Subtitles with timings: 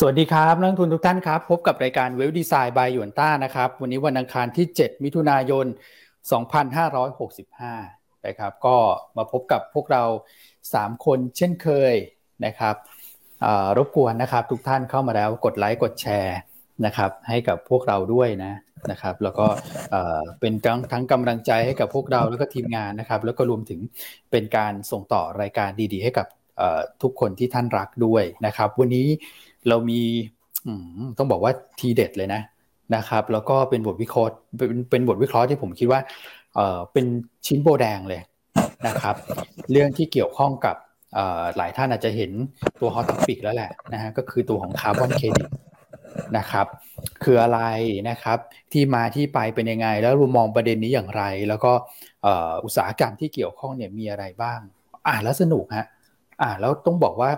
[0.00, 5.66] สวัสดีครับนักทุนทุกท่านครับ พบกับรายการเวลดีไซน์บายยวนต้านะครับ วันนี้วันอังคารที่ 7 มิถุนายน
[6.90, 8.76] 2565นะครับ ก็
[9.16, 10.04] มาพบกับพวกเรา
[10.54, 11.94] 3 คนเช่นเคย
[12.46, 12.74] นะครับ
[13.76, 16.38] รบกวนนะครับ ทุกท่านเข้ามาแล้วกดไลค์กดแชร์
[16.86, 18.52] นะครับ ให้กับพวกเราด้วยนะ
[18.90, 19.46] นะครับ แล้วก็
[20.40, 23.80] เป็นทั้งทั้งกำลังใจให้กับพวกเราแล้วก็ทีมงานนะครับ แล้วก็รวมถึง
[24.30, 26.26] เป็นการส่งต่อรายการดี ๆ ให้กับ
[27.02, 29.06] ทุกคนที่ท่านรักด้วยนะครับ วันนี้
[29.68, 30.00] เรามี
[31.18, 32.42] ต้องบอกว่าทีเด็ดเลยนะ
[32.96, 36.00] นะครับ แล้วก็เป็นบทวิเคราะห์เป็นเป็นบทวิเคราะห์ที่ผมคิดว่า
[36.54, 37.06] เออเป็น
[37.46, 38.20] ชิ้นโบแดงเลย
[38.86, 39.14] นะครับ
[39.70, 40.76] เรื่องที่เกี่ยวข้องกับ
[41.56, 42.30] หลายท่านอาจจะเห็น
[42.80, 45.48] ตัว hot topic แล้วแหละนะฮะก็คือตัวของคาร์บอนเครดิต
[46.38, 46.66] นะครับ
[47.24, 47.60] คืออะไร
[48.10, 48.38] นะครับ
[48.72, 51.72] ที่มาที่ไปเป็นยังไง แล้วเรามองประเด็นนี้อย่างไร แล้วก็
[52.64, 54.60] อุตสาหกรรมที่เกี่ยวข้องเนี่ยมีอะไรบ้าง
[55.08, 55.86] อ่านแล้วสนุกฮะ
[56.42, 57.30] อ่านแล้วต้องบอกว่า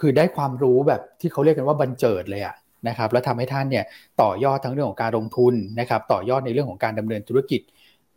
[0.00, 2.56] คือได้ความรู้แบบที่เขาเรียกกันว่าบันเจิดเลยอะ
[2.88, 3.84] นะครับแล้วทำให้ท่านเนี่ย
[4.22, 7.60] ต่อยอดทั้งเรื่องของการลงทุนนะครับต่อยอดในเรื่องของการดำเนินธุรกิจ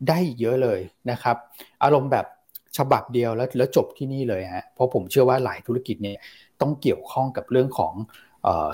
[0.08, 0.80] ได้เยอะเลย
[1.12, 1.36] นะครับ
[1.84, 2.26] อารมณ์แบบ
[2.78, 6.18] ฉบับเดียวแล้วแล้วจบที่นี่เลยฮะเพราะผมเชื่อว่าหลายธุรกิจเนี่ย
[6.62, 7.94] ต้องเกี่ยวข้องกับเรื่องของ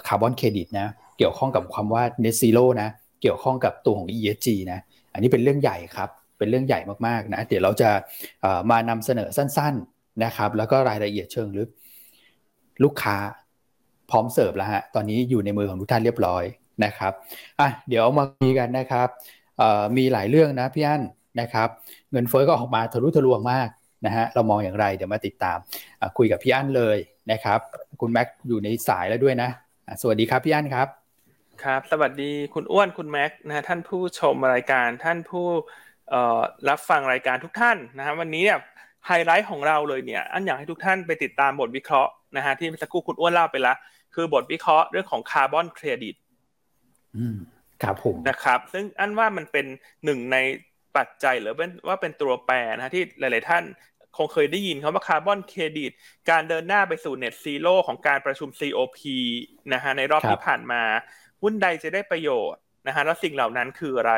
[0.08, 2.90] คาร์บอนเครดิตนะเกี่ยวข้องกับความว่า net zero นะ
[3.22, 4.80] เกี่ยวข้องกับตัวของ ESG นะ
[5.14, 7.90] อันนี้เป็นเรื่องใหญ่ครับเป็นเรื่องใหญ่มากๆนะเดี๋ยวเราจะ
[8.72, 11.70] มานำเสนอสั้น ๆนะครับ แล้วก็รายละเอียดเชิงลึก
[12.84, 13.18] ลูกค้า
[14.10, 16.44] พร้อมเสิร์ฟแล้วฮะตอนนี้อยู่ในมือของทุกท่านเรียบร้อย
[16.86, 17.14] นะครับ
[17.60, 19.08] อะเดี๋ยวมาคุยกันนะครับ
[19.98, 21.02] มีหลายเรื่องนะพี่อั้น
[21.42, 21.70] นะครับ
[22.12, 23.68] เงินเฟ้อก็ออกมาทะลุทะลวงมาก
[24.06, 25.58] นะฮะเรามองอย่างไรเดี๋ยวมาติดตาม
[26.18, 26.98] คุยกับพี่อั้นเลย
[27.32, 27.60] นะครับ
[28.02, 29.50] คุณแม็กอยู่ในสายแล้วด้วยนะ
[30.02, 30.88] สวัสดีครับพี่อันครับ
[31.64, 35.46] ครับ สวัสดีคุณอ้วนคุณแม็กนะฮะท่านผู้ชมรายการท่านผู้
[36.70, 38.60] รับฟังรายการทุกท่านนะฮะวันนี้เนี่ย
[39.08, 43.78] ไฮไลท์ของเราเลยเนี่ยอันอยากให้ทุกท่านไปติดตามบทวิเคราะห์ นะฮะที่เมื่อสักครู่คุณอ้วนเล่าไปแล้ว
[44.16, 46.16] คือบทวิเคราะห์เรื่องของคาร์บอนเครดิต
[47.84, 49.66] ครับผมนะครับ ซึ่งอันว่ามันเป็น
[50.06, 50.38] หนึ่งใน
[50.98, 53.64] ปัจจัยหรือเป็นว่าเป็นตัวแปรนะที่หลาย ๆ ท่าน
[54.18, 55.92] คงเคยได้ยินคำว่าคาร์บอนเครดิต
[56.30, 59.00] การเดินหน้าไปสู่ Net Zero ของการประชุม COP
[59.74, 60.82] นะฮะในรอบที่ผ่านมา
[61.42, 64.14] หุ้นใดจะได้ประโยชน์นะฮะแล้วสิ่งเหล่านั้นคืออะไร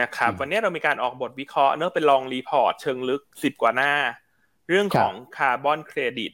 [0.00, 3.92] นะครับวันนี้เรามีการออกบทวิเคราะห์เนื้อเป็น long report เชิงลึกสิบกว่าหน้า
[4.68, 6.32] เรื่องของคาร์บอนเครดิต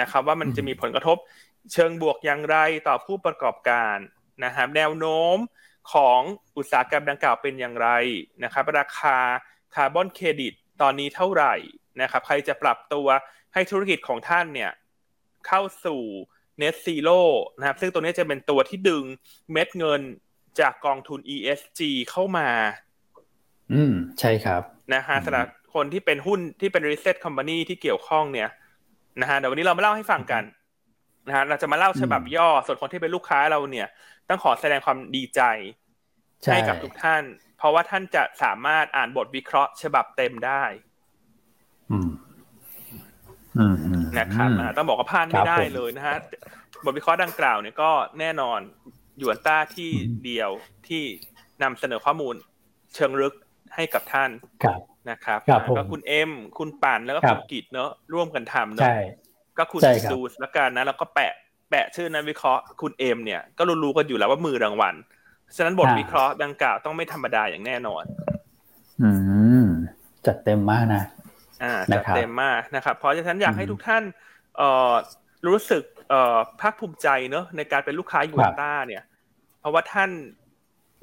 [0.00, 1.16] นะครับว่ามันจะมีผลกระทบ
[1.72, 2.56] เชิงบวกอย่างไร
[2.88, 3.96] ต่อผู้ประกอบการ
[4.44, 5.36] นะครับแนวโน้ม
[5.92, 6.20] ของ
[6.56, 7.88] อุตสาหกรรมดังกล่าวเป็นอย่างไร
[8.44, 9.18] นะครับราคา
[9.74, 10.52] คาร์บอนเครดิต
[10.82, 11.54] ตอนนี้เท่าไหร่
[12.02, 13.06] นะครับใครจะปรับตัว
[13.54, 14.72] ให้ธุรกิจของท่านเนี่ย
[15.46, 16.02] เข้าสู่
[16.60, 17.20] Net Zero
[17.58, 19.04] นะครับซึ่งตัวนี้จะเป็นตัวที่ดึง
[19.52, 20.00] เม็ดเงิน
[20.60, 21.80] จากกองทุน ESG
[22.10, 22.48] เข้ามา
[23.72, 24.62] อืม ใช่ครับ
[24.94, 28.48] นะฮะสำหรับคนที่เป็นหุ้นที่เป็น listed company ที่เกี่ยวข้องเนี่ย
[29.20, 30.42] นะฮะเดี๋ยววันนี้เรามาเล่าให้ฟังกัน
[31.28, 33.88] นะฮะเราจะมาเล่าฉบับย่อ ส่วนคนที่เป็นลูกค้าเราเนี่ย
[34.28, 35.40] ต้องขอแสดงความดีใจ
[36.52, 37.22] ให้กับทุกท่าน
[37.58, 40.62] เพราะว่าท่านจะสามารถอ่านบทวิเคราะห์ ฉบับเต็มได้
[41.90, 42.10] อืม
[44.18, 46.16] นะครับต้องบอกว่าพลาดไม่ได้เลยนะฮะ
[46.84, 47.90] บทวิเคราะห์ดังกล่าวเนี่ยก็
[48.20, 48.60] แน่นอน
[49.18, 49.90] หยวนต้าที่
[50.24, 50.50] เดียว
[50.88, 51.02] ที่
[51.62, 52.34] นำเสนอข้อมูล
[52.94, 53.34] เชิงลึก
[53.74, 54.30] ให้กับท่าน
[55.10, 55.40] นะครับ
[55.76, 58.90] ก็คุณเอ็มคุณป่านแล้วก็คุณกิจเนอะร่วมกันทำเนอะ
[59.58, 59.80] ก็คุณ
[60.12, 61.32] ดูแล้วกันนะแล้วก็แปะ
[61.70, 64.94] แปะชื่อนักวิเคราะห์คุณเอ็มเนี่ยก็รู้ๆกันอยู่แล้วว่ามือรางวัล
[65.56, 68.04] ฉะนั้นบทวิเคราะห์ดังกล่าวต้องไม่ธรรมดาอย่างแน่นอน
[69.02, 69.10] อื
[69.62, 69.66] ม
[70.26, 71.02] จัดเต็มมากนะ
[71.62, 74.02] อ่าจัดเต็มมากนะครับ เพราะฉะนั้นอยากให้ทุกท่าน
[74.56, 74.92] เอ่อ
[75.46, 79.02] รู้สึกเอ่อภาคภูมิใจเนอะในการเป็นลูกค้ายูนต้าเนี่ย
[79.60, 80.10] เพราะว่าท่าน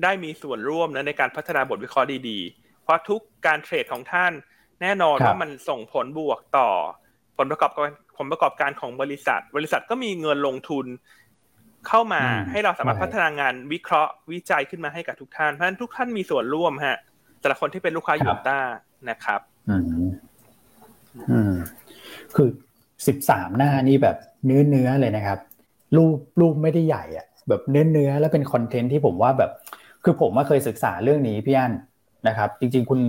[0.04, 4.32] ได้มีส่วนร่วมนะในการพัฒนาบทวิเคราะห์ดีๆ เพราะทุกการเทรดของท่าน
[4.82, 6.70] แน่นอนว่ามันส่งผลบวกต่อ
[7.38, 10.86] ผลประกอบการผลประกอบการของบริษัท บริษัทก็มีเงินลงทุน
[11.88, 16.98] เข้ามาให้เราสามารถพัฒนางานวิเคราะห์วิจัยขึ้นมาให้กับทุกท่าน เพราะฉะนั้นทุกท่านมีส่วนร่วมฮะ
[17.42, 18.60] แต่ละคนที่เป็นลูกค้ายูต้า
[19.10, 19.40] นะครับ
[19.70, 19.84] อืม
[21.32, 21.54] อืม
[22.36, 22.50] คือ
[23.08, 25.40] สิบสามหน้านี่แบบเนื้อเนื้อเลยนะครับ
[25.96, 29.52] รูปรูปไม่ได้ใหญ่อะแบบเนื้อเนื้อแล้วเป็นคอนเทนต์ที่ผมว่าแบบ
[30.04, 31.74] คือผมเคยศึกษาเรื่องนี้พี่อัน
[32.28, 33.00] นะครับ จริง ๆ คุณ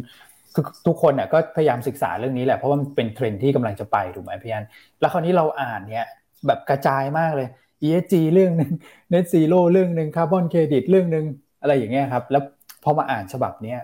[0.86, 4.66] ทุกคนเนี่ยก็พยายามศึกษาเรื่องนี้แหละเพราะว่ามันเป็นเทรนด์ที่กำลังจะไปถูกไหมพี่อัน
[5.00, 6.06] แล้วคราวนี้เราอ่านเนี่ย
[6.46, 7.48] แบบกระจายมากเลย
[7.86, 8.72] ESG เรื่องหนึ่ง
[9.12, 11.24] Net Zero เรื่องหนึ่งคาร์บอนเครดิตเรื่องหนึ่ง
[11.60, 12.42] อะไรอย่างเงี้ยครับ แล้ว
[12.84, 13.78] พอมาอ่านฉบับเนี้ย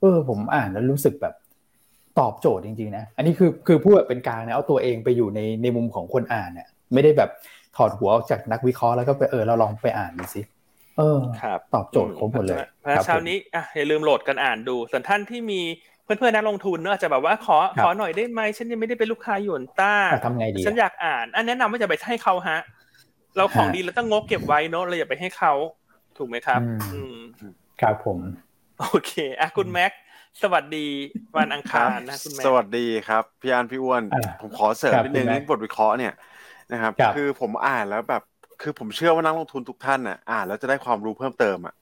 [0.00, 1.34] เออผมอ่านแล้วรู้สึกแบบ
[2.18, 7.30] ตอบโจทย์จริงๆนะ อันนี้คือคือพูดแบบเป็นกลางนะเอาตัวเองไปอยู่ในในมุมของคนอ่านเนี่ยไม่ได้แบบ
[7.76, 10.40] ถอดหัวออกจากนักวิเคราะห์แล้วก็ไปเออเราลองไปอ่านดูสิ
[10.98, 12.64] เออครับตอบโจทย์ครบหมดเลย
[13.04, 15.60] เช้านี้อะอย่าลืมโหลดกันอ่านดูส่วนท่านที่มี
[16.04, 19.94] เพื่อนๆนักลงทุนเนอะจะแบบว่าขอขอหน่อยได้ไหมฉันยังไม่ได้เป็นลูกค้าหยวนต้า
[20.24, 22.58] ทำไงดีฉันอยากอ่าน อันแนะนำว่าจะไปให้เขาฮะ
[23.36, 25.52] เราของดีเราต้องงกเก็บไว้เนอะเราอย่าไปให้เขา
[26.18, 26.60] ถูกไหมครับ
[26.92, 27.16] อืม
[27.80, 28.18] ครับผม
[28.80, 29.92] โอเคอะคุณแม็ก
[30.42, 30.86] สวัสดี
[31.36, 34.02] วันอังคารนะคุณแม็กสวัสดีครับพี่อันพี่อ้วน
[34.40, 36.12] ผมขอเสริมนิดนึงเรื่องบทวิเคราะห์เนี่ย
[36.72, 38.22] นะครับ คือผมอ่านแล้วแบบ
[38.60, 41.74] คือผมเชื่อว่านักลงทุนทุกท่านอะอ่านแล้วจะได้ความรู้เพิ่มเติมอะ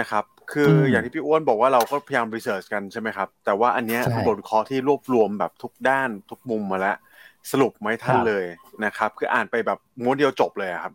[0.00, 6.96] นะครับ คืออย่างที่พี่อ้วนบอกว่าเราก็พยายามรีเสิร์ชกันใช่ไหมครับ แต่ว่าอันเนี้ยเป็นบทวิเคราะห์ที่รวบรวมแบบทุกด้านทุกมุมมาแล้ว
[7.50, 8.44] สรุปไม่ท่านเลย
[8.84, 10.92] นะครับ คืออ่านไปแบบม้วนเดียวจบเลยครับ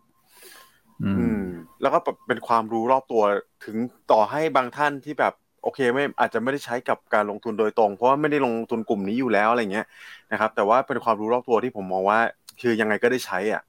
[1.16, 1.44] อืม
[1.80, 3.22] แล้วก็เป็นความรู้รอบตัว
[3.64, 3.76] ถึง
[4.12, 9.86] ต่อให้บางท่านที่แบบโอเคไม่อาจจะไม่ได้ใช้กับการลงทุนโดยตรง เพราะว่าไม่ได้ลงทุนกลุ่มนี้อยู่แล้วอะไรเงี้ย
[10.32, 12.18] นะครับ แต่ว่าเป็นความรู้รอบตัวที่ผมมองว่า
[12.60, 13.62] คือยังไงก็ได้ใช้อะ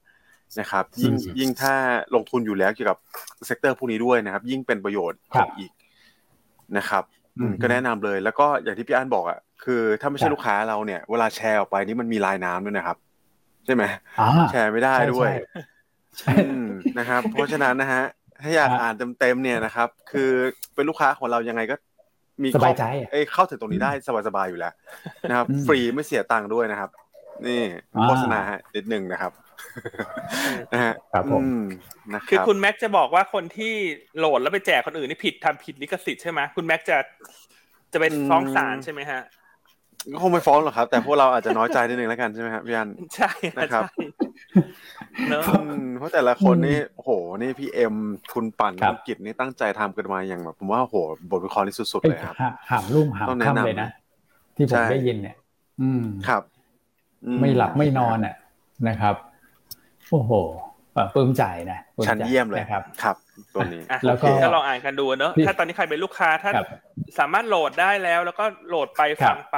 [0.59, 1.73] นะครับยิ่งยิ่งถ้า
[2.15, 2.97] ลงทุนอยู่แล้วเกี่ยวกับ
[3.45, 5.19] sector พวกนี้ด้วยนะครับ ยิ่งเป็นประโยชน์
[5.59, 5.71] อีก
[6.77, 7.03] นะครับ
[7.61, 12.97] ก็แนะนำเลยแล้วก็อย่างที่พี่อันบอกอะคือถ้าไม่ใช่ลูกค้าเราเนี่ยเวลาแชร์ออกไปนี่มันมีลายน้ำด้วยนะครับ
[13.65, 13.83] ใช่ไหม
[14.51, 15.31] แชร์ไม่ได้ด้วย
[16.99, 18.03] นะครับ เพราะฉะนั้นนะฮะ
[18.41, 20.29] ถ้าอยากอ่านเต็มๆเนี่ยนะครับ คือ
[20.75, 21.75] เป็นลูกค้าของเรายังไงก็
[22.43, 23.91] มีสบายใจเอ้เข้าถึงตรงนี้ได้
[24.27, 24.73] สบายๆอยู่แล้ว
[25.29, 26.89] นะครับ ฟรีไม่เสียตังค์ด้วยนะครับ
[27.47, 27.61] นี่
[28.03, 29.31] โฆษณาฮะนิดหนึ่งนะครับ
[30.73, 31.41] นะฮะครับผม
[32.29, 33.73] คือคุณแม็กจะบอกว่าคนที่
[34.17, 36.97] โหลดแล้วไปแจกคนอื่นนี่ผิดทำผิดลิขสิทธิ์ใช่ไหมคุณแม็กจะ
[37.93, 39.21] จะเป็นฟ้องศาลใช่ไหมฮะ
[40.11, 43.83] ก็คงไม่ฟ้องหรอกครับ แต่พวกเราอาจจะน้อยใจนิดนึงแล้วกันใช่ไหมครับพี่อันใช่นะครับ
[45.97, 47.09] เพราะแต่ละคนนี่โห
[47.41, 47.95] นี่พี่เอ็ม
[48.33, 50.95] คุณปั่นคุณกิจนี่ตั้งใจทำกันมาอย่างแบบผมว่าโห
[51.31, 52.35] บทวิเคราะห์นี่สุดๆเลยครับ
[52.69, 53.89] หามรุ่มหามค่ำเลยนะ
[54.55, 55.35] ที่ผมได้ยินเนี่ย
[55.81, 56.41] อืมครับ
[57.39, 58.35] ไม่หลับไม่นอนอะ
[58.87, 59.15] นะครับ
[60.11, 60.31] โอ้โห
[61.15, 63.15] ปลื้มใจนะชั้นเยี่ยมเลยครับครับ
[63.53, 66.51] ตัวนี้แล้วก็ถ้าลองอ่านกันดูเนอะถ้าตอนนี้ใครเป็นลูกค้าถ้า
[67.19, 69.57] สามารถโหลดได้แล้ว แล้วก็โหลดไปฟังไป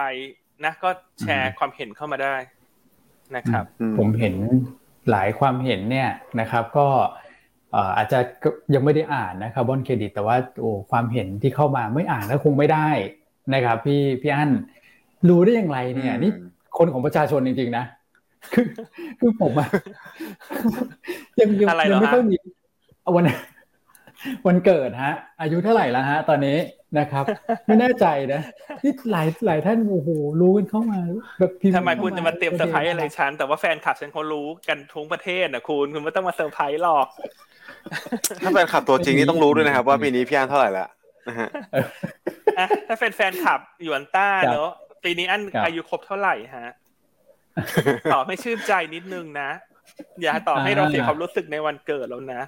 [0.65, 0.89] นะก็
[1.21, 2.35] แชร์ความเห็นเข้ามาได้
[3.35, 3.65] นะครับ
[3.97, 4.35] ผมเห็น
[5.11, 6.09] หลายความเห็นเนี่ย
[6.39, 6.87] นะครับ ก็
[7.97, 8.19] อาจจะ
[8.73, 12.89] ยังไม่ได้อ่านนะคาร์บอนเครดิตแต่ว่าโอ้ความเห็นที่เข้ามาไม่อ่านแล้วคงไม่ได้
[13.53, 14.51] นะครับ พี่พี่อั้น
[15.29, 16.31] รู้ได้อย่างไรเนี่ยนี่
[16.77, 17.85] คนของประชาชนจริงๆนะ
[18.53, 18.65] คือ
[19.19, 19.67] คือผมอะ
[21.39, 22.35] ยังยังยังไม่ค่อยมี
[23.15, 23.25] วัน
[24.47, 26.57] วันเกิดฮะ อายุเท่าไหร่แล้วฮะ ตอนนี้
[26.99, 27.25] นะครับ
[27.65, 28.41] ไม่แน่ใจนะ
[28.81, 30.09] ที่หลายหลายท่านโอ้โห
[30.41, 30.99] รู้กันเข้ามา
[31.39, 37.07] แบบทำไมคุณจะมาเตรียมเซอร์ไพรส์อะไรฉันแต่ว่าแฟนคลับฉันเขารู้กันทุกประเทศนะคุณคุณไม่ต้องมาเซอร์ไพรส์หรอก
[38.43, 40.87] ถ้าแฟนคลับตัวจริงนี่ต้องรู้ด้วยนะครับ ว่าปีนี้พี่อันเท่าไหร่แล้ว
[41.27, 41.49] นะฮะ
[42.87, 44.71] ถ้าเป็นแฟนคลับ Yuanta เนาะ
[45.05, 46.73] ปีนี้อันอายุครบเท่าไหร่ฮะ
[48.13, 49.49] ตอบให้ชื่นใจนิดนึงนะ
[50.21, 52.41] อย่าตอบให้เราเสียความรู้สึกในวันเกิดแล้วนะ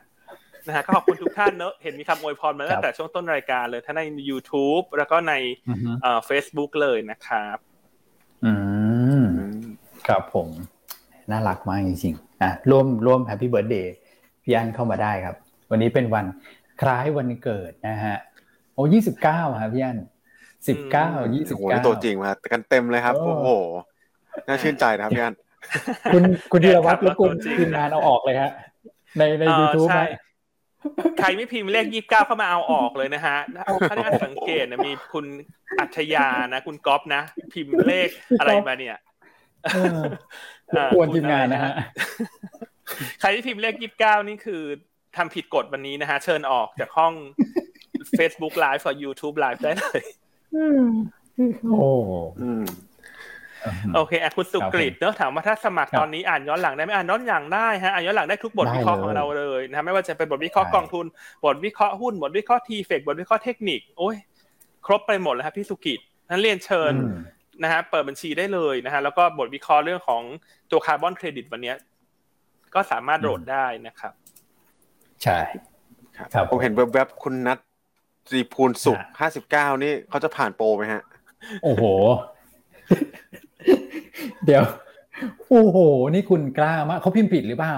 [0.67, 5.33] นะฮะก็ขอบคุณทุกท่านเนอะเห็นมีคำอวยพรมาตั้งแต่ช่วงต้นรายการเลยทั้งใน YouTube แล้วก็ใน
[6.25, 7.57] เฟซบุ๊กเลยนะครับ
[8.45, 8.53] อื
[9.21, 9.23] ม
[10.07, 10.47] ครับผม
[11.31, 13.95] น่ารักมากจริงๆอะร่วมร่วม Happy Birthday
[14.43, 15.35] พี่อันเข้ามาได้ครับ
[15.71, 16.25] วันนี้เป็นวัน
[16.81, 18.15] คล้ายวันเกิดนะฮะ
[18.73, 19.97] โอ้ยี่สิบเก้าครับพี่อัน
[20.67, 23.47] สิบเก้ายี่สิบเก้าตัวจริงมากันเต็มเลยครับ โอ้โห
[24.47, 25.35] น่าชื่นใจนะครับพี่อัน
[26.13, 28.51] คุณคุณธีรวัตรแล้วคุณทีมงานเอาออกเลยฮะ
[29.17, 29.87] ในในยูทูบ
[31.19, 33.37] ใครไม่พิมพ์เลขยี่สิบเก้าเข้ามาเอาออกเลยนะฮะ
[33.89, 35.25] ถ้าได้สังเกตนะมีคุณ
[35.79, 37.21] อัจฉยานะ คุณก๊อฟนะ
[37.53, 38.09] พิมพ์เลข
[38.39, 38.97] อะไรมาเนี่ย
[40.95, 41.73] ควรทีมงานนะฮะ
[43.19, 44.63] ใครที่พิมพ์เลขยี่สิบเก้านี่คือ
[45.17, 47.13] ทำผิดกฎวันนี้นะฮะ เชิญออกจากห้อง
[48.17, 50.01] Facebook Live หรือ YouTube Live ได้เลย
[51.71, 51.91] โอ้
[53.95, 61.05] โอเคอคุณสุกฤตเนอะถามว่าถ้าสมัครตอนนี้อ่านย้อนหลังได้ไหมอ่านย้อนหลังได้ฮะอ่านย้อนหลังได้ทุกบทวิเคราะห์ของเราเลยนะไม่ว่าจะเป็นบทวิเคราะห์กองทุน
[61.45, 64.15] บทวิเคราะห์หุ้น บทวิเคราะห์ TFEX บทวิเคราะห์เทคนิค โอ้ย
[64.85, 65.99] ครบไปหมดแล้วครับพี่สุกิต
[66.29, 66.93] นั้นเรียนเชิญ
[67.63, 70.21] นะฮะเปิดบัญชีได้เลยนะฮะแล้วก็บทวิเคราะห์เรื่องของ
[70.71, 71.73] ตัวคาร์บอนเครดิตวันนี้
[72.73, 74.13] ก็สามารถโหลดได้นะครับ
[75.23, 75.39] ใช่
[76.17, 77.57] ครับผมเห็นแวบๆคุณนัท
[78.29, 81.01] ตรีพูลสุขห้าสิบเก้านี่เขาจะผ่านโปรไหมฮะ
[81.63, 81.83] โอ้โห
[84.45, 84.63] เดี๋ยว
[85.49, 85.77] โอ้โห
[86.11, 87.75] นี่คุณกล้ามากเขาพิมพ์ผิดหรือเปล่า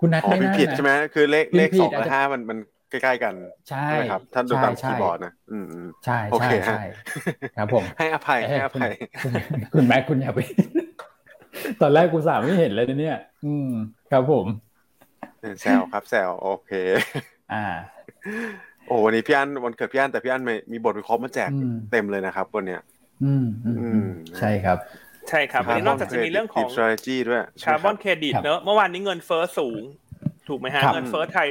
[0.00, 2.58] คุณนัทไม่น่าผิดใช่ไหมคือเลขเลขสองกับห้ามันมัน
[2.90, 3.34] ใกล้ๆกัน
[3.70, 5.66] ใช่ครับท่านดูตามคีย์บอร์ดนะอืม
[6.04, 6.80] ใช่ใช่ใช่
[7.56, 8.90] ครับผม ให้อภัยให้อภัย
[9.74, 10.40] คุณแม่คุณอย่าไป
[11.80, 13.70] ตอนแรกกูสามไม่เห็นเลยเนี่ย อืม
[14.12, 14.46] ครับผม
[15.60, 16.70] แซวครับแซวโอเค
[17.52, 17.64] อ่า
[18.86, 21.50] โอ้วันนี้พี่อันวันเกิดพี่อันแต่พี่อันมีบทวิเคราะห์มาแจก
[21.90, 22.80] เต็มเลยนะครับวันเนี้ย
[23.24, 23.72] อืมอื
[24.02, 24.04] ม
[24.38, 24.78] ใช่ครับ
[25.28, 29.82] ใช่ครับวันนี้นอกจากจะมีเรื่องของ strategy ด้วยคาร์บอนเครดิตเนอะเมื่อวานนี้เงินเฟ้อสูง
[30.48, 31.48] ถูกไหมฮะเงินเฟ้อไทย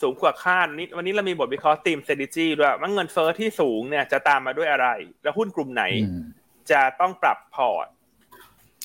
[0.00, 4.88] สูงกว่าคาดนี้วันนี้เรามีบทวิเคราะห์ทีม strategy ด้วยว่าเงินเฟ้อที่สูงเนี่ยจะตามมาด้วยอะไร
[5.22, 5.84] แล้วหุ้นกลุ่มไหน
[6.70, 7.86] จะต้องปรับพอร์ต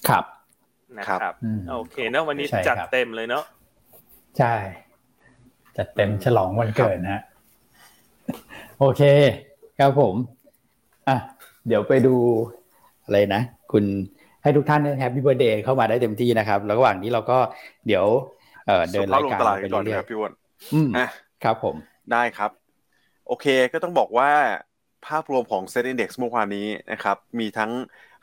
[0.09, 0.25] ครับ
[0.97, 1.33] นะครับ
[1.71, 3.43] โอเคเนอะวันนี้จัดเต็มเลยเนอะ
[4.37, 4.53] ใช่
[5.77, 7.23] จัดเต็มฉลองวันเกิดนะฮะ
[8.79, 9.01] โอเค
[9.79, 10.15] ครับผม
[11.07, 11.17] อะ
[11.67, 12.15] เดี๋ยวไปดู
[13.03, 13.41] อะไรนะ
[13.71, 13.83] คุณ
[14.43, 17.37] ให้ทุกท่าน Happy Birthday เข้ามาได้เต็มที่นะครับ แล้วระหว่างนี้เราก็
[17.87, 18.05] เดี๋ยว
[18.67, 20.33] เเดินรายการไปเรื่อยๆพี่วอน
[20.73, 20.89] อืม
[21.43, 21.75] ครับผม
[22.11, 22.51] ได้ครับ
[23.27, 24.31] โอเคก็ต้องบอกว่า
[25.07, 27.71] ภาพรวมของเซ็ตอินดี x เมื่อวานนี้นะครับ มีทั้ง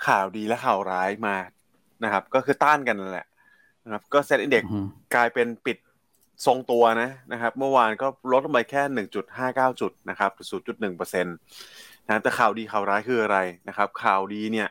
[0.06, 1.36] ข่าวดีและข่าวร้ายมา
[2.04, 3.26] นะครับ ก็คือต้านกันนั่นแหละ
[3.84, 4.64] นะครับ ก็เซ็ตอินดี x
[5.14, 5.76] กลายเป็นปิด
[6.46, 8.82] ทรงตัวนะนะครับเมื่อวานก็ลดลงไปแค่
[9.32, 10.30] 1.59 จุดนะครับ
[10.64, 11.36] 0.1เปอร์เซ็นต์
[12.06, 14.68] นะแต่ข่าวดีข่าวร้ายคืออะไรนะครับ ข่าวดีเนี่ย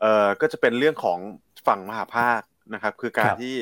[0.00, 1.18] เอ่อก็จะเป็นเรื่องของ
[1.66, 2.40] ฝั่งมหาภาค
[2.74, 3.54] นะครับ คือการที่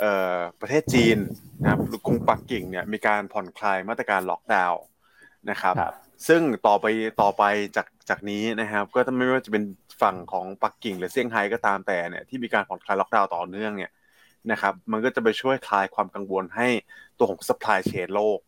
[0.00, 1.18] เอ่อประเทศจีน
[1.60, 4.82] นะครับกรุงปักกิ่งเนี่ยมีการผ่อนคลายมาตรการล็อกดาวน์
[5.50, 5.74] นะครับ
[6.28, 6.86] ซึ่งต่อไป
[7.22, 7.42] ต่อไป
[7.76, 9.64] จากจากนี้นะครับ ก็ไม่ว่าจะเป็น
[10.02, 13.90] ฝั่งของปักกิ่งหรือเซี่ยงไฮ้ก็ตามแต่เนี่ยที่มีการผ่อนคลายล็อกดาวน์ต่อเนื่องเนี่ย
[14.52, 16.68] นะครับมันก็จะไปช่วยคลายความกังวลให้
[17.18, 18.38] ตัวของ supply chain โลก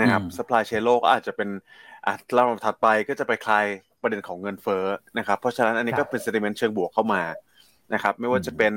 [0.00, 1.48] นะครับ supply chain โลกอาจจะเป็น
[2.06, 3.66] อะลำดับถัดไปก็จะไปคลาย
[4.02, 4.84] ประเด็นของเงินเฟ้อ
[5.18, 7.22] นะครับเพราะฉะนั้นอันนี้ก็เป็น sentiment เชิงบวกเข้ามา
[7.94, 8.72] นะครับ ไม่ว่าจะเป็น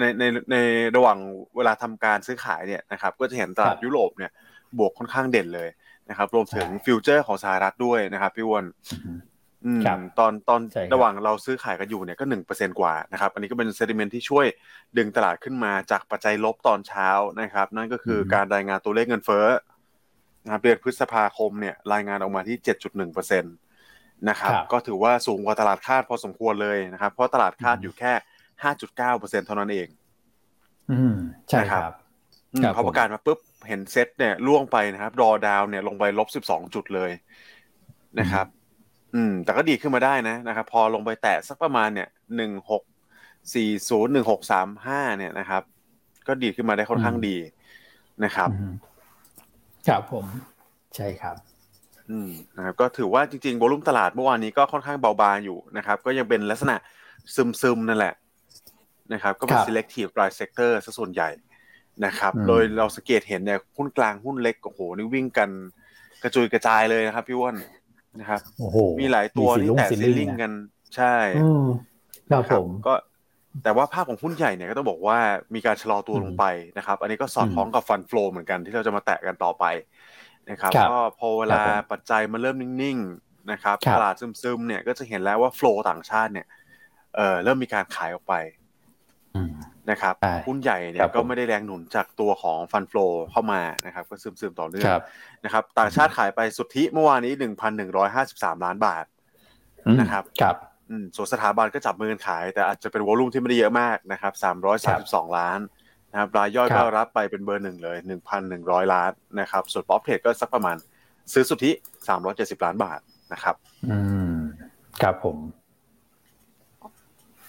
[0.00, 0.56] ในในใน
[0.96, 1.18] ระหว่าง
[1.56, 4.32] เวลาทำการซื้อขายเนี่ยนะครับ ก็จะเห็นตลาดยุโรปเนี่ย
[4.78, 5.68] บวกค่อนข้างเด่นเลย
[6.10, 8.64] นะครับ รวมถึงฟิวเจอร์ของสหรัฐด้วยนะครับพี่วอน
[10.18, 10.60] ตอนตอน
[10.94, 14.46] ระหว่างเราซื้อขายกันอยู่เนี่ยก็หนึ่งเปอร์เซ็นกว่านะครับ อันนี้ก็เป็น sentiment ที่ช่วย
[14.96, 17.08] ดึงตลาดขึ้นมาจากปัจจัยลบตอนเช้า
[17.40, 19.46] นะครับ นั่นก็คือการรายงานตัวเลขเงินเฟ้อ
[20.44, 23.48] นะครับเดือนพฤษภาคมเนี่ยรายงานออกมาที่เจ็ดจุดหนึ่งเปอร์เซ็นต
[24.28, 28.12] นะครับ ก็ถือว่าสูงกว่าตลาดคาดพอสมควรเลยนะครับ เพราะตลาดคาดอยู่แค่
[28.62, 29.88] ห้าจุดเก้าเปอร์เซ็นเท่านั้นเอง
[30.90, 31.16] อืม
[31.48, 31.92] ใช่ครับ
[32.74, 37.10] พอประกาศมาปุ๊บเห็นเซ็ตเนี่ยร่วงไปนะครับรอดาวเนี่ยลงไปลบสิบสองจุดเลย
[38.20, 38.46] นะครับ
[39.14, 42.82] อืม แต่ก็ดีขึ้นมาได้นะนะครับ พอลงไปแตะสักประมาณเนี่ยหนึ่งหก
[43.54, 45.62] สี่ศูนย์หนึ่งหกสามห้าเนี่ยนะครับ
[46.26, 47.36] ก็ดีขึ้นมาได้ค่อนข้างดี
[48.24, 48.50] นะครับ
[49.88, 50.26] ครับผม
[50.96, 51.36] ใช่ครับ
[52.10, 56.76] อืมนะครับ ก็ถือว่าจริงๆโวลุ่มตลาดเมื่อวานนี้ก็ค่อนข้างเบาบางอยู่นะครับ ก็ยังเป็นลักษณะ
[57.62, 58.14] ซึมๆนั่นแหละ
[59.12, 61.28] นะครับ ก็เป็น selective r i sector ซะส่วนใหญ่
[62.04, 65.50] นะครับ โดยเราสังเกตเห็นเนี่ยหุ้นกลางหุ้นเล็กโอ้โหนี่วิ่งกัน
[66.22, 67.56] กระจุยกระจายเลยนะครับพี่ว่น
[68.20, 68.40] นะครับ
[69.00, 70.52] มีหลายตัวที่แต่ซิลลิงกัน
[70.96, 71.14] ใช่
[72.30, 72.94] ครับผมก็
[73.64, 75.18] แต่ว่าภาพของหุ้นใหญ่เนี่ยก็ต้องบอกว่า
[75.54, 76.44] มีการชะลอตัวลงไป
[76.78, 79.64] นะครับ อันนี้ก็สอดคล้องกับฟันฟลูเหมือนกันที่เราจะมาแตะกันต่อไป
[80.50, 86.46] นะครับก็พอเวลาปัจจัยมันเริ่มนิ่งๆนะครับตลาดซึมๆเนี่ยก็จะเห็นแล้วว่าฟล์ต่างชาติเนี่ย
[87.16, 88.34] เออเริ่มมีการขายออกไป
[89.90, 90.14] นะครับ
[90.46, 94.92] หุ้นใหญ่เนี่ยก็ไม่ได้แรงหนุนจากตัวของฟันฟลูเข้ามานะครับก็ซึมๆต่อเนื่อง
[95.44, 99.04] นะครับต่างชาติขายไปสุทธิเมื่อวานนี้หนึ่งพันหนึ่งร้อยห้าสิบสามล้านบาท
[100.00, 100.56] นะครับครับ
[101.16, 105.58] ส่วนสถาบันก็จับมือกันขาย แต่อาจจะเป็น volume ที่ไม่ได้เยอะมากนะครับสามร้อยสามสิบสองล้าน
[106.12, 110.76] นะครับรายย่อยก็รับไปเป็นเบอร์หนึ่งเลยหนึ่งพันหนึ่งร้อยล้านนะครับส่วน prop trade ก็สักประมาณ
[111.32, 111.70] ซื้อสุทธิ
[112.08, 113.00] สามร้อยเจ็ดสิบล้านบาท
[113.32, 113.54] นะครับ
[113.90, 113.98] อื
[114.32, 114.34] ม
[115.02, 115.36] ครับผม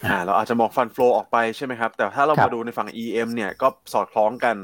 [0.07, 4.57] อ่าเราอาจจะมอง fund flow ออกไปใช่ไหมครับ แต่ถ้าเรามาดูในฝั่ง EM เนี่ยก็สอดคล้องกัน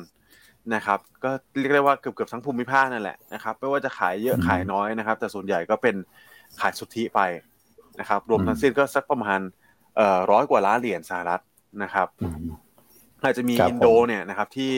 [0.75, 5.95] นะครับ ก็เรียกได้ว่าเกือบเกือบทั้งภูมิภาคนั่นแหละนะครับไม่ว่าจะขายเยอะขายน้อยนะครับ แต่ส่วนใหญ่ก็เป็น
[6.61, 7.19] ขายสุทธิไป
[7.99, 9.39] นะครับ รวมทั้งสิ้นก็สักประมาณ
[9.95, 11.41] เอ่อร้อยกว่าล้านเหรียญสหรัฐ
[11.83, 12.07] นะครับ
[13.23, 14.73] อาจจะมีอินโดเนี่ยนะครับที่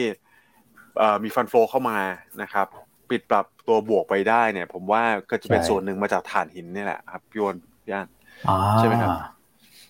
[1.24, 1.98] มีฟันโฟเข้ามา
[2.42, 2.66] นะครับ
[3.10, 8.08] ปิดปรับตัวบวกไปได้เนี่ย ผมว่าก็จะเป็นส่วนหนึ่งมาจากถ่านหินนี่แหละครับพี่วอนพี่อัน
[8.78, 9.10] ใช่ไหมครับ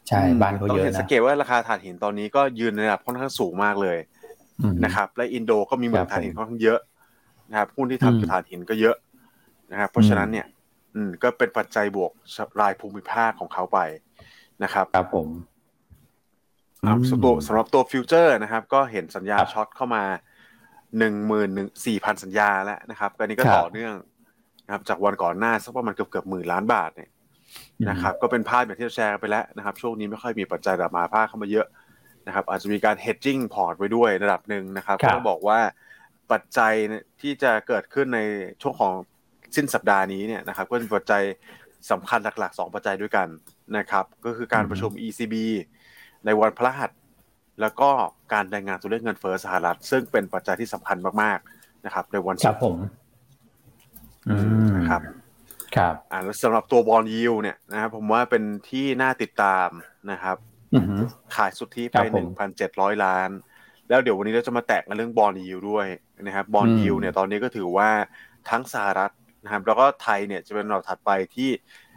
[0.09, 3.99] ใช่บ้านเขาเยอะนะต้องเห็นสังเกตว่าราคาถ่านหินตอนนี้ก็ยืนในระดับค่อนข้างสูงมากเลย
[4.85, 6.81] นะครับ และอินโดก็มีเมืองถ่านหินค่อนข้างเยอะ
[7.51, 8.97] นะครับหุ้นที่ทำถ่านหินก็เยอะ
[9.71, 10.47] นะครับเพราะฉะนั้นเนี่ย
[10.95, 12.13] อืมก็เป็นปัจจัยบวก
[12.61, 13.79] รายภูมิภาคของเขาไป
[14.63, 15.29] นะครับครับผม
[16.79, 16.99] สำหรับ
[17.47, 20.05] สำหรับตัวฟิวเจอร์นะครับ ก็เห็นสัญญาช็อตเข้ามา
[20.99, 23.95] หนึ่งหมื่นหนึ่งสี่พันสัญญาแล้วนะครับก็นี้ก็ต่อเนื่อง
[24.67, 27.11] นะครับ จากวันก่อนหน้าสักประมาณเกือบเกือบหมื่นล้านบาทเนี่ย
[27.91, 31.67] นะครับก็เป็นภาพอย่างที่เราแชร์ไปแล้วนะครับช่วงนี้ไม่ค่อยมีปัจจัยดรามาภาคเข้ามาเยอะ
[32.27, 35.61] นะครับอาจจะมีการ hedging พอร์ตไว้ด้วยระดับหนึ่งนะครับก็ต้องบอกว่า
[36.33, 36.73] ปัจจัย
[37.21, 38.21] ที่จะเกิดขึ้นใน
[38.63, 38.95] ช่วงของ
[39.57, 41.23] สิ้นสัปดาห์นี้เนี่ยนะครับก็เป็นปัจจัย
[41.91, 43.29] สำคัญหลักๆ 2 ปัจจัยด้วยกัน
[43.79, 45.35] นะครับก็คือการประชุม ECB
[46.25, 46.91] ในวันพฤหัส
[47.61, 47.91] แล้วก็
[48.33, 52.83] การรายงานตัวเลขเงินเฟ้อสหรัฐ ซึ่งเป็นปัจจัยที่สำคัญมากๆนะครับ ในวันศุกร์
[54.77, 55.03] นะครับ
[55.77, 59.69] ครับอ่าสำหรับตัวบอลยิวเนี่ยนะครับผมว่าเป็นที่น่าติดตาม
[60.11, 60.37] นะครับ
[61.37, 63.31] ขายสุทธิไปหนึ่งพันเจ็ดร้อยล้าน
[63.89, 65.87] แล้วเดี๋ยววันนี้เราจะมาแตะกันเรื่องบอลยิวด้วย
[66.27, 67.89] นะครับบอลยิวเนี่ยตอนนี้ก็ถือว่า
[68.51, 69.13] ทั้งสหรัฐ
[69.45, 71.51] นะครับแล้วก็ไทยเนี่ยจะเป็นเราถัดไปที่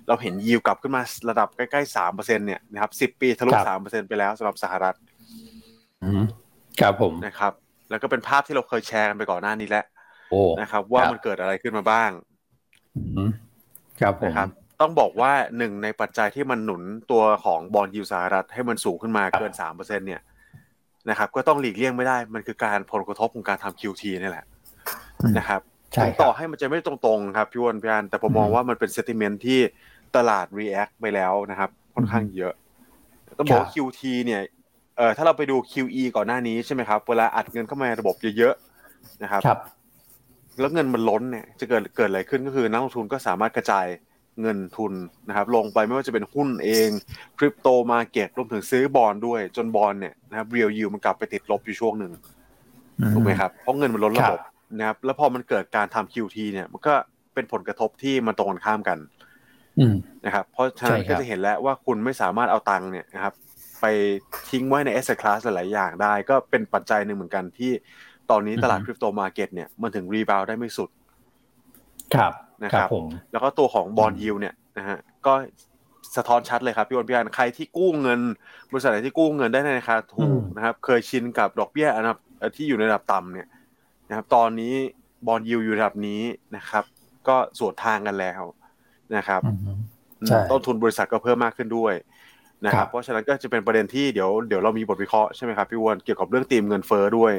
[0.08, 4.96] เราเห็นยิวกลับขึ้นมาระดับใกล้ๆสามเปอร์เซ็นเนี่ยนะครับสิบปีทะลุสามเปอร์เซ็นไปแล้วสำหรับสหรัฐ
[6.82, 7.54] ครับผมนะครับ
[7.90, 9.86] แล้วก็เป็นภาพที่เราเคยแชร์กันไปก่อนหน้านี้แล้ว
[10.62, 12.10] นะครับ ว่ามันเกิดอะไรขึ้นมาบ้าง
[14.02, 14.50] ครับนะครับ
[14.82, 16.82] ต้องบอกว่าหนึ่งในปัจจัยที่มันหนุน
[17.12, 20.22] ตัวของ bond yield สหรัฐให้มันสูงขึ้นมาเกินสามเปอร์เซ็นเนี่ย
[21.10, 24.46] นะครับ ก็ต้องหลีกเลี่ยงไม่ได้ มันคือการผลกระทบของการทำ QT นี่แหละ
[25.38, 25.62] นะครับ
[26.22, 29.60] ต่อให้มันจะไม่ตรงๆครับพี่อ้วนพี่อันแต่ผมมองว่ามันเป็น sentiment ที่
[30.16, 32.54] ตลาด react ไปแล้วนะครับ ค่อนข้างเยอะ
[33.38, 34.42] ต้องบอก QT เนี่ย
[34.98, 39.42] เอ่อถ้าเราไปดู QE ก่อนหน้านี้ใช่ไหมครับ เวลาอัดเงินเข้ามาในระบบเยอะๆนะครับ
[40.62, 43.88] แล้วเงินมันล้นเนี่ยจะเกิดเกิดอะไรขึ้นก็คือนักลงทุนก็สามารถกระจาย
[44.42, 44.94] เงินทุน
[45.28, 46.90] นะครับลงไปไม่ว่าจะเป็นหุ้นเอง
[47.38, 52.12] คริปโตมาเก็ตรวมถึงซื้อบอลด้วย จนบอลเนี่ยนะครับเรียลยูมันกลับไปติดลบอยู่ช่วงหนึ่ง
[53.14, 54.40] ถูกไหมครับเพราะเงินมันล้นระบบ
[54.80, 56.94] นะครับแล้วพอมันเกิดการทำ QT เนี่ย มันก็
[57.34, 58.98] เป็นผลกระทบที่มันตรงกันข้ามกัน
[60.26, 63.34] นะครับเพราะฉะนั้นก็จะเห็นแล้วว่าคุณไม่สามารถเอาตังค์เนี่ยนะครับ
[63.82, 63.86] ไป
[64.50, 67.72] ทิ้งไว้ใน asset class หลายอย่างได้ ก็เป็นปัจจัยหนึ่งเหมือนกันที่
[68.32, 70.90] ตอนนี้ตลาด crypto market เนี่ยมันถึง rebound ได้ไม่สุด
[72.16, 72.34] ครับ
[72.64, 72.90] นะครับ
[73.32, 75.34] แล้วก็ตัวของ bond yield เนี่ยนะฮะก็
[76.16, 78.20] สะท้อนชัดเลยครับพี่อ้วนพี่อันใครที่กู้เงิน
[78.72, 82.18] บริษัทไหนที่กู้เงินได้ในราคาถูกนะครับ เคยชินกับดอกเบี้ยอันดับ
[82.56, 83.48] ที่อยู่ในระดับต่ำเนี่ย
[84.10, 84.74] นะครับ ตอนนี้
[85.28, 86.22] บอลยูอยู่ระดับนี้
[86.56, 86.84] นะครับ
[87.28, 88.42] ก็สวนทางกันแล้ว
[89.16, 89.42] นะครับ
[90.52, 91.94] ต้นทุนบริษัทก็เพิ่มมากขึ้นด้วย
[92.66, 97.34] นะครับ เพราะฉะนั้นก็จะเป็นประเด็นที่เดี๋ยวเดี๋ยวเรามีบทวิเคราะห์ใช่ไหมครับพี่วอนเกี่ยวกับเรื่องตีมเงินเฟ้อด้วย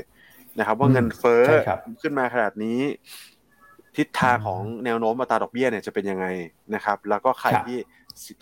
[0.58, 1.42] นะครับ ว่าเงินเฟ้อ
[2.02, 2.78] ขึ้นมาขนาดนี้
[3.96, 6.26] ทิศทางของแนวโน้มอัตราดอกเบี้ยเนี่ยจะเป็นยังไง
[6.74, 7.78] นะครับ แล้วก็ใครที่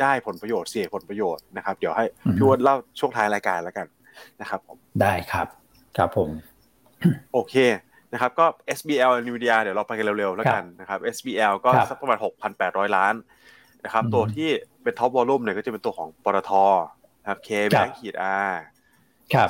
[0.00, 2.04] ได้ผลประโยชน์เสียผลประโยชน์นะครับ เดี๋ยวให้
[2.36, 3.86] พี่วอนเล่าช่วงท้ายรายการแล้วกัน
[4.40, 5.46] นะครับผมได้ครับ
[5.96, 6.30] ครับผม
[7.32, 7.54] โอเค
[8.12, 8.46] นะครับก็
[8.78, 12.18] SBL Nvidia เดี๋ยวเราไปกันเร็วๆแล้วกันนะครับ SBL ก็สักประมาณ
[12.56, 13.14] 6,800 ล้าน
[13.84, 14.48] นะครับ ตัวที่
[14.82, 16.50] เป็นท็อปวอลลุ่มเนี่ยก็จะเป็นตัวของปตท
[17.20, 18.14] นะครับ K Bank ขีด
[18.48, 18.52] R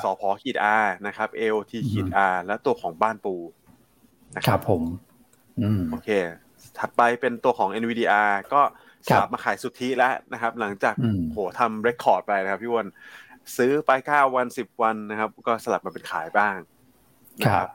[0.05, 3.35] สพขีด R นะครับ AOT ขีด R และตัวของบ้านปู
[4.37, 4.83] นะครับผม
[5.91, 6.09] โอเค
[6.79, 8.63] ถัดไปเป็นตัวของ NVDR ก็
[9.07, 10.95] สลับมาขายสุทธิแล้วนะครับ หลังจาก
[11.33, 12.87] โหทำเรคคอร์ดไปนะครับพี่วอน
[13.57, 16.57] ซื้อไปเก้าวันสิบวันนะครับ ก็สลับมาเป็นขายบ้าง
[17.41, 17.69] นะครับ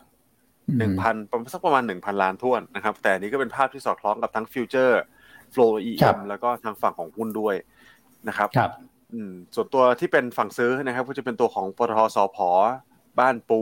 [0.77, 1.15] หนึ่งพัน
[1.53, 5.01] สักประมาณหนึ่งพันล้านท่วนนะครับ แต่นี้ก็เป็นภาพที่สอดคล้องกับทั้งฟิวเจอร์
[5.51, 7.56] โฟล์เอ็มแล้วก็ทางฝั่งของหุ้นด้วย
[8.27, 8.71] นะครับครับ
[9.56, 12.38] ส่วนตัวที่เป็นฝั่งซื้อนะครับก็จะเป็นตัวของปตทสพ
[13.20, 13.62] บ้านปู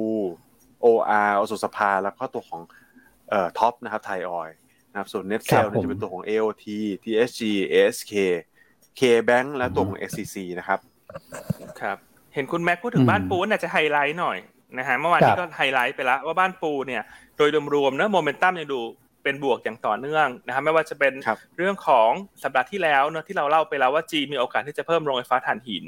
[0.81, 2.61] โออาร์อสุสภาแล้วก็ตัวของ
[3.29, 4.49] เอ่อท็อปนะครับไทยออย
[4.91, 6.65] นะครับส่วน Net Sale จะเป็นตัวของ AOT
[7.03, 7.41] TSG
[7.73, 8.13] ASK
[8.99, 10.79] KBank และตัวของ SCC นะครับ
[11.81, 11.97] ครับ
[12.33, 14.37] เห็นคุณแม็กพูดถึงบ้านปูน่าจะไฮไลท์หน่อย
[14.77, 17.03] นะฮะเมื่อวานนี้ก็ไฮไลท์ไปแล้วว่าบ้านปูเนี่ย
[17.37, 18.81] โดยรวมๆเนะโมเมนตัมยังดู
[19.23, 21.13] เป็นบวกอย่างต่อเนื่องนะครับไม่ว่าจะเป็น
[21.57, 22.09] เรื่องของ
[22.43, 25.83] สัปดาห์ที่แล้วเนะที่เราเล่าไปแล้วว่าจีนมีโอกาสที่จะเพิ่มโรงไฟฟ้าถ่านหิน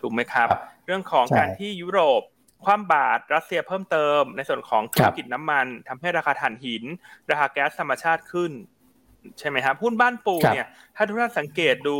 [0.00, 0.48] ถูกไหมครับ
[0.86, 2.22] เรื่องของการที่ยุโรป
[2.64, 6.84] คว่ำบาตรรัสเซียเพิ่มเติม ในส่วนของธุรกิจน้ำมันทำให้ราคาถ่านหิน
[7.30, 8.52] ราคาแก๊สธรรมชาติขึ้น
[9.38, 11.96] ใช่ไหมครับหุ้นบ้านปูเนี่ยถ้าทุกท่านสังเกตดู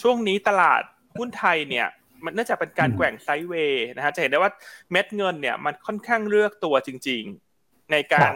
[0.00, 0.82] ช่วงนี้ตลาด
[1.18, 1.86] หุ้นไทยเนี่ย
[2.24, 4.52] มันน่าจะเป็นการแกว่งไซด์เวย์นะฮะจะเห็นได้ว่า
[4.90, 7.22] เม็ดเงินเนี่ยมันค่อนข้างเลือกตัวจริง
[7.58, 8.32] ๆ ในการ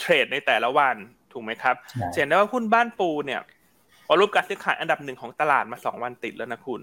[0.00, 0.96] เเทรดในแต่ละวัน
[1.32, 1.74] ถูกไหมครับ
[2.14, 3.40] เห็นได้ว่าหุ้นบ้านปูเนี่ย
[4.08, 6.80] วอลุ่มการซื้อขายอันดับหนึ่งของตลาดมาสองวันติดแล้วนะคุณ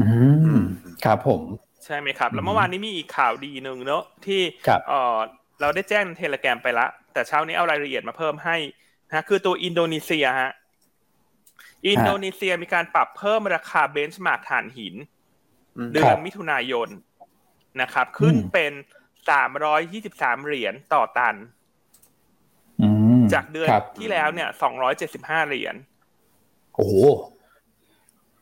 [0.00, 0.08] อื
[0.54, 0.58] ม
[1.04, 1.42] ครับผม
[1.84, 4.40] ใช่ไหมครับ แล้วเมื่อวานนี้มีอีกข่าวดีหนึ่งเนอะที่
[4.88, 5.18] เออ
[5.60, 8.56] เราได้แจ้งใน Telegram ไปละ แต่เช้านี้เอารายละเอียดมาเพิ่มให้
[9.08, 10.52] นะคือตัวอินโดนีเซียฮะ
[11.88, 14.94] อินโดนีเซียมีการปรับเพิ่มราคา benchmark ถ่านหิน
[15.92, 16.88] เดือนมิถุนายน
[17.80, 18.72] นะครับ ขึ้นเป็น
[19.30, 21.34] สามร้อยยี่สิบสามเหรียญต่อตัน
[23.34, 23.68] จากเดือน
[23.98, 25.74] ที่แล้วเนี่ยสองร้อยเจ็ดสิบห้าเหรียญ
[26.74, 26.94] โอ้โห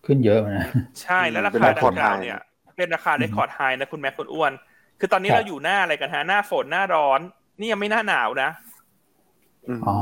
[0.05, 0.67] ขึ้นเยอะนะ
[1.03, 2.39] ใช่แล้วราคาดังกล่าวเนี่ย
[2.77, 4.53] เป็นราคา record high นะคุณแม็กคุณอ้วน
[5.01, 7.21] คือตอนนี้เราอยู่หน้าอะไรกันฮะหน้าฝนหน้าร้อน
[7.59, 8.51] นี่ยังไม่หน้าหนาวนะ
[9.87, 9.97] อ๋อ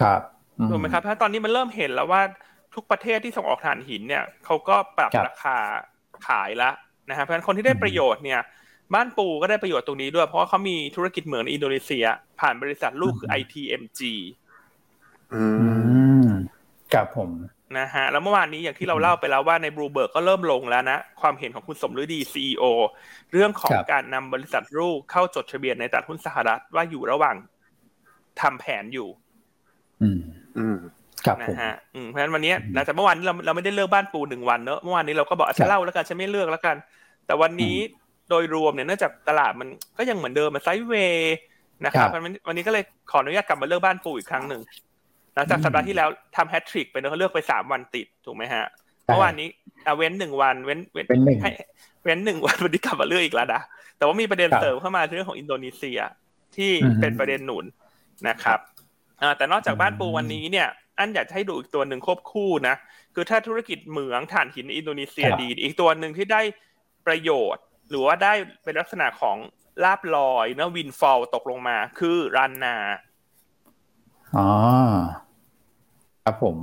[0.00, 0.20] ครับ
[0.70, 2.22] ถูกไหมครับถ้าตอนนี้มันเริ่มเห็นแล้วว่า
[2.74, 5.56] ทุกประเทศที่ส่งออกถ่านหินเนี่ยเขาก็ปรับราคา
[6.26, 6.74] ขายแล้ว
[7.08, 8.40] นะฮะเพราะฉะนั้นคนที่ได้ประโยชน์เนี่ย
[8.94, 12.04] บ้านปูก็ได้ประโยชน์ตรงนี้ด้วย เพราะว่าเขามีธุรกิจเหมือนอินโดนีเซีย
[12.40, 14.00] ผ่านบริษัทลูกคือ ITMG
[15.34, 15.42] อื
[16.26, 16.28] ม
[16.94, 17.30] กับผม
[17.78, 22.64] นะฮะแล้วเมื่อวานนี้อย่างที่เราเล่าไปแล้วว่าในบลูเบิร์กก็เริ่มลงแล้วนะ ความเห็นของคุณสมฤดี CEO
[23.32, 27.36] เรื่องของการนำบริษัทลูกเข้าจดทะเบียนในตลาดหุ้นสหรัฐว่าอยู่ระหว่าง
[28.40, 29.08] ทำแผนอยู่
[30.02, 30.20] อืม
[30.58, 30.76] อืม
[31.26, 31.72] ครับนะฮะ
[32.08, 36.76] เพราะฉะนั้นวันนี้หลังจากเมื่อวานเราเราไม่ได้เลือกบ้านปูหนึ่งวันเนอะเมื่อวานนี้เราก็บอกจะเล่าแล้วกันฉันไม่เลือกแล้วกัน
[37.26, 37.76] แต่วันนี้
[38.30, 41.36] โดยรวมเนี่ยเนื่องจากตลาดมันก็ยังเหมือนเดิมมา sideway
[41.84, 42.08] นะครับ
[42.46, 44.62] วันนี้ก็เลยขออนุญาตกลับมาเลือกบ้านปูอีกครั้งหนึ่ง
[45.34, 48.64] หลังจากสัปดาห์ที่แล้วทำแฮตทริกไปเนอะเขาเลือกไปสามวันติดถูกไหมฮะ
[49.04, 49.48] เมื่อวานนี้
[49.96, 51.06] เว้นหนึ่งวันเว้นเว้น
[51.42, 51.50] ให้
[52.04, 53.62] เว้นหนึ่งวันวันนี้กลับมาเรื่องอีกแล้วนะ
[53.96, 55.98] แต่ว่ามีประเด็นเสริมเข้ามาเรื่องของอินโดนีเซีย
[56.56, 57.64] ที่เป็นประเด็นหนุน
[58.28, 58.58] นะครับ
[59.36, 62.74] แต่นอกจากบ้านปูวันนี้เนี่ยอันอยากให้ดูอีกตัวหนึ่งควบคู่นะ
[63.14, 66.42] คือถ้าธุรกิจเหมืองถ่านหินในอินโดนีเซียดี อีกตัวหนึ่งที่ได้
[67.06, 68.32] ประโยชน์ หรือว่าได้
[68.64, 69.36] เป็นลักษณะของ
[69.84, 72.76] ลาบลอยนะวินฟอลตกลงมา คือรันนา
[74.36, 74.48] อ๋อ
[76.24, 76.56] ครับผม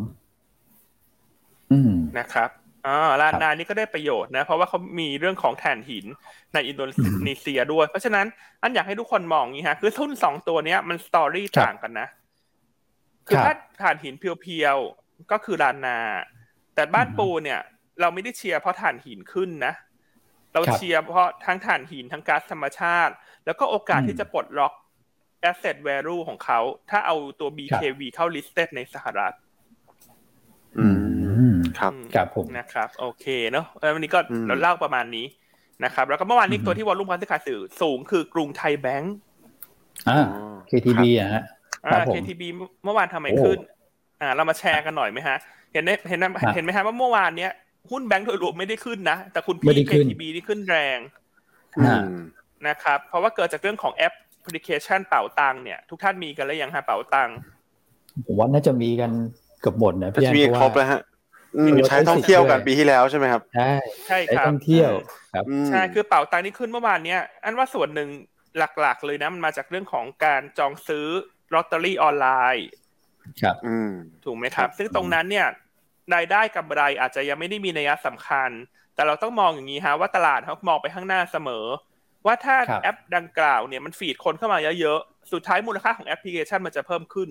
[1.72, 2.50] อืมนะครับ
[2.88, 6.06] อ่าลานนานี่ก็ได้ประโยชน์นะ เพราะว่าเขามีเรื่องของแถ่นหิน
[6.54, 6.82] ในอินโด
[7.28, 8.26] นีเซียด้วย เพราะฉะนั้น
[8.62, 12.08] อันอยากให้ทุกคนมองงี้ฮะ คือทุนสองตัวเนี้ยมันสตอรี่ต่างกันนะ
[13.28, 16.00] คือถ้าถ่านหินเพียวๆ ก็คือลานนา
[16.76, 17.60] แต่บ้านปูเนี่ย
[18.02, 19.74] เราไม่ได้เชียร์เพราะถ่านหินขึ้นนะ
[20.54, 23.14] เราเชียร์เพราะทั้งถ่านหินทั้งก๊าซธรรมชาติ
[23.46, 24.74] แล้วก็โอกาสที่จะปลดล็อก
[25.50, 29.34] asset value ของเขา ถ้าเอาตัว BKV เข้า listed ในสหรัฐ
[30.80, 30.88] อื
[31.54, 35.26] ม ครับครับผมนะครับ โอเคเนาะวันนี้ก็เราเล่าประมาณนี้
[35.84, 39.16] นะครับ แล้วก็เมื่อวานนี้ตัวที่วอลลุ่มการซื้อขายสื่อสูงคือกรุงไทยแบงก์
[40.10, 40.20] อ่า
[40.70, 41.44] KTB อะฮะ
[41.86, 42.42] อ่า KTB
[42.84, 43.60] เมื่อวานทำไมขึ้น
[44.22, 45.38] อ่า เรามาแชร์กันหน่อยไหมฮะ
[45.74, 46.20] เห็นไหมเห็น
[46.56, 47.52] เห็นไหมฮะว่าเมื่อวานเนี้ย
[47.92, 51.00] หุ้นแบงก์โดยรวมไม่ได้ขึ้นนะ แต่คุณพี่ KTB นี่ขึ้นแรง
[52.68, 54.14] นะครับ เพราะว่าเกิดจากเรื่องของแอป
[54.46, 57.30] พลิเคชันเป๋าตังเนี่ย ทุกท่านมีกันแล้วยังฮะเป๋าตัง
[58.26, 59.12] ผมว่าน่าจะมีกัน
[59.62, 61.02] เกือบหมดนะพี่แอนมีครบแล้วฮะ
[61.90, 63.72] ใช้ท่องเที่ยวกันปีที่แล้วใช่ไหมครับใช่
[64.08, 64.92] ใช่ครับท่องเที่ยว
[65.34, 68.10] ครับใช่คือเป๋าตังนี่ขึ้นเมื่อวานเนี้ยอันว่าส่วนหนึ่ง
[68.58, 71.08] หลักๆ เลยนะมันมาจากเรื่องของการจองซื้อ
[71.54, 72.68] ลอตเตอรี่ออนไลน์
[73.42, 73.56] ครับ
[74.26, 75.48] ถูกไหมครับ ซึ่งตรงนั้นเนี่ย
[76.16, 78.50] รายได้กับรายอาจจะยังไม่ได้มีนัยสำคัญ
[78.96, 81.66] แต่เราต้องมองอย่างนี้ฮะว่าตลาดเขามองไปข้างหน้าเสมอ
[82.26, 87.30] ว่าถ้าแอปดังกล่าวเนี่ยมันฟีดคนเข้ามาเยอะๆ สุดท้ายมูลค่าของแอปพลิเคชันมันจะเพิ่มขึ้น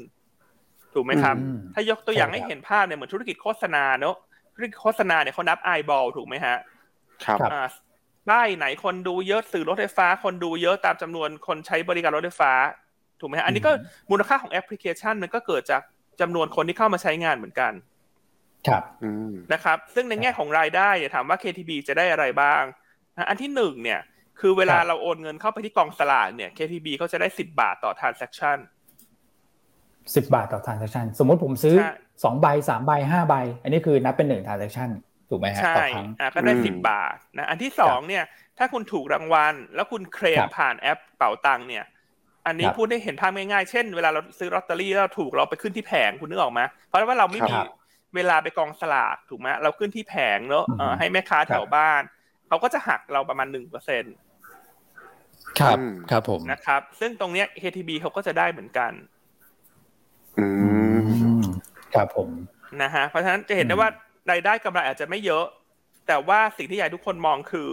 [0.94, 1.36] ถูกไหมครับ
[1.74, 4.16] ถ้ายกตัวอย่างให้เห็นภาพเนี่ยเหมือนธุรกิจโฆษณาเนอะ
[4.54, 6.56] ธุรกิจโฆษณาเนี่ยเขานับไอบอลถูกไหมฮะ
[7.24, 7.38] ครับ
[8.30, 12.52] ป้ายไหนคนดูเยอะสื่อรถไฟฟ้า คนดูเยอะตามจำนวนคนใช้บริการรถไฟฟ้า
[13.20, 13.70] ถูกไหมฮะ อันนี้ก็
[14.10, 15.82] มูลค่าของแอปพลิเคชันมันก็เกิดจาก
[16.20, 17.72] จำนวนคนที่เข้ามาใช้งานเหมือนกัน
[18.68, 18.82] ครับ
[19.52, 22.62] นะครับ ซึ่งในแง่ของรายได้เนี่ยถามว่า KTB จะได้อะไรบ้าง
[23.28, 24.00] อันที่หนึ่งเนี่ย
[24.40, 28.58] คือเวลาเราโอนเงินเข้าไปที่กองสลากเนี่ย KTB เขาจะได้สิบบาทต่อ transaction
[30.14, 31.76] สิบบาทต่อ transaction สมมติผมซื้อ
[32.24, 34.90] สองใบสามใบห้าใบ อันนี้คือนับเป็นหนึ่ง transaction
[35.30, 35.84] ถูกไหมฮะใช่
[36.20, 38.24] อ่าก็ได้สิบบาทนะอันที่สองเนี่ย
[38.58, 41.84] ถ้าคุณถูกรางวัล แล้วคุณเคลมผ่านแอปเป๋าตังเนี่ย
[42.46, 47.54] อันนี้พูดให้เห็นภาพง่ายๆ เช่น เวลาเราซื้อลอตเตอรี่แล้วถูกเราไปขึ้นที่แผงคุณนึกออกไหมเพราะว่าเราไม่มี
[48.14, 50.64] เวลาไปกองสลากถูกไหมเราขึ้นที่แผงเนอะ
[50.98, 52.02] ให้แม่ค้าแถวบ้าน
[52.48, 54.14] เขาก็จะหักเราประมาณหนึ่งเปอร์เซ็นต์
[55.60, 55.78] ครับ
[56.10, 58.92] ครับผมนะครับ ซึ่งตรงเนี้ย KTB เขาก็จะได้เหมือนกัน
[60.38, 60.46] อื
[61.36, 61.40] ม
[61.94, 62.28] ครับผม
[62.82, 63.88] นะฮะเพราะฉะนั้นจะเห็นได้ว่า
[64.30, 65.44] รายได้กำไรอาจจะไม่เยอะ
[66.06, 67.68] แต่ว่าสิ่งที่อยากทุกคนมองคือ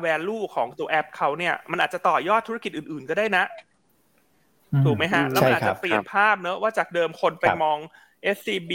[0.00, 3.44] แวลูของตัวแอปเขาเนี่ย มันอาจจะต่อยอดธุรกิจอื่น ๆ ก็ได้นะ
[4.84, 7.78] ถูกไหมฮะ แล้วมันอาจจะเปลี่ยนภาพเนอะว่าจากเดิมคนไปมอง
[8.36, 8.72] SCB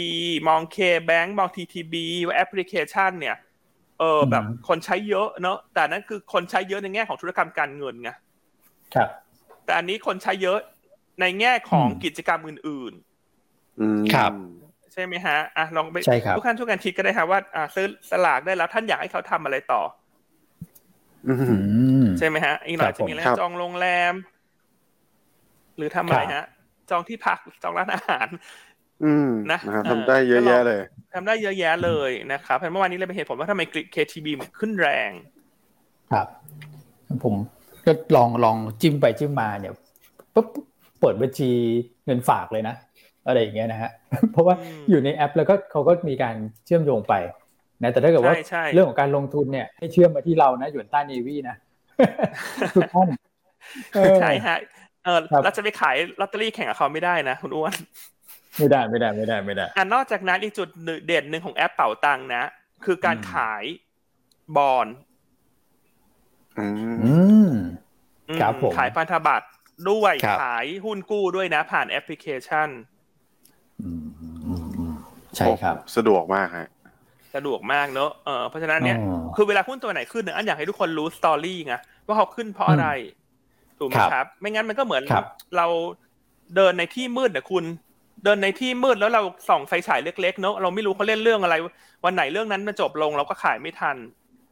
[0.48, 1.94] มอง K-Bank มอง TTB
[2.26, 3.36] ว่าแอปพลิเคชัน เนี่ย
[3.98, 8.10] เออแบบคนใช้เยอะเนอะแต่นั่นคือคนใช้เยอะในแง่ของธุรกรรมการเงินไง
[8.94, 9.08] ครับ
[9.64, 10.58] แต่อันนี้คนใช้เยอะ
[11.20, 14.32] ในแง่ของกิจกรรมอื่นๆครับ
[14.92, 15.96] ใช่ไหมฮะอะลองไป
[16.36, 19.82] ทุกท่านทุกการคิดก็ได้ครับว่าอ่าซื้อสลากได้แล้วท่านอยากให้เขาทำอะไรต่อ
[22.18, 24.14] ใช่ไหมฮะ อีกหน่อยจะมีอะไรจองโรงแรม
[25.76, 26.44] หรือทำอะไรฮะ
[26.90, 28.28] จองที่พักจองร้านอาหาร
[29.04, 29.58] อืมนะ
[29.90, 30.80] ทำได้เยอะแยะเลย
[31.14, 33.62] ทำได้เยอะแยะเลยนะครับเมื่อวานนี้เลยเป็นเหตุผลว่าทำไม
[33.94, 34.26] KTB
[34.58, 35.10] ขึ้นแรง
[36.12, 36.26] ครับ
[37.24, 37.34] ผม
[37.86, 39.74] ก็ลองลองจิ้มไปจิ้มมาเนี่ย
[40.34, 40.46] ปุ๊บ
[41.00, 41.50] เปิดบัญชี
[42.06, 42.74] เงินฝากเลยนะ
[43.26, 43.90] อะไรอย่างเงี้ยนะฮะ
[44.32, 44.54] เพราะว่า
[44.90, 46.36] อยู่ในแอปแล้วก็เขาก็มีการ
[46.66, 47.14] เชื่อมโยงไป
[47.82, 48.34] นะแต่ถ้าเกิดว่า
[48.74, 51.56] เรื่องของการลงทุนเนี่ยให้เชื่อมมาที่เรานะหยวนต้าเนวี่นะ
[52.76, 53.08] ทุกท่าน
[54.20, 54.58] ใช่ฮะ
[55.04, 57.74] เออเราจะไปขายลอตเตอรี่แข่งกับเขาไม่ได้นะคุณอ้วน
[58.60, 60.68] ไม่ได้ไม่ได้ไม่ได้ไม่ได้อ่านอกจากนั้นอีกจุด
[61.06, 62.44] เด่นหนึ่งของแอปเป๋าตังนะ
[62.84, 63.64] คือการขาย
[64.56, 64.86] บอล
[66.58, 66.66] อื
[67.46, 67.50] ม
[68.40, 69.46] ครับผมขายพันธบัตร
[69.90, 72.68] ด้วยขายหุ้นกู้ด้วยนะ ผ่านแอปพลิเคชัน
[75.36, 76.68] ใช่ครับ สะดวกมากฮะ
[77.34, 78.96] สะดวกมากเนอะเออเพราะฉะนั้นเนี่ย
[79.36, 81.74] คือเวลาหุ้นตัวไหนขึ้นเนี่ยอันอยากให้ทุกคนรู้ story ไง
[82.06, 82.88] ว่าเขาขึ้นเพราะอะไร
[83.78, 85.02] ถูกไหมครับ ไม่งั้นมันก็เหมือน
[85.56, 85.66] เรา
[86.56, 87.64] เดินในที่มืดเนี่ยคุณ
[88.24, 91.54] เดินในที่มืดแล้วเราส่องไฟฉายเล็กๆเนอะเราไม่รู้เขาเล่นเรื่องอะไร
[92.04, 93.96] วันไหนเรื่องนั้นมันจบลงเราก็ขายไม่ทัน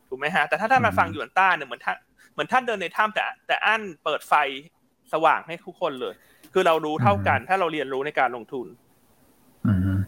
[0.08, 1.96] ถูกไหมฮะแต่ถ้าท่านมาฟังหยวนต้าเนี่ยเหมือนท่าน
[2.32, 4.34] เหมือนท่านเดินในถ้ำแต่ แต่อันเปิดไฟ
[5.12, 6.14] สว่างให้ทุกคนเลย
[6.52, 8.66] คือเรารู้เท่ากัน ถ้าเราเรียนรู้ในการลงทุน
[9.66, 9.98] อืม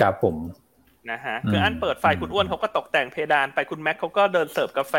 [0.00, 0.36] ครับผม
[1.10, 4.94] นะฮะคืออันเปิดไฟคุณอ้วนเขาก็ตกแต่งเพดานไปคุณแม็กเขาก็เดินเสิร์ฟกาแฟ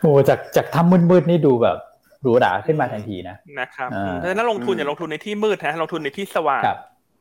[0.00, 1.78] โอ้จากจากทำมืดๆนี่ดูแบบ
[2.22, 3.90] หรูหราขึ้นมาทันทีนะนะครับ
[4.22, 6.62] ดังนั้นลงทุนอย่าลงทุนในที่มืดนะลงทุนในที่สว่าง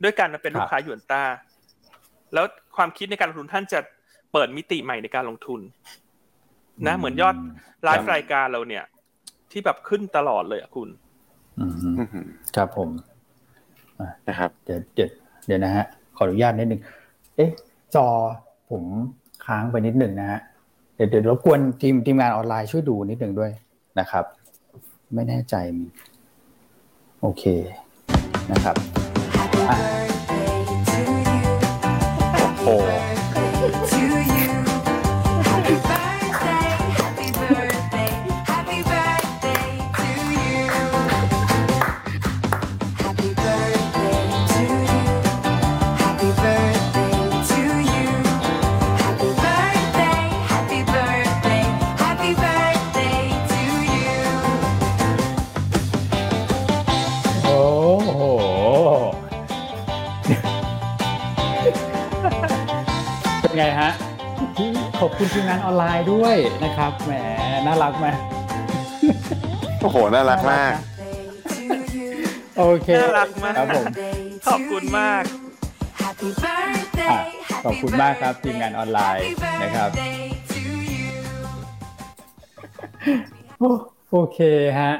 [0.03, 1.23] ด้วยการเป็นลูกค้าหยวนต้า
[2.33, 2.45] แล้ว
[2.77, 3.79] ความคิดในการลงทุนท่านจะ
[4.33, 5.59] เปิดมิติใหม่ในการลงทุน
[6.87, 7.35] นะ เหมือนยอด
[7.83, 8.83] ไลฟ์รายการเราเนี่ย
[9.51, 10.89] ที่แบบขึ้นตลอดเลยอะคุณ
[12.55, 12.89] ครับผม
[14.27, 15.09] นะครับเดี๋ยวเดี๋ยว
[15.47, 15.85] เดี๋ยวนะฮะ
[16.17, 16.81] ขออนุญาตนิดนึง
[17.35, 17.49] เอ๊ะ
[17.95, 18.07] จอ
[18.71, 18.83] ผม
[19.45, 20.39] ค้างไปนิดหนึ่งนะฮะ
[20.95, 23.51] เดี๋ยวเดี๋ยวรบกวนทีมทีมงานออนไลน์ช่วยดูนิดหนึ่งด้วย
[23.99, 24.25] นะครับ
[25.13, 25.87] ไม่แน่ใจมี
[27.21, 27.43] โอเค
[28.51, 28.75] นะครับ
[32.63, 33.10] โอ้ไง
[65.01, 67.13] ขอบคุณทีมงานออนไลน์ด้วยนะครับแหม
[67.65, 68.07] น่ารักไหม
[69.81, 70.73] โอ้โห น่ารักมาก
[72.57, 73.85] โอเคน่ารักมาก ครับผม
[74.47, 75.23] ขอบคุณมาก
[77.65, 79.23] ขอบคุณมากครับทีมงานออนไลน์
[79.63, 79.89] นะครับ
[84.11, 84.39] โอเค
[84.79, 84.93] ฮะ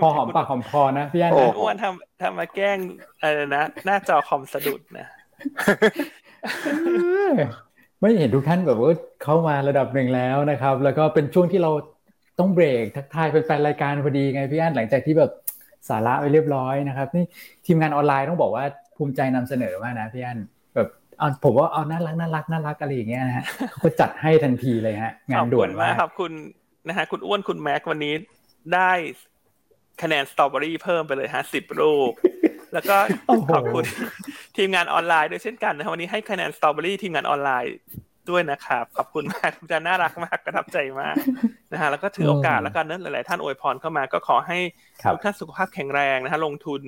[0.00, 2.78] พอหอมปากหอมคอนะพี่อันอ้วนทำทำมาแกล้ง
[3.20, 5.06] อะไรนะ หน้าจอคอมสะดุดนะ
[8.02, 11.70] ไม่เห็นทุกท่านแบบว่าเข้ามาระดับหนึ่งแล้วนะครับ แล้วก็เป็นช่วงที่เรา
[12.38, 15.30] ต้องเบรกทักทายเป็นแฟนรายการพอดีไงพี่อันหลังจากที่แบบ
[15.88, 17.24] สาระไปเรียบร้อยนะครับ นี่
[17.66, 18.64] ทีมงานออนไลน์ต้องบอกว่า
[18.96, 20.38] ภูมิใจนำเสนอมากนะพี่อัน
[20.74, 20.88] แบบ
[21.18, 23.44] เอาผมว่าเอาน่ารักน่ารักน่ารักอะไรอย่างเงี้ยนะฮะ
[23.82, 26.32] ก็จัดให้ทันทีเลยฮะ งานด่วนมากครับคุณ
[26.88, 28.14] นะฮะคุณอ้วนคุณแม็กวันนี้
[28.74, 28.90] ได้
[30.02, 32.12] คะแนนสตรอเบอรี่เพิ่มไปเลยฮะสิบรูป
[32.74, 32.96] แล้วก็
[33.54, 33.84] ขอบคุณ
[34.56, 37.74] ทีมงานออนไลน์ด้วยเช่นกันนะครับวันนี้ให้คะแนนสตรอเบอรี่ทีมงานออนไลน์
[38.30, 41.16] ด้วยนะครับขอบคุณมากคุณจะน่ารักมากประทับใจมาก
[41.72, 44.58] นะฮะแล้วก็ถือโอกาสแล้วกันเนอะหลาย ๆ ท่านอวยพรเข้ามาก็ขอให้
[45.12, 46.82] ทุกท่านสุขภาพแข็งแรงนะฮะลงทุน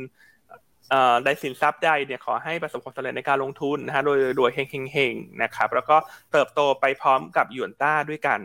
[1.24, 5.96] ได้สินทรัพย์ใดเนี่ยขอให้ประสบความสำเร็จในการลงทุนนะฮะโดยโดยเฮงๆนะครับ แล้วก็
[6.32, 8.40] เติบโตไปพร้อมกับหยวนต้าด้วยกัน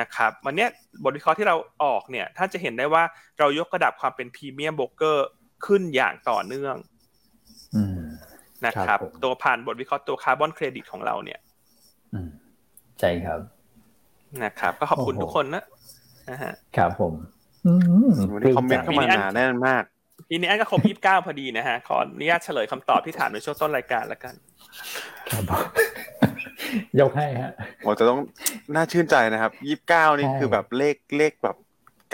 [0.00, 0.66] นะครับวันนี้
[1.04, 3.02] บทวิเคราะห์ที่เราออกเนี่ยท่านจะเห็นได้ว่า
[3.38, 5.26] เรายกระดับความเป็น premium broker
[5.66, 6.76] ขึ้นอย่างต่อเนื่อง
[8.66, 11.38] นะครับ ตัวผ่านบทวิเคราะห์ตัวคาร์บอนเครดิตของเราเนี่ย
[13.00, 13.40] ใช่ครับ
[14.42, 15.64] นะครับ ก็ขอบคุณทุกคนนะ
[16.30, 17.12] นะฮะครับผม
[18.32, 19.84] วันนี้คอมเมนต์เข้ามาหนาแน่นมาก
[20.28, 24.34] ทีนี้อันก็ครบยี่สิบเก้าพอดีนะฮะ ขออนุญาตเฉลยคำตอบที่ถามในช่วงต้นรายการแล้วกัน
[25.30, 25.44] ครับ
[27.00, 27.52] ยกให้ฮะ
[27.84, 28.18] ผมจะต้อง
[28.74, 31.56] น่าชื่นใจนะครับยี่สิบเก้านี่คือแบบเลขเลขแบบ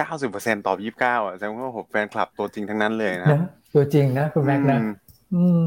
[0.01, 3.29] เก้าสิบเปอร์เซ็นตอบยี่สิบเก้าอะแสดงว่าผมแฟนคลับตัวจริงทั้งนั้นเลยนะ
[3.75, 4.81] ตัวจริงนะคุณแม็กนะ
[5.35, 5.67] อืม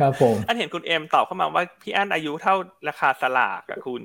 [0.00, 2.54] ครับผม อันเห็นคุณเอ็มตอบเข้ามาว่าพี่อันอายุเท่า
[2.88, 4.02] ราคาสลากอะคุณ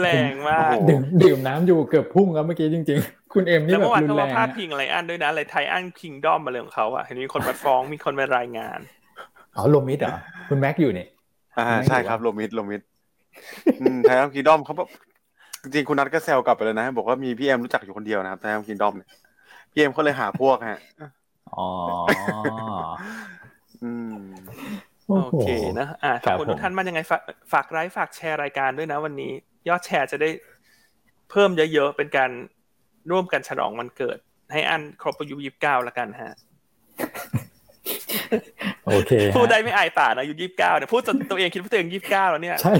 [0.00, 8.78] แรงมากดื่มดื่มน้ำอยู่เกือบพุ่งครับเมื่อกี้จริง ๆ คุณเอ็มนี่แบบรุนแรงแล้วเมื่อวานเขามาพาดพิงอะไรอันด้วยนะอะไรไทยอันคิงดอมมาเรื่องเขาอะเห็นมีคนมาฟ้องมีคนมารายงาน
[9.56, 10.16] อ๋อโลมิดเหรอ
[10.48, 11.08] คุณแม็กอยู่เนี่ย
[11.58, 12.80] อ่าใช่ครับโลมิดโลมิด
[14.04, 14.88] ไทยอันคิงดอมเขาบอก
[15.62, 19.08] จริงคุณนัทก็แซวกลับไปเลยนะ บอกว่ามีพี่เอ็มรู้จักอยู่คนเดียวนะครับไทยอันคิงดอมเนี่ย
[19.72, 20.78] พี่เอ็มเขาเลยหาพวกฮะ
[21.56, 21.68] อ๋อ
[23.84, 24.14] อืม
[25.08, 25.48] โอเค
[25.78, 27.22] นะอ่าขอบคุณทุกท่านมายังไงฝาก
[27.52, 29.32] ฝากไลฟ์ฝากแชร์รายการด้วยนะ วันนี้
[29.68, 30.30] ยอดแชร์จะได้
[31.30, 32.30] เพิ่มเยอะๆเป็นการ
[33.10, 34.18] ร่วมกันฉลองวันเกิด
[34.52, 36.34] ให้อันครบอายุยี่สิบเก้าแล้วกันฮะ
[38.86, 42.74] โอเคพูดได้ไม่อายปากนะอายุยี่สิบเก้าเนี่ยพูดจนตัวเองคิดว่าตัวเองยี่สิบเก้าแล้วเนี่ยใช่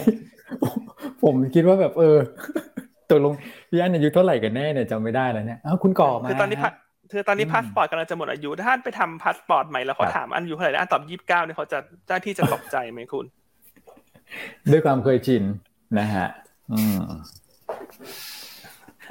[1.22, 2.16] ผมคิดว่าแบบเออ
[3.12, 3.34] ตกลง
[3.70, 6.58] พี่อันอายุเท่าไหร่กันแน่เนี่ยจำไม่ได้แล้วเนี่ยอ้าวคุณก่อมาคือตอนนี้
[7.12, 13.26] คือตอนนี้พาสปอร์ตกำลังจะหมดอายุถ้าท่านไปทำพาสปอร์ตใหม่แล้วเขาถามอันอยู่เท่าไหร่อันตอบยี่สิบเก้าเนี่ยเขาจะเจ้าที่จะตกใจไหมคุณ
[14.70, 15.42] ด้วยความเคยชิน
[15.98, 16.28] นะฮะ
[16.72, 17.00] อืม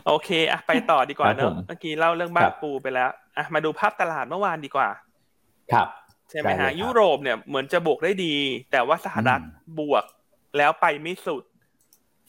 [0.05, 4.89] โอเคอะไปต่อดีกว่าเนอะเมื่อกี้เล่าเรื่องบ้านปูไปแล้วอะมาดูภาพตลาดเมื่อวานดีกว่า
[5.73, 5.87] ครับ
[6.29, 8.33] ใช่ไหมฮะยุโรปเนี่ยเหมือนจะบวกได้ดี
[8.71, 9.41] แต่ว่าสหรัฐ
[9.79, 10.03] บวก
[10.57, 11.43] แล้วไปไม่สุด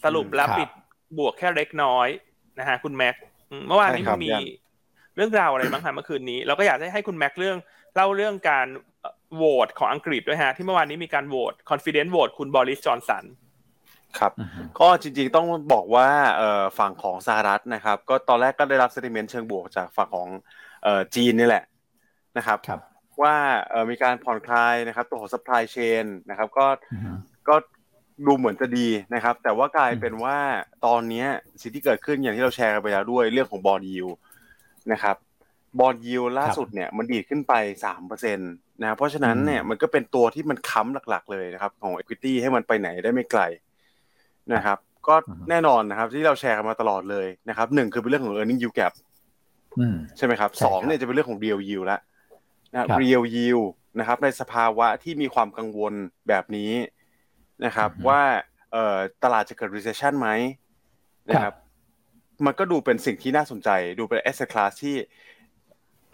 [0.04, 0.68] สรุปแล้วปิด
[1.18, 2.08] บวกแค่เล็กน้อย
[2.58, 3.14] นะฮะคุณแม็ก
[3.68, 4.34] เมื่อวานนี้มันมี
[5.16, 7.56] เรื่องราวอะไรบ้างคะเมื่อคืนนี้ เราก็อยากให้คุณแม็กเรื่อง
[7.94, 8.66] เล่าเรื่องการ
[9.36, 13.24] โหวตของอังกฤษด้วยฮะ ที่เมื่อวานนี้มีการโหวต confidence vote คุณบริสจอนสัน
[14.18, 14.32] ครับ
[14.80, 16.08] ก็จริงๆต้องบอกว่า
[16.78, 20.28] ฝั่งของสหรัฐนะครับ ก็ตอนแรกก็ได้รับเซติเมนต์เชิงบวกจากฝั่งของ
[21.14, 21.64] จีนนี่แหละ
[22.36, 22.58] นะครับ
[23.22, 23.36] ว่า
[23.70, 26.66] เออมีการผ่อนคลายนะครับตัวของ supply chain นะครับก็
[27.48, 27.54] ก็
[28.26, 30.36] ดูเหมือนจะดีนะครับ แต่ว่ากลายเป็นว่า
[30.86, 31.24] ตอนนี้
[31.60, 34.08] สิ่งที่เกิดขึ้นอย่างที่เราแชร์กันไปแล้วด้วยเรื่องของบอลยิว
[34.92, 35.16] นะครับ
[35.78, 38.44] บอลยิวล่าสุดเนี่ยมันดีดขึ้นไปสามเปอร์เซ็นต
[38.80, 43.42] นะเพราะฉะนั้นเนี่ยมันก็เป็นตัวที่มันค้ำหลักๆเลยนะครับของ equity ให้มันไปไหนได้ไม่ไกล
[44.54, 45.14] นะครับ ก็
[45.50, 48.92] แน่นอนนะครับ ที่เราแชร์กันมาตลอดเลยนะครับหนึ่งคือเป็นเรื่องของ earning yield gap
[50.16, 51.98] ใช่ไหมครับสองเนี่ยจะเป็นเรื่องของ real yield ละ
[52.72, 53.66] นะ real yield
[53.98, 55.92] นะครับในสภาวะที่มีความกังวล
[56.28, 56.70] แบบนี้
[57.64, 58.22] นะครับ ว่า
[58.72, 60.28] เอ่อตลาดจะเกิด recession ไหม
[61.28, 61.54] นะครับ
[62.46, 64.96] มันก็ดูเป็นสิ่งที่น่าสนใจ ดูเป็น asset class ที่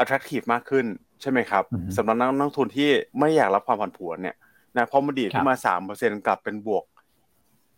[0.03, 0.87] attractive มากขึ้น
[1.21, 1.65] ใช่ไหมครับ
[1.97, 4.37] สำหรับนักนักทุนที่ไม่อยากรับความผันผวนเนี่ย
[4.77, 6.85] นะพอมันดีดขึ้นมาสามเปอร์เซ็นกลับเป็นบวก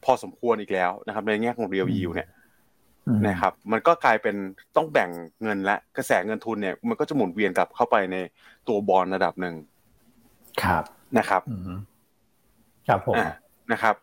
[0.05, 2.29] พอสมควรอีกแล้วนะครับ ในแง่ของ real yield เนี่ย
[3.27, 4.37] นะครับ มันก็กลายเป็น
[4.77, 5.11] ต้องแบ่ง
[5.43, 8.17] เงินและกระแสเงินทุนเนี่ย มันก็จะหมุนเวียนกลับเข้าไปใน
[8.69, 9.55] ตัวบอลระดับหนึ่ง
[10.63, 10.85] ครับ
[11.19, 11.43] นะครับ
[12.89, 13.15] ครับผม
[13.73, 13.95] นะครับ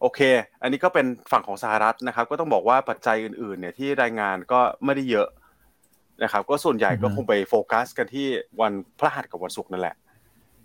[0.00, 0.20] โอเค
[0.62, 5.28] อันนี้ก็เป็นฝั่งของสหรัฐนะครับ ก็ต้องบอกว่าปัจจัยอื่นๆเนี่ยที่รายงานก็ไม่ได้เยอะ
[6.22, 8.26] นะครับ ก็ส่วนใหญ่ก็คงไปโฟกัสกันที่
[8.60, 9.96] วันพระหัสกับวันศุกร์นั่นแหละ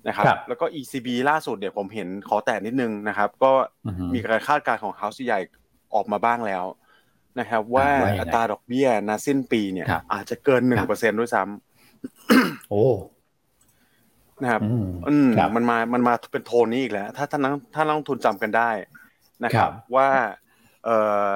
[0.07, 3.51] นะครับ แล้วก็ ECB ล่าสุดเนี่ยผมเห็นขอแตะนิดนึงนะครับ ก็
[4.13, 5.39] มีการคาดการณ์ของเฮาส์ใหญ่
[5.95, 6.63] ออกมาบ้างแล้ว
[7.39, 7.87] นะครับว่า
[8.19, 12.85] อัตราดอกเบี้ยนาสิ้นปีเนี่ย อาจจะเกินหนึ่งเปอร์เซ็นด้วยซ้ำโอ้
[14.41, 14.61] นะครับ
[15.09, 18.69] อืมมันมามันมาเป็นโทนนี้อีกแล้ว ถ้าท่านนักถ้านักลงทุนจำกันได้
[19.43, 20.07] นะครับ ว่า
[20.85, 21.29] เอ่อ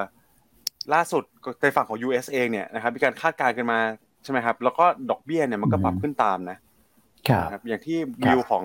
[0.93, 1.23] ล่าสุด
[1.61, 3.79] ในฝั่งของ US เองเนี่ยนะครับมีการคาดการณ์กันมา
[4.23, 6.57] ใช่ไหมครับ แล้วก็ดอกเบี้ยเนี่ยมันก็ปรับขึ้นตามนะ
[7.53, 8.63] ครับอย่างที่วิวของ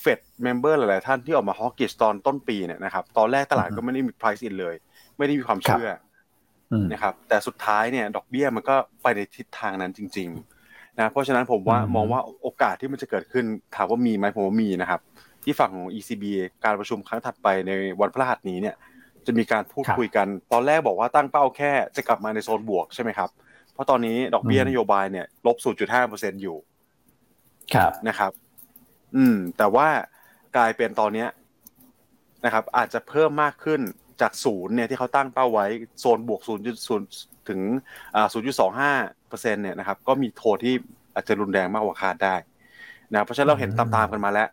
[0.00, 4.74] Fed member หลายๆท่านที่ออกมา hawkish ตอนต้นปีเนี่ยนะครับตอนแรกตลาดก็ไม่ได้มี price in เลย
[5.18, 5.90] ไม่ได้มีความเชื่อ
[6.92, 10.53] นะครับแต่สุดท้ายเนี่ย ดอกเบี้ยมันก็ไปในทิศทางนั้นจริง ๆ
[10.98, 13.44] นะเพราะฉะนั้นผมว่ามองว่าโอกาสที่มันจะเกิดขึ้น
[13.76, 15.00] ถามว่ามีไหมผมว่ามีนะครับ
[15.44, 16.24] ที่ฝั่งของ ECB
[16.64, 18.74] การประชุมครั้งถัดไปในวันพฤหัสนี้เนี่ย
[19.26, 23.30] จะมีการพูดคุยกัน ตอนแรกบอกว่าตั้งเป้าแค่จะกลับมาในโซนบวกใช่ไหมครับ
[23.72, 25.56] เพราะตอนนี้ดอกเบี้ยนโยบายเนี่ยลบ
[25.94, 26.56] 0.5%อยู่
[27.74, 28.32] ครับนะครับ
[29.16, 29.88] อืม แต่ว่า
[30.56, 31.28] กลายเป็นตอนเนี้ย
[32.44, 33.80] นะครับ อาจจะเพิ่มมากขึ้น
[34.20, 35.66] จากศูนย์เนี่ยที่เขาตั้งเป้าไว้
[36.00, 36.40] โซนบวก
[36.94, 37.60] 0.0ถึง
[38.14, 38.26] อ่า
[38.78, 40.74] 0.25เปอร์เซ็นต์เนี่ยนะครับก็มีโทษที่
[41.14, 42.34] อาจจะรุนแรงมากกว่าคาดได้
[43.12, 44.48] นะเพราะฉะนั้นเราเห็นตามๆกันมาแล้ว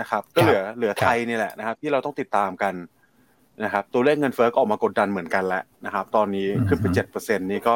[0.00, 2.74] นะครับ ก็เหลือเหลือไทยนี่แหละนะครับ ที่เราต้องติดตามกัน
[3.64, 7.74] นะครับตัวเลขเงินเฟ้อก็ออกมากดดันเหมือนกันแล้วนะครับ ตอนนี้ขึ้นไปเจ็ดเปอร์เซ็นต์นี่ก็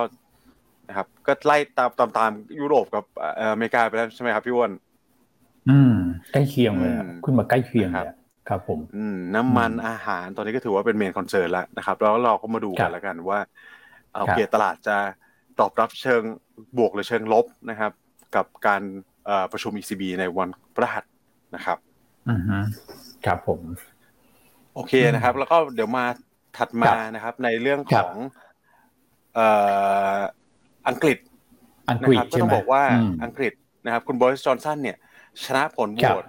[0.89, 3.05] นะครับ ก็ไล่ตามตามตามยุโรปกับ
[3.41, 4.71] อเมริกาไปแล้วใช่ไหมครับพี่อัน
[5.69, 5.95] อืม
[6.33, 6.93] ใกล้เคียงเลย
[7.25, 8.15] คุณมาใกล้เคียงเลย
[8.49, 13.41] ครับผมอืมน้ำมันอาหารตอนนี้ก็ถือว่าเป็น main concern แล้วนะครับ แล้วเราก็มาดูกันแล้วกันว่า
[14.21, 14.97] โอเคตลาดจะ
[15.61, 16.23] ตอบรับเชิง
[16.79, 17.93] บวกหรือเชิงลบนะครับ
[18.37, 18.83] กับการ
[19.53, 21.05] ประชุม ECB ในวันพฤหัส
[21.55, 21.79] นะครับ
[22.29, 22.41] อือ
[23.27, 23.61] ครับผม
[24.75, 26.05] โอเคนะครับ แล้วก็เดี๋ยวมา
[26.59, 28.15] ถัดมานะครับ ในเรื่องของ
[30.89, 31.19] อังกฤษ
[31.91, 32.83] อังกฤษก็ต้องบอกว่า
[33.25, 33.53] อังกฤษ
[33.85, 34.97] นะครับ คุณบริสจอนสันเนี่ย
[35.45, 36.25] ชนะผลโหวต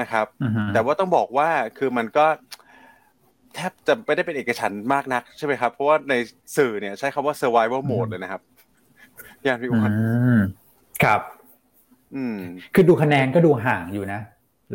[0.00, 0.26] นะครับ
[0.74, 2.26] แต่ว่าต้องบอกว่าคือมันก็
[3.54, 6.14] แทบจะไม่ได้เป็นเอกฉันมากนักใช่ไหมครับ เพราะว่าใน
[6.56, 8.40] สื่อเนี่ยใช้คำว่า survival mode เลยนะครับ
[9.40, 9.90] พี่อันพี่อ้วน
[11.04, 11.20] ครับ
[12.14, 12.36] อืม
[12.74, 14.20] คือดูคะแนนก็ดูห่างอยู่นะ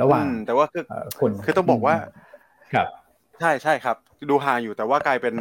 [0.01, 0.83] ระหว่างแต่ว่าคือ
[1.19, 1.95] คนคือต้องบอกว่า
[2.73, 2.87] ครับ
[3.39, 3.97] ใช่ใช่ครับ
[4.29, 5.33] ดูห่างอยู่แต่ว่ากลายเป็น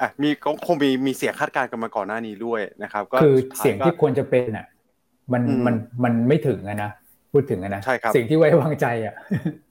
[0.00, 0.28] อะมี
[0.66, 4.66] คงมีมีเสียงคาดการณ์กันมาก่อนหน้านี้ด้วยนะครับ ก็คือเสียงที่ควรจะเป็นอะ
[5.32, 6.90] มันมันมันไม่ถึงนะ
[7.32, 9.14] พูดถึงนะใช่ครับสิ่งที่ไว้วางใจอะ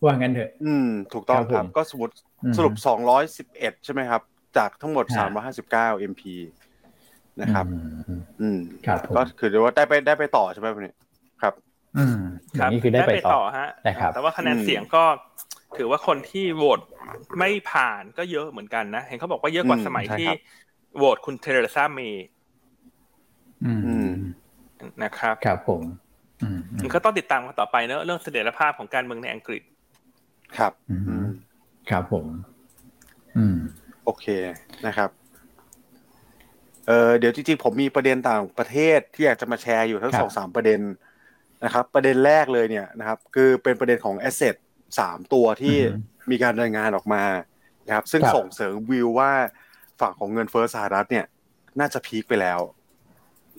[0.03, 2.13] ว่างั้นเถอะ อืม ถูกต้องครับ ก็สมมติ
[2.57, 4.21] สรุปสองร้อยสิบเอ็ดใช่ไหมครับ
[4.57, 6.33] จากทั้งหมดสามร้อยห้าสิบเก้าเอ็มพี
[7.41, 7.65] นะครับ
[8.41, 10.93] อืมครับก็คือว่าได้ไปได้ไปต่อใช่ไหมพี่
[11.41, 11.53] ครับ
[11.97, 12.17] อืม
[12.59, 13.69] ครับนี่คือได้ไปต่อฮะ
[14.13, 15.03] แต่ว่าคะแนนเสียงก็
[15.77, 16.79] ถือว่าคนที่โหวต
[17.39, 20.29] ไม่ผ่านก็เยอะเหมือนกันนะ เห็นเขาบอกว่าเยอะกว่าสมัยที่
[20.95, 22.27] โหวตคุณเทเรซาเมย์
[25.03, 25.81] นะครับ ครับผม
[26.83, 29.61] มันก็ต้องติดตามกันต่อไปเนอะเรื่องเสถียรภาพของการเมืองในอังกฤษ
[30.57, 30.73] ครับ
[31.89, 32.25] ครับผม
[33.37, 33.57] อืม
[34.05, 34.25] โอเค
[34.87, 35.09] นะครับ
[36.87, 40.81] เออเดี๋ยวจริงๆผมมีประเด็นต่างประเทศที่อยากจะมาแชร์อยู่ทั้งสองสามประเด็น
[41.63, 44.55] นะครับ ประเด็นแรกเลยเนี่ยนะครับ คือเป็นประเด็นของแอสเซท
[44.99, 45.77] สามตัวที่
[46.31, 47.23] มีการรายงานออกมา
[47.87, 49.31] นะครับ ซึ่งส่งเสริมวิวว่า
[50.01, 51.25] ฝั่งของเงินเฟ้อสหรัฐเนี่ย
[51.79, 52.59] น่าจะ peak ไปแล้ว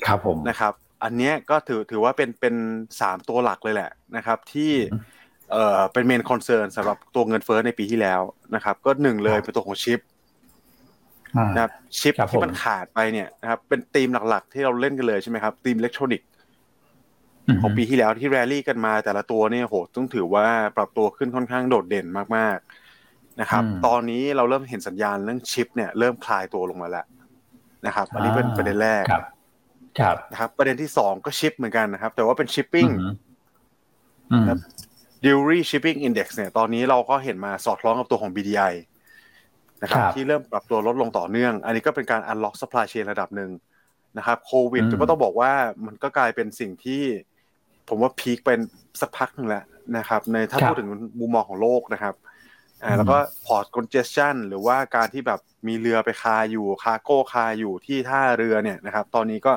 [0.06, 0.72] ครับผมนะครับ
[1.02, 2.54] อันนี้ก็ถือถือว่าเป็นเป็น
[3.00, 4.72] สามตัวหลักเลยแหละนะครับ ที่
[5.52, 8.20] เอ่อเป็น main concern สำหรับตัวเงินเฟ้อในปีที่แล้ว
[8.54, 10.00] นะครับ ก็หนึ่งเลยเป็นตัวของชิป
[11.54, 16.28] นะครับชิปที่มันขาดไปเนี่ยนะครับเป็นธีมหลักๆ ที่เราเล่นกันเลยใช่ไหมครับธีมอิเล็กทรอนิกส์
[17.62, 20.46] ของปีที่แล้วที่แรลลี่กันมาแต่ละตัวเนี่ยโหต้องถือว่า
[20.76, 27.06] ปรับตัวขึ้นค่อนข้างโดดเด่นมากๆนะครับ ตอนนี้เราเริ่มเห็นสัญญาณเรื่องชิปเนี่ยเริ่มคลายตัวลงมาแล้ว
[27.86, 29.04] นะครับ อันนี้เป็นประเด็นแรก
[30.00, 32.88] ครับครับนะครับประเด็นที่สองก็ชิปเหมือนกันนะครับ แต่ว่าเป็น shipping
[35.24, 38.72] Drewry shipping index เนี่ยตอนนี้เราก็เห็นมาสอดคล้องกับตัวของ BDI
[39.82, 43.50] นะครับที่เริ่มปรับตัวลดลงต่อเนื่อง อันนี้ก็เป็นการ unlock supply chain ระดับหนึ่ง
[44.18, 45.52] นะครับโควิดก็ต้องบอกว่า
[45.86, 47.02] มันก็กลายเป็นสิ่งที่
[47.88, 48.60] ผมว่า peak เป็น
[49.00, 49.64] สักพักนึงแล้ว
[49.98, 50.88] นะครับ ในถ้าพูดถึง
[51.20, 52.14] มุมมองของโลกนะครับ
[52.82, 59.52] อ่าแล้วก็port congestion หรือว่าการที่แบบมีเรือไปคาอยู่คาโก้คาอยู่ที่ท่าเรือเนี่ยนะครับ ตอนนี้ก็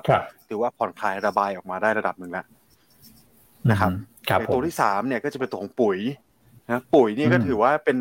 [0.49, 2.45] ถือว่าผ่อนคลายระบายออกมาได้ระดับหนึ่งแล้ว
[3.71, 3.91] นะครับ
[4.39, 5.99] ในตัวที่สามเนี่ยก็จะเป็นตัวของปุ๋ย
[6.67, 7.97] นะปุ๋ยนี่ก็ถือว่าเป็น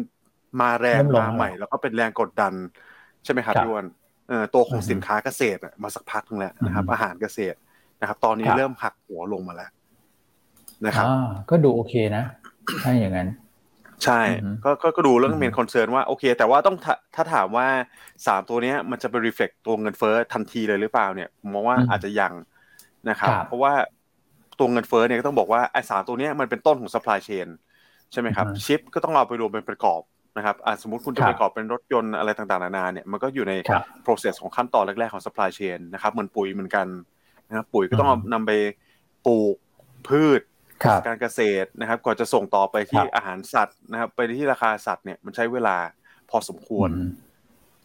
[0.60, 2.52] มาแรงมาใหม่ แล้วก็เป็นแรงกดดัน
[3.24, 3.86] ใช่ไหมครับพี่อัน
[4.54, 7.56] ตัวของสินค้าเกษตรมาสักพักนึงแล้วนะครับ อาหารเกษตร
[8.00, 9.70] นะครับ ตอนนี้เริ่มหักหัวลงมาแล้ว
[10.86, 11.06] นะครับ
[11.50, 12.24] ก็ดูโอเคนะ
[12.82, 13.28] ถ้าอย่างนั้น
[14.04, 14.20] ใช่
[14.64, 16.76] ก็ก็ดูเรื่อง main concern ว่าโอเค แต่ว่าต้อง
[17.14, 17.66] ถ้าถามว่า
[18.26, 22.32] สามตัวนี้มันจะไป reflect ตัวเงินเฟ้อทันทีเลยหรือเปล่าเนี่ยผมมองว่าอาจจะยัง
[23.08, 23.72] นะครับเพราะว่า
[24.58, 27.48] ตัวเงินเฟ้อเนี่ยก็ต้องบอกว่าไอ้สามตัวนี้มันเป็นต้นของ supply chain
[28.12, 30.00] ใช่ไหมครับชิปก็ต้องเอาไปรวมเป็นประกอบ
[30.36, 33.52] นะครับสมมติคุณจะประกอบเป็นรถยนต์อะไรต่างๆนานาเนี่ยมันก็อยู่ใน
[34.06, 36.86] process ของขั้นตอนแรกๆของ supply chain นะครับเหมือนปุ๋ยเหมือนกัน
[37.48, 38.52] นะครับปุ๋ยก็ต้องนำไป
[39.26, 39.54] ปลูก
[40.08, 40.40] พืช
[41.06, 45.76] การเกษตรนะครับก่อนจะส่งต่อไปที่อาหารสัตว์นะครับ ไปที่ราคาสัตว์เนี่ยมันใช้เวลา
[46.30, 46.90] พอสมควร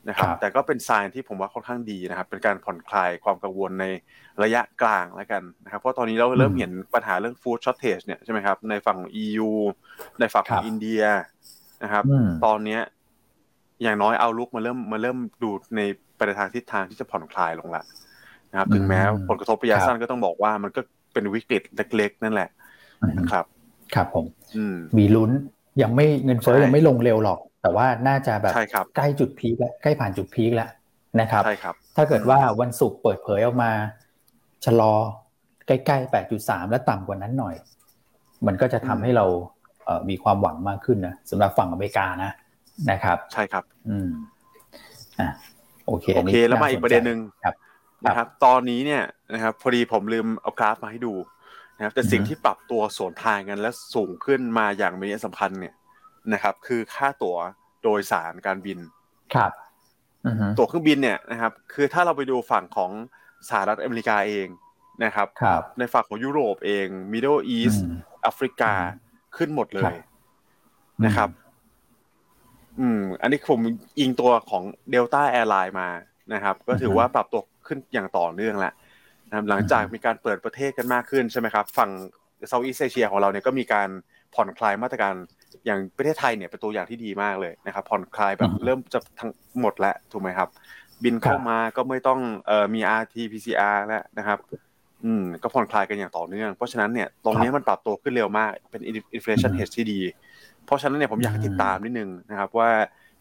[0.10, 3.86] นะครับ แต่ก็เป็นไซน์ที่ผมว่าค่อนข้างดีนะครับ เป็นการผ่อนคลายความกังวลใน
[4.44, 9.52] ระยะกลางแล้วกันนะครับ เพราะตอนนี้เราเริ่มเห็นปัญหาเรื่องฟู้ดช็อตเทจเนี่ยใช่ไหมครับ ในฝั่งของ EU
[10.20, 11.04] ในฝั่งของอินเดีย
[11.84, 12.04] นะครับ
[12.46, 12.82] ตอนเนี้ย
[13.84, 15.82] อย่างน้อยเอาลุกมาเริ่มมาเริ่มดูใน
[16.16, 17.84] ไปในทางทิศทางที่จะผ่อนคลายลงละ
[18.52, 20.82] นะครับ ถึงแม้ผลกระทบระยะสั้นก็ต้องบอกว่ามันก็
[21.14, 21.62] เป็นวิกฤต
[21.96, 22.64] เล็กๆ นั่นแหละนะ
[23.32, 23.46] ครับ
[23.96, 24.26] ครับผม
[24.98, 25.32] มีลุ้น
[25.82, 28.54] ยังไม่เงินเฟ้อยังไม่ลงเร็วหรอก แต่ว่าน่าจะแบบ
[28.96, 30.70] ใกล้จุดพีคแล้วใกล้ผ่านจุดพีคแล้ว
[31.22, 33.72] นะครับใช่ครับ ถ้าเกิดว่าวันศุกร์เปิดเผยออกมา
[34.66, 34.94] ชะลอ
[35.68, 37.56] ใกล้ๆแปดจุดสามและต่ำกว่านั้นหน่อย
[38.48, 39.26] มันก็จะทำให้เรา
[39.86, 42.32] เอมีความหวังมากขึ้นนะสำหรับฝั่งอเมริกานะ
[42.92, 44.08] นะครับ ใช่ครับ อืม
[45.20, 45.28] อ่า
[45.86, 47.20] โอเคโอเคแล้วมาอีกประเด็นหนึ่ง
[48.06, 51.14] นะครับ ตอนนี้เนี่ยนะครับพอดีผมลืมเอากราฟมาให้ดู
[51.78, 55.74] นะครับแต่สิ่งที่ปรับตัวสวนทางกันและสูงขึ้นมาอย่างมีนัยสำคัญเนี่ย
[56.34, 57.38] นะครับ คือค่าตั๋ว
[57.84, 58.80] โดยสารการบิน
[59.34, 59.52] ครับ
[60.58, 62.92] ตั๋วเครื่องบินเนี่ยนะครับ คือถ้าเราไปดูฝั่งของ
[63.50, 64.48] สหรัฐอเมริกาเอง
[65.04, 67.80] นะครับรบในฝั่งของยุโรปเอง Middle East
[68.22, 68.72] แอฟริกา
[69.38, 69.96] ขึ้นหมดเลย
[71.06, 71.30] นะครับ
[72.80, 73.60] อืม อันนี้ผม
[74.00, 75.90] อิงตัวของ Delta Airlines มา
[76.34, 78.74] นะครับ ก็ถือว่าปรับตัวขึ้นอย่างต่อเนื่องแหละ
[79.50, 81.90] หลังจากมีการเปิดประเทศกันมากขึ้นใช่ไหมครับ ฝั่ง
[82.48, 83.90] Southeast Asia ของเราเนี่ยก็มีการ
[84.36, 85.14] ผ่อนคลายมาตรการ
[85.66, 89.32] อย่างประเทศไทยเนี่ยเป็นตัวอย่างที่ดีมากเลยนะครับ ผ่อนคลายแบบเริ่มจะทั้ง
[89.62, 90.50] หมดแล้วถูกไหมครับ
[91.04, 94.40] บินเข้ามาก็ไม่ต้องเอ่อมี RT-PCR แล้วนะครับ
[95.04, 98.82] อืมก็ผ่อนคลายกันอย่างต่อเนื่อง เพราะฉะนั้นเนี่ยตรงนี้มันปรับตัวขึ้นเร็วมากเป็น
[99.14, 100.00] inflation hedge ที่ดี
[100.66, 102.70] เพราะฉะนั้นเนี่ยผมอยากติดตามนิดนึงนะครับ ว่า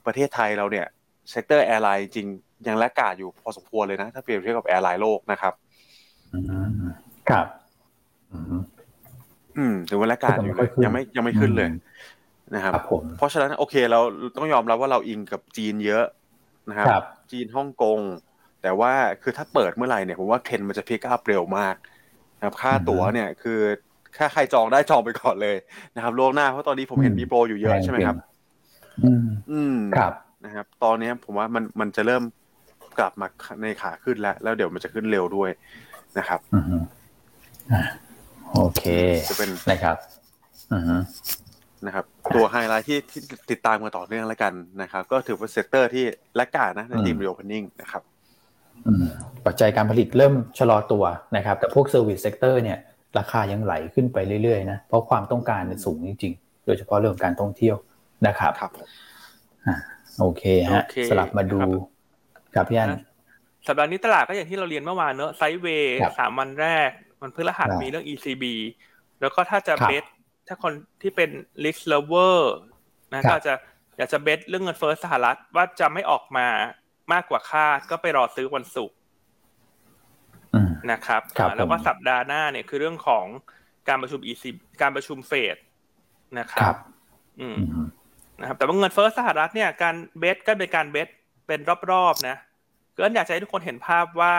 [0.07, 0.87] ประเทศไทยเราเนี่ย
[1.31, 2.27] sector airline จริง
[2.67, 5.53] ยัง laggard อยู่พอสมควรเลยนะ ถ้าเปรียบเทียบกับ airline โลกนะครับ
[7.31, 7.47] ครับ
[9.59, 11.69] อืมถือว่า laggard อยู่เลยยังไม่ยังไม่ขึ้นเลย
[12.55, 12.73] นะครับ
[13.17, 14.01] เพราะฉะนั้นโอเคเรา
[14.37, 16.05] ต้องยอมรับว่าเราอิงกับจีนเยอะ
[16.71, 16.89] นะครับ
[17.31, 18.01] จีนฮ่องกง
[18.63, 21.75] แต่ว่าคือถ้าเปิดเมื่อไหร่เนี่ยผมว่าเทรนมันจะพิกอัพเร็วมาก
[22.39, 23.61] นะครับค่าตั๋วเนี่ยคือ
[24.17, 25.57] ค่าใครจองได้จองไปก่อนเลย
[25.97, 28.17] นะครับล่วงหน้าเพราะตอนนี้ผมเห็นมีโปรอยู่เยอะใช่ไหมครับ
[29.05, 30.13] อืมอืมครับ
[30.45, 32.23] นะครับ ตอนนี้ผมว่ามันมันจะเริ่ม
[32.99, 33.27] กลับมา
[33.63, 35.51] ในขาขึ้นแล้ว แล้วเดี๋ยวมันจะขึ้นเร็วด้วย
[36.19, 36.41] นะครับ
[38.53, 38.85] โอเค
[39.31, 39.97] จะเป็นนะครับ
[41.87, 42.05] นะครับ
[42.35, 44.53] ตัวไฮไลท์ที่ที่ติดตามกันต่อเนื่องแล้วกัน
[44.83, 46.05] นะครับ ก็ถือเป็น sector ที่
[46.37, 48.03] laggard นะใน theme reopening นะครับ
[49.47, 51.05] ปัจจัยการผลิตเริ่มชะลอตัว
[51.37, 52.79] นะครับ แต่พวก service sector เนี่ย
[53.19, 57.77] ราคายังไหลขึ้นไปเรื่อยๆนะเพราะความต้องการสูงจริงๆ โดยเฉพาะเรื่องการท่องเที่ยว
[58.27, 58.73] นะครับครับ
[60.21, 61.61] โอเคฮะสลับมาดู
[62.55, 62.93] ครับพี่อัน
[63.67, 66.91] สัปดาห์นี้ตลาดก็อย่างที่เราเรียนเมื่อวานเนอะ sideway สามวันแรก
[67.21, 68.45] มันพฤหัสมีเรื่อง ECB
[69.21, 70.05] แล้วก็ถ้าจะเบส
[70.49, 71.31] ถ้าคนที่เป็น
[71.65, 72.37] risk lover
[73.13, 73.55] นะก็จะ
[73.97, 76.49] อยากจะเบสเรื่องเงินเฟ้อสหรัฐว่าจะไม่ออกมา
[77.13, 78.97] มากกว่าคาดก็ไปรอซื้อวันศุกร์
[80.93, 81.23] นะครับ
[81.57, 83.27] แล้วก็สัปดาห์หน้าเนี่ยคือเรื่องของ
[83.89, 84.45] การประชุม EC
[84.81, 85.57] การประชุมเฟด
[86.39, 86.75] นะครับ
[87.41, 87.57] อืม
[88.41, 91.09] นะครับ แต่ว่าเงินเฟ้อสหรัฐเนี่ย การเบสก็เป็นการเบส
[91.47, 91.61] เป็น
[91.91, 92.37] รอบๆนะ
[92.97, 94.35] ก็อยากจะให้ทุกคนเห็นภาพว่า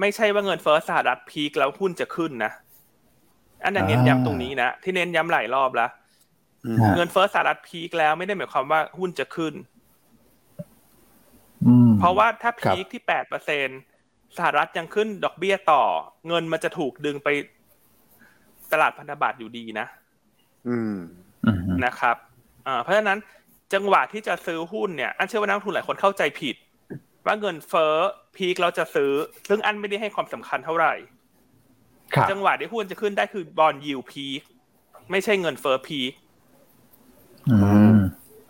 [0.00, 2.52] ไม่ใช่ว่าเงินเฟ้อสหรัฐพีคแล้วหุ้นจะขึ้นนะ
[3.64, 5.90] อันนั้นเน้นย้ำตรงนี้นะที่เน้นย้ำหลายรอบแล้ว
[6.96, 9.54] เงินเฟ้อสหรัฐพีคแล้วไม่ได้หมายความว่าหุ้นจะขึ้น
[11.98, 13.66] เพราะว่าถ้าพีคที่แปดเปอร์เซ็น
[14.36, 15.82] สหรัฐยังขึ้นดอกเบี้ยต่อ
[16.28, 17.28] เงินมันจะถูกดึงไป
[18.72, 19.86] ตลาดพันธบัตรอยู่ดีนะ
[21.84, 22.16] นะครับ
[22.82, 23.18] เพราะฉะนั้น
[23.74, 26.56] จังหวะที่จะซื้อหุ้นเนี่ย อันเชื่อว่านักทุนหลายคนเข้าใจผิด
[27.26, 27.94] ว่าเงินเฟ้อ
[28.36, 29.12] พีคเราจะซื้อ
[29.48, 30.94] ซึ่งอันไม่ได้ให้ความสำคัญเท่าไหร่
[32.30, 34.42] จังหวะที่หุ้นจะขึ้นได้คือบอลยิวพีค
[35.10, 36.12] ไม่ใช่เงินเฟ้อพีค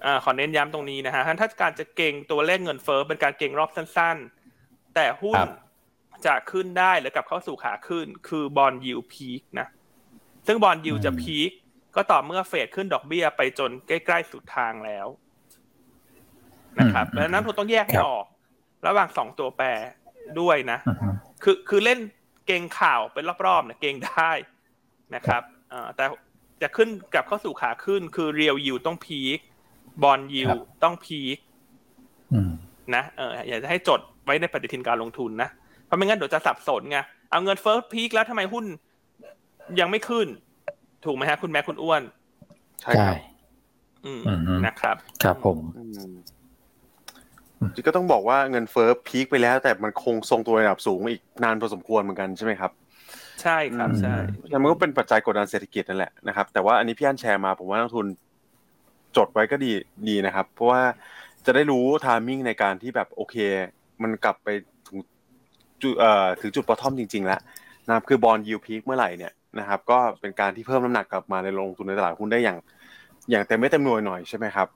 [0.04, 4.16] อ่าขอเน้นย้ำตรงนี้นะฮะถ้าการจะเก่งตัวเลขเงินเฟ้อเป็นการเก่งรอบสั้น
[4.56, 5.40] ๆ แต่หุ้น
[6.26, 9.66] จะขึ้นได้หรือกลับเข้าสู่ขาขึ้น คือบอลยิวพีคนะ
[10.46, 11.50] ซึ่งบอลยิวจะพีค
[11.96, 15.06] ก็ต่อเมื่อเฟดขึ้นดอกเบี้ยไปจนใกล้ ๆ สุดทางแล้ว
[16.78, 18.26] นะครับดังนั้นคุณต้องแยกให้ออก
[18.86, 19.66] ระหว่างสองตัวแปร
[20.40, 20.78] ด้วยนะ
[21.42, 21.98] คือคือเล่น
[22.46, 24.30] เก่งข่าวเป็นรอบๆเนี่ยเก่งได้
[25.14, 25.42] นะครับ
[25.96, 26.04] แต่
[26.62, 29.38] จะขึ้นกลับเข้าสู่ขาขึ้น คือเรียวยิวต้องพีค
[30.02, 30.50] บอลยิว
[30.82, 31.38] ต้องพีค
[32.94, 35.48] นะเอออยากจะให้จดไว้ในปฏิทินการลงทุนนะ
[35.84, 36.98] เพราะไม่งั้นเดี๋ยวจะสับสนไง
[37.30, 38.64] เอาเงินเฟิร์สพีคแล้วทำไมหุ้น
[39.80, 40.26] ยังไม่ขึ้น
[41.04, 42.02] ถูกไหมฮะ คุณแม่คุณอ้วน
[42.80, 43.10] ใช่
[44.04, 44.20] อืม
[44.66, 46.10] นะครับ ครับผมจริง
[47.86, 52.70] ก็ต้องบอกว่าเงินเฟ้อพีคไปแล้ว แต่มันคงทรงตัวระดับสูงอีกนานพอสมควรเหมือนกันใช่ไหมครับ
[53.42, 54.14] ใช่ครับใช่
[54.50, 58.06] แล้วมันก็เป็นปัจจัยกดดันเศรษฐกิจนั่นแหละนะครับ แต่ว่าอันนี้พี่อันแชร์มา ผมว่านักทุน
[59.16, 59.72] จดไว้ก็ดี
[60.08, 60.82] ดีนะครับ เพราะว่า
[61.46, 63.36] จะได้รู้ทามมิ่งในการที่แบบโอเค
[64.02, 64.48] มันกลับไป
[64.86, 64.98] ถึง
[65.82, 67.40] จุดเอ่อถึงจุดปอทอมจริง ๆ แล้ว
[67.86, 72.58] นะครับคือบอลยูพีคเมื่อไหร่เนี่ยนะครับ ก็เป็นการที่เพิ่มน้ำหนักกลับมาในลงทุนในตลาดหุ้นได้อย่าง
[73.30, 74.68] อย่างเต็มไม่เต็มหน่วยหน่อยใช่ไหมครับ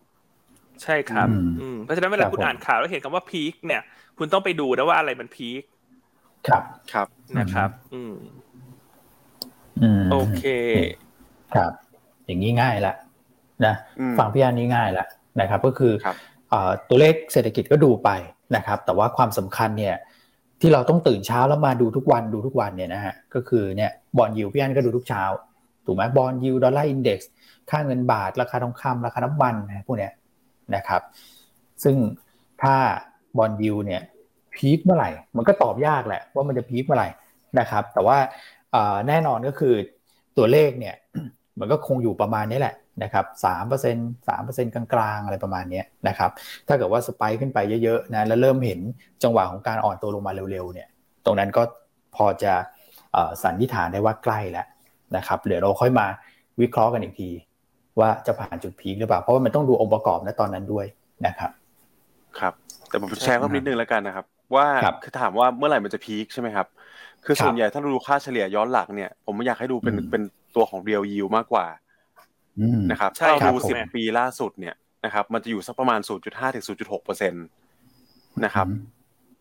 [0.82, 1.28] ใช่ครับ
[1.60, 3.82] อืเพราะฉะนั้นเวลาคุณอ่านข่าวแล้วเห็นคำว่าพีคเนี่ย
[4.18, 5.62] คุณต้องไปดูนะว่าอะไรมันพีค
[6.48, 6.62] ครับ
[6.92, 7.08] ครับ
[7.38, 8.14] นะครับ อืม
[10.12, 10.44] โอเค
[11.54, 11.72] ครับ
[12.26, 12.94] อย่างนี้ง่ายละ
[13.66, 13.74] นะ
[14.18, 15.04] ฟังพี่อันนี้ง่ายละ
[15.40, 15.92] นะครับ ก็คือ
[16.88, 18.10] ตัวเลขเศรษฐกิจก็ดูไป
[18.56, 19.96] นะครับ แต่ว่าความสำคัญเนี่ย
[20.60, 25.22] ที่เราต้องตื่นเช้าแล้วมาดูทุกวันดูทุกวันเนี่ยนะฮะก็คือเนี่ย bond yield พี่อันก็ดูทุกเช้า
[25.86, 27.30] ถูกไหม bond yield dollar index
[27.70, 29.54] ค่าเงินบาท ราคาทองคำราคาน้ำมัน
[29.86, 30.12] พวกเนี้ย
[30.74, 31.02] นะครับ
[31.84, 31.96] ซึ่ง
[32.62, 32.76] ถ้า
[33.38, 34.02] bond yield เนี่ย
[34.56, 37.08] peak เมื่อไหร่ มันก็ตอบยากแหละว่ามันจะ peak เมื่อไหร่
[37.58, 38.18] นะครับ แต่ว่า
[39.08, 39.74] แน่นอนก็คือ
[40.36, 40.94] ตัวเลขเนี่ย
[41.60, 43.96] มันก็คงอยู่ประมาณนี้แหละนะครับสามเปอร์เซ็น
[44.28, 46.30] สามเปอร์เซ็นกลางๆ อะไรประมาณนี้นะครับ
[46.68, 48.80] ถ้าเกิดว่าสไปขึ้นไปเยอะๆนะ แล้วเริ่มเห็น
[49.22, 50.88] จังหวะของการอ่อนตัวลงมาเร็วๆ เนี่ย
[51.24, 51.62] ตรงนั้นก็
[52.16, 52.52] พอจะ
[53.42, 54.66] สันนิษฐานได้ว่าใกล้แล้ว
[55.16, 56.06] นะครับ เดี๋ยวเราค่อยมา
[56.60, 57.30] วิเคราะห์กันอีกที
[58.00, 60.86] ว่าจะผ่านจุดพีคหรือเปล่า เพราะว่ามันต้องดูองค์ประกอบในตอนนั้นด้วย
[61.26, 61.50] นะครับ
[62.38, 62.54] ครับ
[62.88, 64.24] แต่ผมแชร์เพิ่มนิดนึงแล้วกันนะครับ
[64.54, 64.66] ว่า
[65.02, 66.66] คือถามว่าเมื่อไหร่มันจะพีคใช่ไหมครับ
[67.24, 70.22] คือส่วนใหญ่ถ้าเราดูค่าเฉลี่ยย้อนหลังเนี่ย ผมอยากให้ดูเป็นเป็น
[70.54, 71.66] ตัวของเรียวยิวมากกว่า
[72.90, 74.74] นะครับถ้าเราดูสิบปีล่าสุดเนี่ย
[75.04, 77.38] นะครับ มันจะอยู่สักประมาณ 0.5ถึง0.6เปอร์เซ็นต
[78.44, 78.66] นะครับ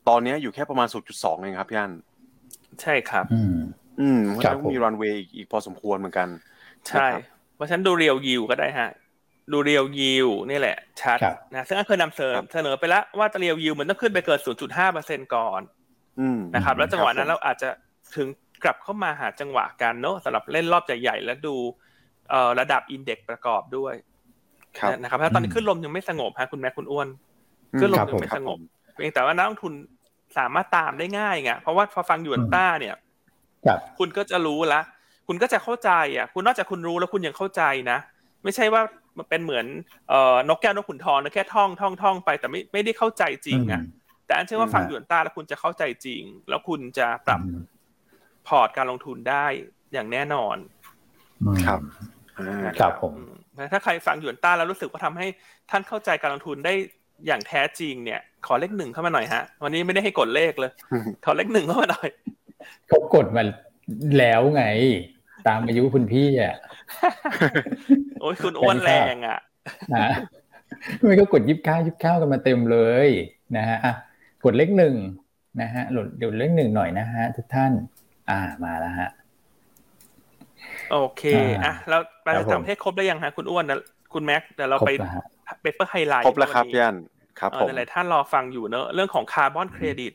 [0.10, 1.92] ตอนนี้อยู่แค่ประมาณ 0.2เองครับพี่อัน
[2.82, 3.26] ใช่ครับ
[4.00, 6.28] อืมมันต้องมีรันเวย์อีกพอสมควรเหมือนกัน
[6.88, 7.08] ใช่
[7.56, 8.90] เพราะฉะนั้นดูเรียวยิวก็ได้ฮะ
[9.52, 11.18] ดูเรียวยิวนี่แหละ ชัด
[11.54, 15.62] นะซึ่งอันเคยนำเสนอเสนอไปแล้วว่าเรียวยิวมันต้องขึ้นไปเกิน 0.5เปอร์เซ็นก่อน
[16.56, 17.70] นะครับ แล้วจังหวะนั้นเราอาจจะ
[18.16, 18.28] ถึง
[18.64, 21.56] กลับเข้ามาหาจังหวะกันเนาะสำหรับเล่นรอบใหญ่ๆแล้วดู
[22.30, 23.94] เอ่อระดับอินเด็กประกอบด้วย
[25.02, 27.08] นะครับแล้วตอนนี้ขึ้นลมยังไม่สงบฮะคุณแม่คุณอ้วน
[27.80, 28.60] ขึ้นลมยังไม่สงบ
[28.94, 29.74] เพียงแต่ว่านักลงทุน
[30.38, 32.96] สามารถตามได้ง่ายไงเพราะว่าพอฟังยูนต้าเนี่ย
[33.98, 34.82] คุณก็จะรู้ละ
[35.28, 37.98] คุณก็จะเข้าใจอะคุณนอกจากคุณรู้แล้วคุณยังเข้าใจนะ
[38.44, 38.82] ไม่ใช่ว่า
[39.18, 39.66] มันเป็นเหมือน
[40.10, 43.82] เอ่อนกแก้วนกขุนทองนะแค่ท่องท่องท่องไปแต่ไม่ไม่ได้เข้าใจจริงอะ
[44.26, 47.42] แต่อันเชื่อว่าฟังหยวนต้าแล้วคุณจะเข้าใจจริง แล้วคุณจะปรับ
[48.48, 49.46] พอร์ตการลงทุนได้
[49.94, 50.58] อย่างแน่นอน
[51.66, 51.80] ครับ
[52.80, 53.14] ครับผม
[53.72, 55.28] ถ้าใครฟังหยวนต้าแล้วรู้สึกว่าทำให้
[55.70, 56.74] ท่านเข้าใจการลงทุนได้
[57.28, 60.72] อย่างแท้จริงเนี่ย ขอเลขหนึ่งเข้ามาหน่อยฮะ วันนี้ไม่ได้ให้กดเลขเลย
[61.26, 62.10] ขอเลขหนึ่งเข้ามาหน่อย
[62.88, 63.44] เขากดมา
[64.20, 64.64] แล้วไง
[65.48, 66.56] ตามอายุคุณพี่อะ
[68.22, 69.40] โอ้ยคุณอ้วนแรงอะ
[69.96, 70.08] นะ
[71.02, 73.10] ไม่ก็กดยิบเก้ายิบเก้ากันมาเต็มเลย
[73.58, 73.78] นะฮะ
[74.46, 74.96] กดเลขหนึ่ง
[75.62, 77.72] นะฮะหลุดเดี๋ยวเลขหนึ่งหน่อยนะฮะทุกท่าน
[78.30, 79.10] อ่ามาแล้วฮะ
[80.92, 81.24] โอเค
[81.64, 83.80] อะเราไปจำให้ครบได้ยังฮะคุณอ้วนนะ
[84.14, 84.90] คุณแม็กเดี๋ยวเราไป
[85.62, 86.96] paper ไฮไลท์ครบแล้วครับพี่อัน
[87.40, 90.14] ครับผมหลายท่านรอฟังอยู่เนอะเรื่องของคาร์บอนเครดิต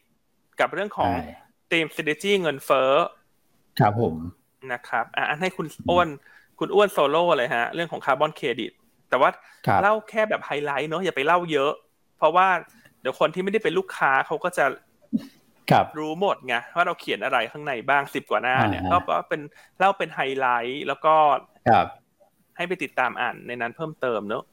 [0.61, 1.11] กับเรื่องของ
[1.69, 2.93] เตรียม strategy เงินเฟ้อ
[3.81, 4.15] ครับผม
[4.73, 6.09] นะครับอะให้คุณอ้วน
[6.59, 8.71] คุณอ้วนโซโล่เลยฮะ เรื่องของคาร์บอนเครดิต
[9.11, 9.31] แต่ว่า
[9.83, 11.73] เล่าแค่แบบไฮไลท์เนอะอย่าไปเล่าเยอะ
[12.19, 12.47] เพราะว่า
[13.01, 14.65] เดี๋ยวคนที่ไม่ได้เป็นลูกค้าเขาก็จะ
[15.99, 18.97] รู้หมดไงว่าเราเขียนอะไรข้างในบ้างสิบกว่าหน้าเนี่ยก็
[19.29, 19.41] เป็น
[19.79, 21.15] เล่าเป็นไฮไลท์แล้วก็
[22.57, 24.45] ให้ไปติดตามอ่านในนั้นเพิ่มเติมเนอะ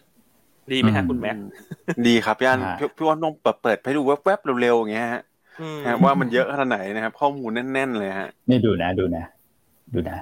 [0.72, 1.32] ดีไหมฮะคุณแม็ก
[2.08, 2.62] ดีครับพี่อัน
[2.98, 5.24] พี่วันต้องเปิดให้ดูแวบๆเร็วๆอย่างเงี้ยฮะ
[6.04, 9.24] ว่ามันเยอะขนาดไหนนะครับข้อมูลแน่นๆเลยฮะนี่ดูนะดูนะ
[9.94, 10.20] ดูนะ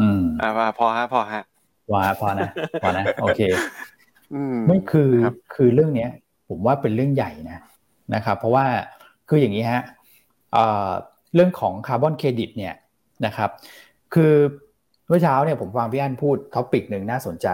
[0.00, 1.42] อืมอ่าพอฮะพอฮะ
[1.92, 2.50] ว่าพอนะ
[2.82, 3.40] พอนะ โอเค
[4.66, 5.10] ไม่คือ
[5.54, 6.10] คือเรื่องเนี้ย
[6.48, 7.58] ผมว่าเป็นเรื่องใหญ่นะ
[8.14, 8.64] นะครับ เพราะว่า
[9.28, 9.82] คืออย่างนี้ฮะ
[11.34, 12.74] เรื่องของคาร์บอนเครดิตเนี่ย
[13.26, 13.50] นะครับ
[14.14, 14.34] คือ
[15.08, 17.48] เมื่อเช้าเนี่ยผมฟังพี่อันพูด topic หนึ่งน่าสนใจ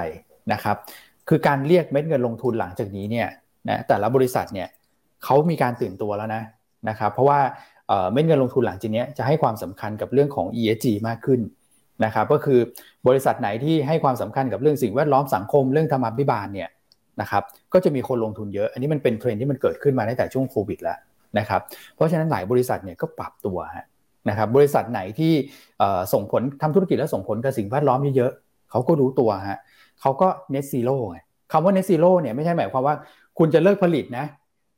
[0.52, 0.76] นะครับ
[1.28, 3.28] คือการเรียกเม็ดเงินลงทุนหลังจากนี้เนี่ย
[3.68, 4.68] นะแต่ละบริษัทเนี่ย
[5.24, 6.42] เขามีการตื่นตัวแล้วนะ
[6.88, 7.40] นะครับ เพราะว่า
[8.12, 11.40] เม็ดเงินลงทุนหลังจากนี้จะให้ความสำคัญกับเรื่องของ ESG มากขึ้น
[12.04, 12.60] นะครับก็คือ
[13.08, 16.68] บริษัทไหนที่ให้ความสำคัญกับเรื่องสิ่งแวดล้อมสังคมเรื่องธรรมาภิบาลเนี่ย
[17.20, 20.98] นะครับก็จะมีคนลงทุนเยอะ อันนี้มันเป็นเทรนที่มันเกิดขึ้นมาตั้งแต่ช่วงโควิดแล้ว
[21.38, 21.60] นะครับ
[21.94, 23.58] เพราะฉะนั้นหลายบริษัทเนี่ยก็ปรับตัว
[24.28, 25.32] นะครับบริษัทไหนที่
[26.12, 29.58] ส่งผลทำธุรกิจแล้วส่งผลกับสิ่งแวดล้อมเยอะๆเขาก็รู้ตัวฮะ
[30.00, 31.18] เขาก็ net zero ไง
[31.52, 32.94] คำว่า net zero เนี่ยไม่ใช่หมายความว่า
[33.38, 34.24] คุณจะเลิกผลิตนะ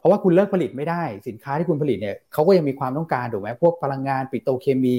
[0.07, 4.96] ราะว่าคุณเลิกผลิตไม่ได้สินค้าที่คุณผลิตเนี่ยเขาก็ยังมีความต้องการถูกไหมพวกพลังงานปิโตเคมี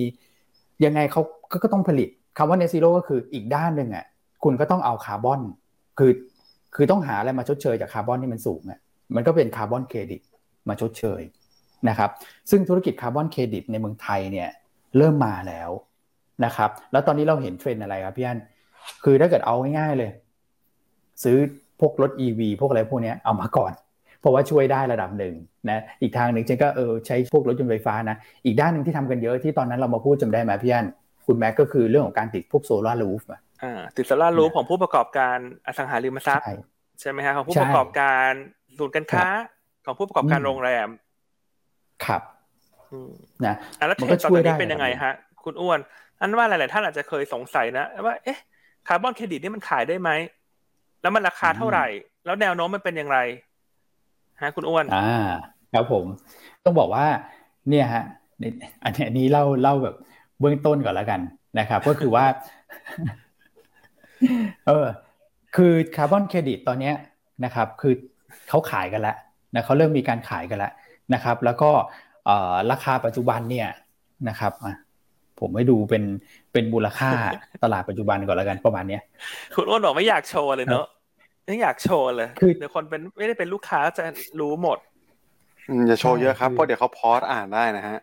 [0.86, 1.22] ยังไงเขา
[1.64, 4.06] ก็ต้องผลิตคำว่า net zero ก็คืออีกด้านหนึ่งอะ
[4.44, 5.42] คุณก็ต้องเอาคาร์บอน
[6.00, 6.12] คือ
[6.76, 8.80] คือต้องหาอะไรมาชดเชยจากคาร์บอนที่มันสูงอะ
[9.16, 10.22] มันก็เป็นคาร์บอนเครดิต
[10.70, 11.22] มาชดเชย
[11.90, 12.10] นะครับ
[12.50, 14.50] ซึ่งธุรกิจคาร์บอนเครดิตในเมืองไทยเนี่ย
[14.98, 15.70] เริ่มมาแล้ว
[16.46, 18.40] นะครับแล้วตอนนี้เราเห็นเทรนด์อะไรครับพี่อัน
[19.04, 20.12] คือถ้าเกิดเอาง่ายๆเลย
[21.24, 21.38] ซื้อ
[21.80, 23.72] พวกรถ EV พวกอะไรพวกนี้เอามาก่อน
[24.20, 25.34] เพราะว่าช่วยได้ระดับหนึ่ง
[25.70, 30.88] นะอีกทางหนึ่งเจนก็เออใช้พวกรถยนต์ไฟฟ้านะอีกด้านหนึ่งที่ทำกันเยอะที่ตอนนั้นเรามาพูดจำได้ไหมพี่อัน
[31.26, 33.22] คุณแม็กก็คือเรื่องของการติดพวกโซลารูฟ
[33.64, 35.38] อ่าติดโซลารูฟของผู้ประกอบการ
[35.68, 36.46] อสังหาริมทรัพย์
[37.00, 38.32] ใช่ไหมฮะของผู้ประกอบการ
[38.78, 39.28] ศูนย์การค้า
[39.86, 40.88] ของผู้ประกอบการโรงแรม
[42.06, 42.22] ครับ
[43.46, 43.56] นะ
[43.88, 45.14] แล้วเทรนด์ตอนนี้เป็นยังไงฮะ
[45.44, 45.80] คุณอ้วน
[46.20, 48.40] อันว่าหลาย ๆ ท่านอาจจะเคยสงสัยนะว่าเอ๊ะ
[48.88, 50.10] คาร์บอนเครดิตนี่มันขายได้ไหม
[51.02, 51.86] แล้วมันราคาเท่าไหร่
[52.26, 53.20] แล้วแนวโน้มมันเป็นอย่างไร
[54.42, 55.10] ฮะคุณอ้วนอ่า
[55.74, 56.06] ครับผม
[56.64, 57.06] ต้องบอกว่า
[57.70, 58.04] เนี่ยฮะ
[58.84, 59.96] อันนี้เล่าเล่าแบบ
[60.40, 61.20] เบื้องต้นก่อนแล้วกัน
[61.60, 62.26] นะครับ ก็คือว่า
[64.68, 64.86] เออ
[65.56, 66.92] คือคาร์บอนเครดิตตอนนี้
[67.46, 67.94] นะครับ คือ
[68.50, 69.16] เขาขายกันแล้ว
[69.54, 70.72] นะเขาเริ่มมีการขายกันแล้ว
[71.14, 71.72] นะครับ แล้วก็
[72.72, 73.68] ราคาปัจจุบันเนี่ย
[74.30, 74.54] นะครับ
[75.40, 76.04] ผมไม่ดูเป็น
[76.54, 77.10] เป็นมูลค่า
[77.64, 79.02] ตลาดปัจจุบันก่อนแล้วกันประมาณเนี้ย
[79.56, 80.88] คุณอ้นบอกไม่อยากโชว์เลยเนอะ
[81.48, 84.04] ไม่อยากโชว์เลย คือเดี๋ยวคนเป็นไม่ได้เป็นลูกค้าจะ
[84.40, 84.78] รู้หมด
[85.88, 87.98] อย่าโชว์เยอะครับเพราะเดี๋ยวเขาพอสอ่านได้นะฮะ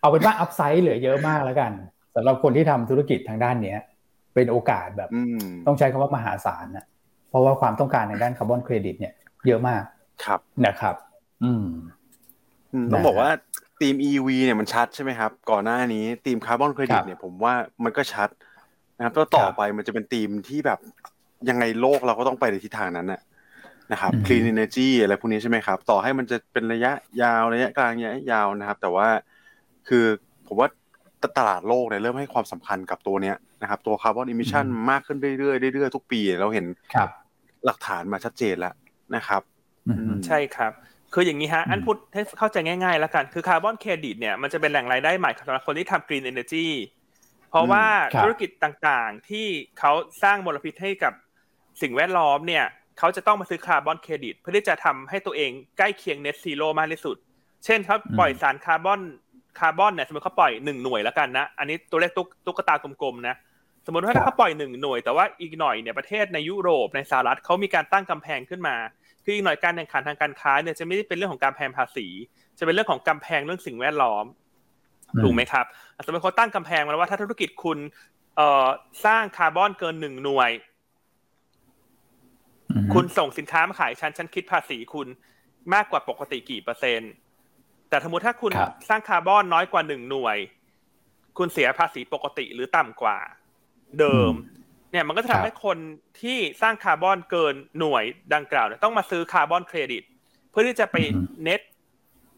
[0.00, 1.72] เอาเป็นว่าอัพไซด์เหลือเยอะมากแล้วกัน
[2.14, 3.78] สำหรับคนที่ทำธุรกิจทางด้านเนี้ย
[4.34, 5.10] เป็นโอกาสแบบ
[5.66, 6.84] ต้องใช้คำว่ามหาศาลนะ
[7.28, 9.12] เพราะว่าความต้องการในด้านคาร์บอนเครดิตเนี่ย
[9.46, 9.82] เยอะมาก
[10.24, 10.94] ครับนะครับ
[11.44, 11.66] อืม
[12.92, 13.30] ต้องบอกว่า
[13.80, 17.54] ทีม EV เนี่ยมันชัดใช่ไหมครับ ก่อนหน้านี้ทีมคาร์บอนเครดิตเนี่ยผมว่า
[17.84, 18.28] มันก็ชัด
[18.96, 20.78] นะครับแล้วต่อไปมันจะเป็นทีมที่แบบ
[21.48, 23.08] ยังไงโลกเราก็ต้องไปในทิศทางนั้น
[23.92, 26.92] นะครับ clean energy อะไรพวกนี้ใช่ไหมครับ ต่อให้มันจะเป็นระยะ
[27.22, 29.08] ยาวระยะกลางระยะยาวนะครับ แต่ว่า
[29.88, 30.04] คือ
[30.46, 30.68] ผมว่า
[31.38, 36.66] ตลาดโลกเนี่ยเริ่มให้ความสำคัญกับตัวเนี้ยนะครับ ตัว carbon emission มากขึ้นเรื่อยๆเรื่อยๆทุกปีเราเห็น
[37.64, 38.74] หลักฐานมาชัดเจนแล้ว
[39.16, 39.42] นะครับ
[40.26, 40.72] ใช่ครับ
[41.12, 46.66] คืออย่างนี้ฮะ อันพูดให้เข้าใจง่ายๆแล้วกัน คือคาร์บอนเครดิตเนี่ยมันจะเป็นแหล่งรายได้ใหม่สำหรับคนที่ทำ green energy
[47.50, 47.84] เพราะว่า
[48.20, 49.46] ธุรกิจต่างๆที่
[49.78, 49.92] เขา
[50.22, 51.12] สร้างมลพิษให้กับ
[51.82, 52.64] สิ่งแวดล้อมเนี่ย
[52.98, 57.16] เขาจะต้องมาซื้อคาร์บอนเครดิต เพื่อที่จะทำให้ตัวเองใกล้เคียง net zero มากที่สุด
[57.64, 59.00] เช่นเขาปล่อยสารคาร์บอน
[59.58, 63.36] คาร์บอนเนี่ยสมมติเขาปล่อยหนึ่งหน่วยแล้วกันนะ อันนี้ตัวเลขตุ๊กตุ๊กตากลมๆนะ
[63.86, 68.76] สมมติว่าถ้าเขาปล่อยหนึ่งหน่วยแต่ว่าอีกหน่อยเนี่ยประเทศในยุโรปในสหรัฐเขามีการตั้งกำแพงขึ้นมา
[69.24, 72.06] คืออีกหน่อยการแข่งขันทางการค้าเนี่ยจะไม่ได้เป็นเรื่องของการแพงภาษี
[72.58, 74.24] จะเป็นเรื่องของกำแพงเรื่องสิ่งแวดล้อม
[75.22, 75.64] ถูกไหมครับ
[76.04, 77.78] สมมติเขาตั้งกำแพงมาว่าถ้าธุรกิจคุณ
[78.36, 78.66] เอ่อ
[79.04, 80.50] สร้างคาร์บอนเกินหนึ่งหน่วย
[82.94, 85.08] คุณส่งสินค้ามาขายฉันฉันคิดภาษีคุณ
[85.74, 87.12] มากกว่าปกติกี่เปอร์เซ็นต์
[87.88, 88.52] แต่สมมติถ้าคุณ
[88.88, 90.38] สร้างคาร์บอนน้อยกว่าหนึ่งหน่วย
[91.38, 93.18] คุณเสียภาษีปกติหรือต่ำกว่า
[93.98, 94.32] เดิม
[94.90, 95.78] เนี่ยมันก็จะทำให้คน
[96.20, 98.04] ที่สร้างคาร์บอนเกินหน่วย
[98.34, 100.02] ดังกล่าวเนี่ยต้องมาซื้อคาร์บอนเครดิต
[100.50, 100.96] เพื่อที่จะไป
[101.42, 101.60] เน็ต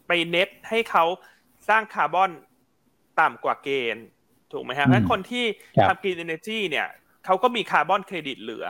[0.07, 1.05] ไปเน็ตให้เขา
[1.69, 2.29] สร้างคาร์บอน
[3.19, 4.05] ต่ำกว่าเกณฑ์
[4.51, 5.45] ถูกไหมฮะเพราะคนที่
[5.87, 6.87] ทำ green energy เนี่ย
[7.25, 8.65] เขาก็มีคาร์บอนเครดิตเหลือ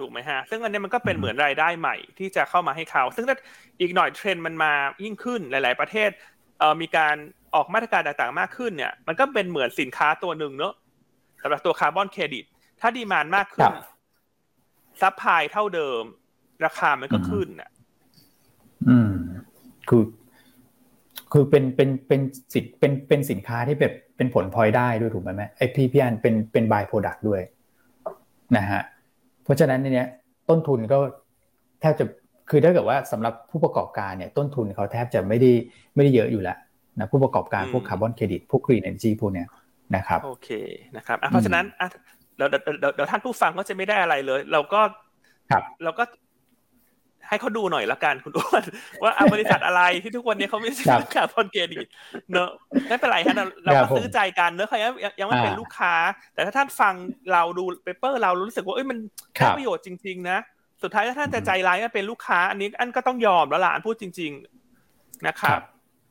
[0.00, 3.36] ถูกไหมฮะ ซึ่งอันนี้มันก็เป็นเหมือนรายได้ใหม่ที่จะเข้ามาให้เขา ซึ่งถ้า
[3.80, 4.72] อีกหน่อยเทรนด์มันมา
[5.04, 6.10] ยิ่งขึ้นหลาย ๆ ประเทศ
[6.58, 7.14] เอ่อมีการ
[7.54, 10.74] ออกมาตรการต่างๆ มากขึ้นเนี่ย มันก็เป็นเหมือนสินค้าตัวหนึ่งเนอะ
[11.42, 12.44] สำหรับตัวคาร์บอนเครดิต
[12.80, 13.72] ถ้า demand มากขึ้น
[15.00, 16.02] supply เท่าเดิม
[16.64, 17.70] ราคามันก็ขึ้นอะ
[18.88, 19.12] อืม
[19.88, 20.02] คือ
[21.32, 22.20] คือเป็นเป็นเป็น
[22.54, 27.40] สินเป็นเป็นสินค้าที่แบบเป็นผลพลอยได้ด้วยถูกไหมแม่ไอพี่พี่อันเป็นเป็น by-product ด้วย
[28.56, 28.82] นะฮะ
[29.48, 30.06] เพราะฉะนั้นในนี้
[30.50, 30.98] ต้นทุนก็
[31.80, 32.04] แทบจะ
[32.50, 35.50] คือถ้าเกิดว่าสำหรับผู้ประกอบการเนี่ยต้นทุนเขาแทบจะไม่ได้
[35.94, 36.58] ไม่ได้เยอะอยู่แล้ว
[36.98, 39.46] นะผู้ประกอบการพวกคาร์บอนเครดิตพวก green energy พวกเนี้ย
[39.96, 40.48] นะครับโอเค
[40.96, 41.64] นะครับเพราะฉะนั้น
[42.36, 44.80] เดี๋ยวเดี๋ยวท่านผู้ฟังก็จะไม่ได้อะไรเลย เราก็
[45.50, 46.04] ครับเราก็
[47.28, 48.64] ให้เขาดูหน่อยละกันคุณอ้วน
[49.02, 51.86] ว่าบริษัทอะไรที่ทุกวันนี้เขาไม่ซื้อคาร์บอนเครดิต
[52.32, 52.50] เนอะ
[52.88, 54.76] ไม่เป็นไรฮะเราก็ซื้อใจกันเนอะใคร
[55.20, 55.94] ยังไม่เป็นลูกค้า
[56.34, 56.94] แต่ถ้าท่านฟัง
[57.32, 58.98] เราดูเปเปอร์เรารู้สึกว่าเอ้ยมัน
[59.34, 60.38] ได้ประโยชน์จริง ๆ นะ
[60.82, 64.32] สุดท้ายถ้าท่านจะใจร้ายเป็นลูกค้า อันนี้อันก็ต้องยอมแล้วล่ะอันพูดจริง
[64.78, 65.60] ๆนะครับ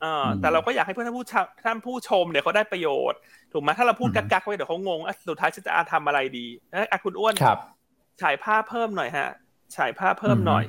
[0.01, 1.27] เออแต่เราก็อยากให้เพื่อนท่านผู้
[1.65, 3.19] ท่านผู้ชมเนี่ยเขาได้ประโยชน์
[3.51, 4.99] ถูกไหมถ้าเราพูดกักๆไว้เดี๋ยวเขางง
[5.29, 5.61] สุดท้ายจะ
[5.91, 6.45] ทำอะไรดี
[6.91, 7.33] อะคุณอ้วน
[8.21, 9.29] ฉายภาพเพิ่มหน่อยฮะ
[9.75, 10.63] ฉายภาพเพิ่มหน่อย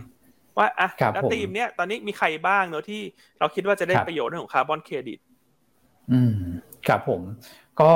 [0.58, 3.00] ว่าอะแล้วทีมเนี้ยตอนนี้มีใครบ้างเนอะที่
[3.38, 5.18] เราคิดว่าจะได้ประโยชน์เรื่องของคาร์บอนเครดิต
[6.12, 6.34] อืม
[6.86, 7.20] ครับผม
[7.80, 7.92] ก็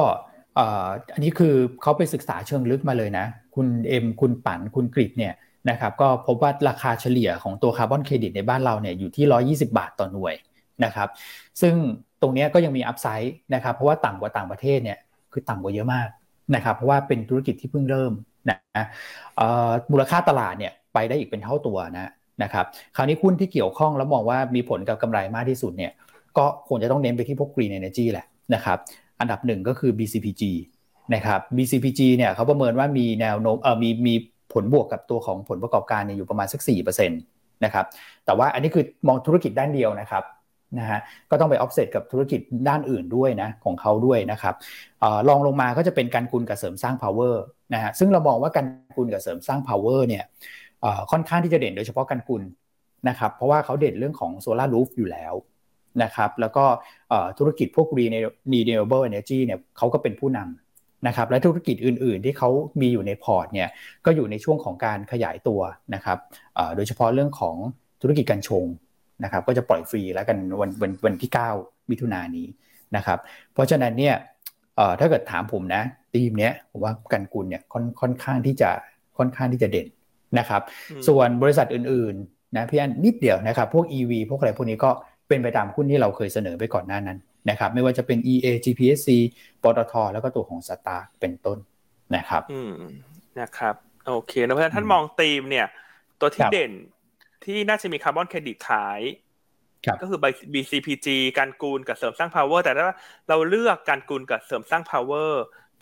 [1.15, 5.35] อันนี้คือเขาไปศึกษาเชิงลึกมาเลยนะ คุณเอ็มคุณปั่นคุณกริดเนี่ย
[5.71, 10.35] นะครับก็พบว่าราคาเฉลี่ยของตัวคาร์บอนเครดิตในบ้านเราเนี่ยอยู่ที่ 120 บาทต่อหน่วย
[10.85, 11.09] นะครับ
[11.61, 11.75] ซึ่ง
[12.23, 14.99] ตรงนี้ก็ยังมี upside นะครับเพราะว่าต่ำกว่าต่างประเทศเนี่ย
[15.33, 16.09] คือต่ำกว่าเยอะมาก
[16.55, 18.13] นะครับเพราะว่าเป็นธุรกิจที่เพิ่งเริ่ม
[18.51, 18.57] นะ
[19.93, 22.67] มูลค่าตลาดเนี่ยไปได้อีกเป็นเท่าตัวนะ นะครับ
[22.97, 25.93] คราวนี้หุ้นที่เกี่ยวข้องแล้วมองว่ามีผลกับกำไรมากที่สุดเนี่ย
[26.39, 28.79] ก็คงจะต้องเน้นไปที่พวก Green Energy แหละนะครับ
[29.21, 30.43] อันดับหนึ่งก็คือ BCPG
[31.15, 34.15] นะครับ BCPG เนี่ยเขาประเมินว่ามีแนวโน้มเออมีมี
[34.53, 37.87] ผลบวกกับตัวของผลประกอบการเนี่ยอยู่ประมาณสัก4%นะครับ
[38.25, 40.25] แต่ว่าอันนี้คือมองธุรกิจด้านเดียวนะครับ
[40.79, 44.55] นะฮะก็ต้องไปออฟเซตกับธุรกิจด้านอื่นด้วยนะของเขาด้วยนะครับ
[45.03, 47.35] อลองลงมาก็จะเป็นการกุลกับเสริมสร้าง power
[47.75, 48.67] นะฮะซึ่งเรามองว่าการ
[48.97, 50.25] กุลกับเสริมสร้าง power เนี่ย
[51.11, 52.43] ค่อนข้างที่จะเด่นโดยเฉพาะการกุล
[53.09, 55.35] นะครับเพราะว่าเขาเด่นเรื่องของโซลารูฟอยู่แล้ว
[56.03, 56.65] นะครับแล้วก็
[57.39, 57.89] ธุรกิจพวก
[58.53, 63.69] renewable energy เนี่ยเขาก็เป็นผู้นำนะครับและธุรกิจอื่น ๆ ที่เขามีอยู่ในพอร์ตเนี่ย
[64.05, 65.61] ก็อยู่ในช่วงของการขยายตัว
[65.95, 66.19] นะครับ
[66.77, 67.57] โดยเฉพาะเรื่องของ
[68.03, 68.65] ธุรกิจการชง
[69.25, 71.31] นะครับก็จะปล่อยฟรีแล้วกันวันวันวันที่
[71.61, 72.47] 9 มิถุนายนนี้
[72.97, 73.19] นะครับ
[73.53, 74.15] เพราะฉะนั้นเนี่ย
[75.01, 78.71] ถ้าเกิดถามผมนะทีมเนี้ยผมว่ากันกุลเนี่ยค่อนค่อนข้างที่จะ
[79.19, 79.87] ค่อนข้างที่จะเด่น
[80.39, 80.63] นะครับ
[81.09, 84.91] ส่วนบริษัทอื่นๆนะพี่อันนิดเดียวนะครับพวก EV พวกอะไรพวกนี้ก็
[85.29, 87.19] เป็นไปตามหุ้นที่เราเคยเสนอไปก่อนหน้านั้น
[87.51, 89.09] นะครับไม่ว่าจะเป็น EA GPSC
[89.63, 91.59] ปตทแล้วก็ตัวของสตาร์เป็นต้น
[92.17, 92.73] นะครับอืม
[93.41, 93.75] นะครับ
[94.07, 95.67] โอเคนะเพราะฉะนั้นท่านมองธีมเนี่ย
[96.21, 96.73] ตัวที่เด่น
[97.45, 99.01] ที่น่าจะมีคาร์บอนเครดิตขาย
[100.01, 100.19] ก็คือ
[100.53, 101.09] BCPG
[101.39, 102.87] การกูลกับเสริมสร้าง power แต่ถ้า
[103.29, 105.31] เราเลือกการกูลกับเสริมสร้าง power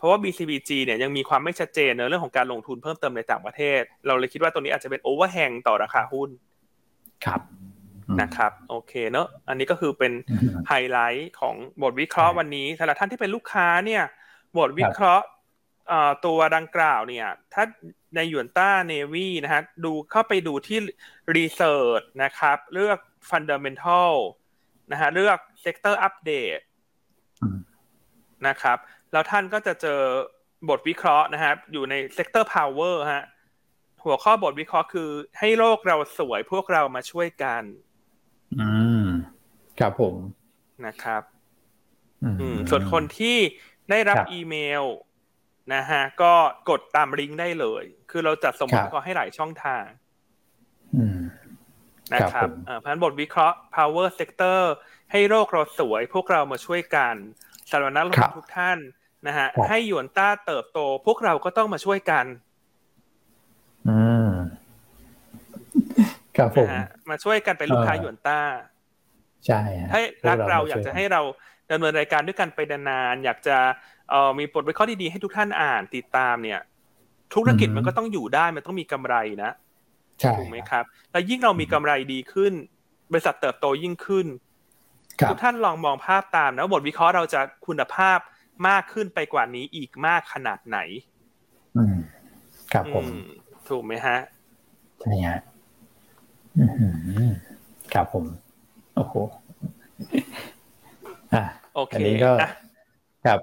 [0.01, 6.29] เพราะว่า BCPG เนี่ยยังมีความไม่ชัดเจนในเรื่องของการลงทุนเพิ่มเติมในต่างประเทศ เราเลยคิดว่าตัวนี้อาจจะเป็น overhang ต่อราคาหุ้น
[7.25, 7.41] ครับ
[8.21, 10.13] นะครับโอเคเนอะอันนี้ก็คือเป็น
[10.67, 14.03] ไฮไลท์ของบทวิเคราะห์วันนี้สำหรับท่านที่เป็นลูกค้าเนี่ย
[14.57, 15.25] บทวิเคราะห์
[16.25, 17.63] ตัวดังกล่าวเนี่ย ถ้า
[18.15, 20.79] ในหยวนต้า Navi นะฮะดูเข้าไปดูที่
[21.35, 22.99] research นะครับ เลือก
[23.29, 24.13] fundamental
[24.91, 26.59] นะฮะเลือก sector update
[28.47, 28.77] นะครับ
[29.11, 30.01] แล้วท่านก็จะเจอ
[30.69, 33.25] บทวิเคราะห์นะครับ อยู่ใน sector power ฮะ
[34.03, 35.09] หัวข้อบทวิเคราะห์คือ
[35.39, 37.63] ให้โลกเราสวยพวกเรามาช่วยกัน
[38.59, 38.69] อื
[39.03, 39.07] ม
[39.79, 40.15] ครับผม
[40.85, 41.23] นะครับ
[42.23, 43.37] อืมส่วนคนที่
[43.89, 44.83] ได้รับอีเมล
[45.73, 46.33] นะฮะก็
[46.69, 49.83] กดตามลิงก์ได้เลย คือเราจัดสมมติก็ให้หลายช่องทาง
[52.13, 52.49] นะครับ
[52.83, 54.59] พันบทวิเคราะห์ power sector
[55.11, 57.15] ให้โลกเราสวยพวกเรามาช่วยกัน
[57.71, 58.77] สำหรับนักลงทุนทุกท่าน
[59.27, 62.25] นะฮะให้หยวนต้าเติบโต พวกเราก็ต้องมาช่วยกัน
[63.87, 64.29] อืม
[66.37, 66.69] ครับผม
[67.09, 68.39] มาช่วยกันเป็นลูกค้าหยวนต้า
[69.45, 69.61] ใช่
[69.91, 71.21] ให้รักเราอยากจะให้เรา
[71.71, 73.57] ดำเนินรายการด้วยกันไปนานๆอยากจะ
[74.09, 76.59] เอ่อมีบทวิเคราะห์ดีๆให้ทุกท่านอ่านติดตามเนี่ย
[77.33, 79.51] ธุรกิจมันก็ต้องอยู่ได้มันต้องมีกำไรนะ
[80.37, 82.53] ถูกไหมครับ แล้วยิ่งเรามีกำไรดีขึ้น
[83.11, 84.27] บริษัทเติบโตยิ่งขึ้น
[85.29, 88.19] ทุกท่านลองมองภาพตามนะบทวิเคราะห์เราจะคุณภาพ
[88.67, 90.79] มากขึ้นไปกว่านี้อีกมากขนาดไหน
[91.77, 91.97] อืม
[92.73, 93.05] ครับผม
[93.69, 94.17] ถูกไหมฮะ
[95.01, 95.39] ใช่ฮะ
[97.93, 98.25] ครับผม
[98.95, 99.13] โอ้โห
[101.33, 101.43] อะ
[101.75, 102.31] โอเคอันนี้ก็
[103.25, 103.39] ครับ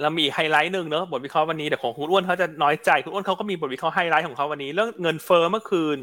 [0.00, 5.98] เรามีไฮไลท์หนึ่งเนอะบทวิเคราะห์วันนี้แต่ของคุณอ้วนเขาจะน้อยใจคุณอ้วนเขาก็มีบทวิเคราะห์ไฮไลท์ของเขาวันนี้ เรื่องเงินเฟ้อเมื่อคืน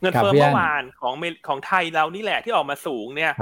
[0.00, 1.14] เงินเฟ้อเมื่อวานของ
[1.48, 3.32] ของไทยเรานี่แหละที่ออกมาสูงเนี่ย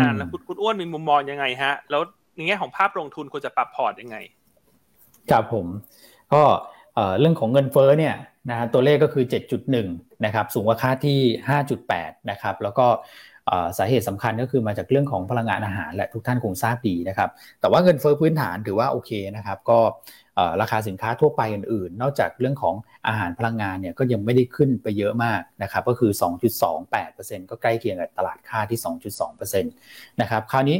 [0.00, 2.02] อ่าแล้วคุณคุณอ้วนมีมุมมองยังไงฮะ แล้ว
[2.38, 4.16] ในแง่ของภาพลงทุนควรจะปรับพอร์ตยังไง
[5.30, 5.66] ครับผม
[6.34, 6.42] ก็
[7.20, 8.14] เรื่องของเงินเฟ้อเนี่ย
[8.50, 9.24] นะฮะตัวเลขก็คือ
[9.74, 11.18] 7.1นะครับสูงกว่าค่าที่
[11.74, 12.86] 5.8นะครับแล้วก็
[13.78, 17.30] สาเหตุสำคัญก็คือมาจากเรื่องของพลังงานอาหารแหละทุกท่านคงทราบดีนะครับ
[17.60, 19.78] แต่ว่าเงินเฟ้อพื้นฐานถือว่าโอเคนะครับก็
[20.60, 22.74] ราคาสินค้าทั่วไปอื่นๆ นอกจากเรื่องของ
[23.08, 26.10] อาหารพลังงานเนี่ยก็ยังไม่ได้ขึ้นไปเยอะมากนะครับก็คือ
[26.80, 28.80] 2.28%ก็ใกล้เคียงกับตลาดค่าที่
[29.24, 30.78] 2.2%นะครับคราวนี้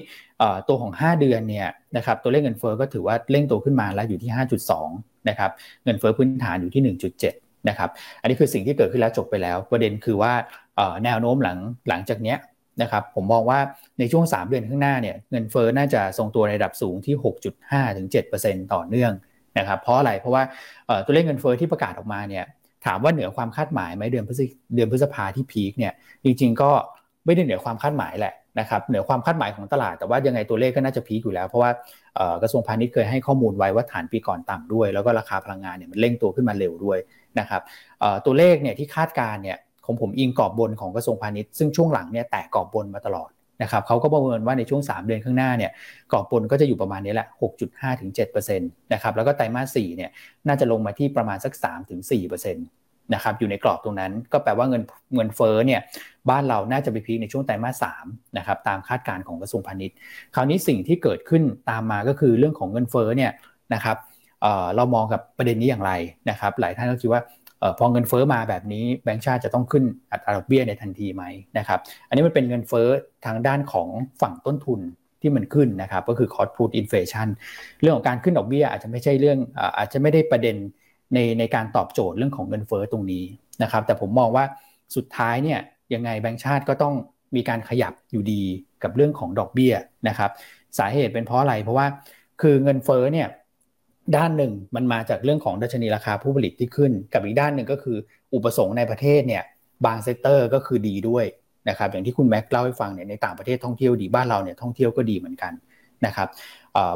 [0.68, 4.30] ตัวของ 5 เดือนเนี่ยนะครับตัวเลขเงินเฟ้อก็ถือว่าเร่งตัวขึ้นมาแล้วอยู่ที่
[4.78, 5.50] 5.2นะครับ
[5.84, 10.32] เงินเฟ้อพื้นฐานอยู่ที่ 1.7นะครับอันนี้คือสิ่งที่เกิดขึ้นแล้วจบไปแล้ว ประเด็นคือว่า
[11.04, 11.58] แนวโน้มหลัง
[11.88, 12.38] หลังจากเนี้ย
[12.82, 13.58] นะครับผมมองว่า
[13.98, 17.14] ในช่วง 3 เดือนข้างหน้าเนี่ยเงินเฟ้อน่าจะทรงตัวในระดับสูงที่
[17.56, 18.08] 6.5ถึง
[18.40, 19.12] 7%ต่อเนื่อง
[19.58, 20.42] นะครับเพราะอะไรเพราะว่า
[21.04, 22.44] ตัวเลขเงินเฟ้อที่ประกาศออกมาเนี่ย
[22.86, 24.40] ถามว่าเหนือความคาดหมายไหมเดือนพฤษ
[24.74, 25.92] เดือนพฤษภาที่พีคเนี่ย
[26.24, 26.70] จริงๆก็
[27.24, 31.70] ไม่ได้เหนือความคาดหมายแหละ นะครับเหนือความคาดหมายของตลาดแต่ว่ายังไงตัวเลขก็น่าจะพีคอยู่แล้ว เพราะว่า
[32.42, 36.98] กระทรวงพาณิชย์เคยให้ข้อมูลไว้ว่าฐานปีก่อนต่ำด้วย แล้วก็ราคาพลังงานเนี่ยมันเร่งตัวขึ้นมาเร็วด้วย
[37.38, 37.62] นะครับ
[38.24, 43.30] ตัวเลขเนี่ยที่คาดการเนี่ยของผมอิงกรอบบนของกระทรวงพาณิชย์ซึ่งช่วงหลังเนี่ยแตกกรอบบนมาตลอด
[43.62, 45.70] นะครับเขาก็ประเมินว่าในช่วง 3 เดือนข้างหน้าเนี่ย
[46.12, 47.28] กรอบบนก็จะอยู่ประมาณนี้แหละ
[47.58, 50.10] 6.5ถึง7%นะครับแล้วก็ไตรมาส4เนี่ย
[50.46, 52.77] น่าจะลงมาที่ประมาณสัก3ถึง4%
[53.14, 54.82] นะครับอยู่ในกรอบตรงนั้น ก็แปลว่าเงิน
[55.14, 55.80] เงินเฟ้อเนี่ย
[56.30, 59.96] บ้านเราน่าจะไปพีคในช่วงไตรมาส3นะครับตามคาดการณ์ของกระทรวงพาณิชย์
[60.34, 63.30] คราวนี้สิ่งที่เกิดขึ้นตามมาก็คือเรื่องของเงินเฟ้อเนี่ย
[63.74, 63.96] นะครับ
[64.76, 65.92] เรามองกับประเด็นนี้อย่างไร
[66.30, 67.22] นะครับ หลายท่านก็คิดว่า
[67.78, 71.24] พอเงินเฟอ้อมาแบบนี้แบงก์ชาติจะต้องขึ้นอัตราดอกเบี้ยในทันทีไหม
[71.58, 71.78] นะครับ
[72.08, 72.88] อันนี้มันเป็นเงินเฟอ้อ
[73.26, 73.88] ทางด้านของ
[74.20, 74.80] ฝั่งต้นทุน
[75.20, 77.28] ที่มันขึ้นนะครับก็คือ cost push inflation
[77.80, 79.38] เรื่องของการขึ้นดอกเบี้ยอาจจะไม่ใช่เรื่อง
[79.76, 80.56] อาจจะไม่ได้ประเด็น
[81.14, 83.24] ในในการตอบโจทย์เรื่องของเงินเฟ้อตรงนี้
[83.62, 84.44] นะครับ แต่ผมมองว่า
[84.96, 85.60] สุดท้ายเนี่ย
[85.94, 86.94] ยังไงแบงก์ชาติก็ต้อง
[87.36, 88.42] มีการขยับอยู่ดี
[88.82, 89.74] กับเรื่องของดอกเบี้ย
[90.08, 90.30] นะครับ
[90.78, 91.86] สาเหตุเป็นเพราะอะไรเพราะว่า
[92.42, 93.28] คือเงินเฟ้อเนี่ย
[94.16, 97.96] ด้านหนึ่งมันมาจากเรื่องของดัชนีราคาผู้ผลิตที่ขึ้น กับอีกด้านหนึ่งก็คือ
[98.34, 99.42] อุปสงค์ในประเทศเนี่ย
[99.86, 101.24] บาง sector ก็คือดีด้วย
[101.68, 105.52] นะครับอย่างที่คุณแม็กเล่าให้ฟังเนี่ยในต่างประเทศท่องเที่ยวดีบ้านเราเนี่ยท่องเที่ยวก็ดีเหมือนกัน
[106.06, 106.28] นะครับ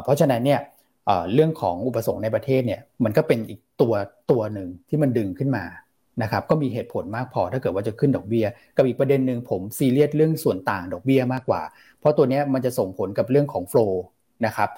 [0.03, 0.59] เพราะฉะนั้นเนี่ย
[1.33, 3.93] เรื่องของอุปสงค์ในประเทศเนี่ยมันก็เป็นอีกตัว
[4.31, 5.65] ตัวหนึ่งที่มันดึงขึ้นมา
[6.21, 8.45] นะครับก็มีเหตุผลมากพอถ้าเกิดว่าจะขึ้นดอกเบีย้ย
[8.75, 11.61] กับอีกประเด็นหนึ่งผมซีเรียสเรื่องส่วนต่างดอกเบีย้ยมากกว่า
[11.99, 14.03] เพราะตัวนี้มันจะส่งผลกับเรื่องของโฟล์
[14.45, 14.69] นะครับ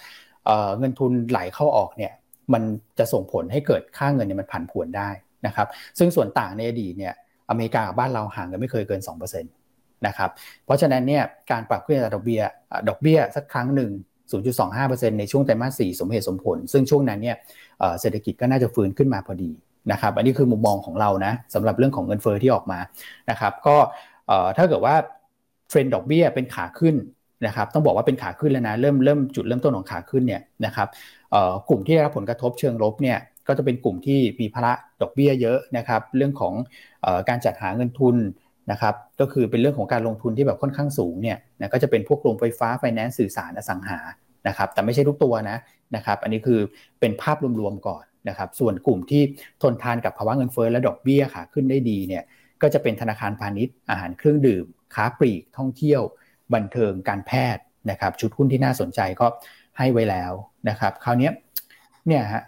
[0.78, 2.13] เงินทุนไหลเข้าออกเนี่ย
[2.53, 2.63] มัน
[2.99, 5.09] จะส่งผลให้เกิดค่าเงินเนี่ยมันผันผวนได้
[5.45, 5.67] นะครับ
[5.99, 7.13] ซึ่งส่วนต่างในอดีตเนี่ย
[7.49, 10.30] อเมริกากับบ้านเราห่างกันไม่เคยเกิน 2%นะครับ
[10.65, 12.41] เพราะฉะนั้นเนี่ยการปรับขึ้นอัตราดอกเบี้ย
[12.89, 13.91] ดอกเบี้ยสักครั้งหนึ่ง
[14.32, 17.38] 0.25%ในช่วงไตรมาส4สมเหตุสมผล ซึ่งช่วงนั้นเนี่ย
[17.99, 19.51] เศรษฐกิจก็น่าจะฟื้นขึ้นมาพอดี
[19.91, 22.80] นะครับ อันนี้คือมุมมองของเรานะสำหรับเรื่องของเงินเฟอ้อที่ออกมา
[23.30, 23.76] นะครับ ก็
[24.57, 24.95] ถ้าเกิดว่า
[25.69, 26.95] เทรนด์ดอกเบี้ยเป็นขาขึ้น
[27.45, 30.88] นะครับต้องบอกว่าเป็นขาขึ้นแล้วนะเริ่มเริ่มจุดเริ่มต้นของขาขึ้นเนี่ยนะครับ
[31.69, 33.17] กลุ่มที่ได้รับผลกระทบเชิงลบเนี่ย
[33.47, 36.53] ก็จะเป็นกลุ่มที่มีภาระดอกเบี้ยเยอะนะครับ เรื่องของ
[37.30, 38.15] การจัดหาเงินทุน
[38.72, 43.99] นะครับก็คือเป็นเรื่องของการลงทุนที่แบบค่อนข้างสูงเนี่ยนะก็จะเป็นพวกโรงไฟฟ้าไฟแนนซ์สื่อสารอสังหา
[44.47, 45.57] นะครับแต่ไม่ใช่ทุกตัวนะ
[45.95, 46.59] นะครับอันนี้คือ
[46.99, 49.22] เป็นภาพรวมๆก่อนนะครับส่วนกลุ่มที่
[49.61, 52.24] ทนทานกับภาวะเงินเฟ้อและดอกเบี้ยขาขึ้นได้ดีเนี่ย
[52.61, 56.01] ก็จะเป็นธนาคารพาณิชย์อาหารเครื่องดื่ม ค้าปลีกท่องเที่ยว
[56.53, 59.28] บันเทิงการแพทย์นะครับชุดหุ้นที่น่าสนใจก็
[59.78, 60.32] ให้ไว้แล้ว
[60.70, 61.30] นะครับคราวนี้
[62.07, 62.43] เนี่ยฮะ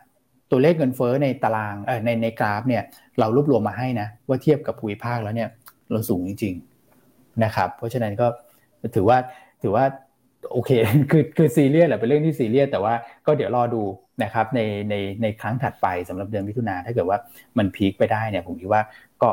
[0.51, 2.83] ตัวเลขเงินเฟ้อในตารางในในกราฟเนี่ย
[3.19, 5.49] เรารวบรวมมาให้นะว่าเทียบกับภูมิภาคแล้วเนี่ย
[5.91, 6.55] เราสูงจริง
[6.99, 8.27] ๆ นะครับ เพราะฉะนั้นก็
[8.95, 9.17] ถือว่า
[9.63, 9.85] ถือว่า
[10.51, 10.71] โอเค
[11.11, 12.93] คือคือซีเรียสแหละเป็นเรื่องที่ซีเรียสแต่ว่า
[13.25, 13.83] ก็เดี๋ยวรอดู
[14.23, 14.59] นะครับใน
[14.89, 17.17] ในในครั้งถัดไปสำหรับเดือนมิถุนาถ้าเกิดว่า
[17.57, 18.81] มันพีคไปได้เนี่ยผมคิดว่า
[19.21, 19.29] ก็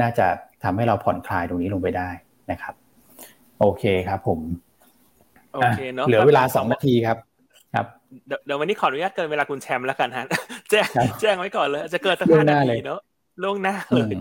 [0.00, 0.26] น่าจะ
[0.64, 2.08] ทำให้เราผ่อนคลายตรงนี้ลงไปได้
[2.50, 2.74] นะครับ
[3.60, 4.40] โอเคครับ ผม
[5.54, 7.18] โอเคเนาะเหลือเวลาสองนาทีครับ
[7.74, 7.86] ครับ
[8.46, 10.26] เดี๋ยววันนี้ขออนุญาตเกินเวลาคุณแชมป์แล้วกันฮะ
[10.70, 10.88] แจ้ง
[11.20, 13.00] แจ้งไว้ก่อนเลย จะเกินสักห้านาทีเนาะ
[13.42, 14.14] ล่วงหน้าเลย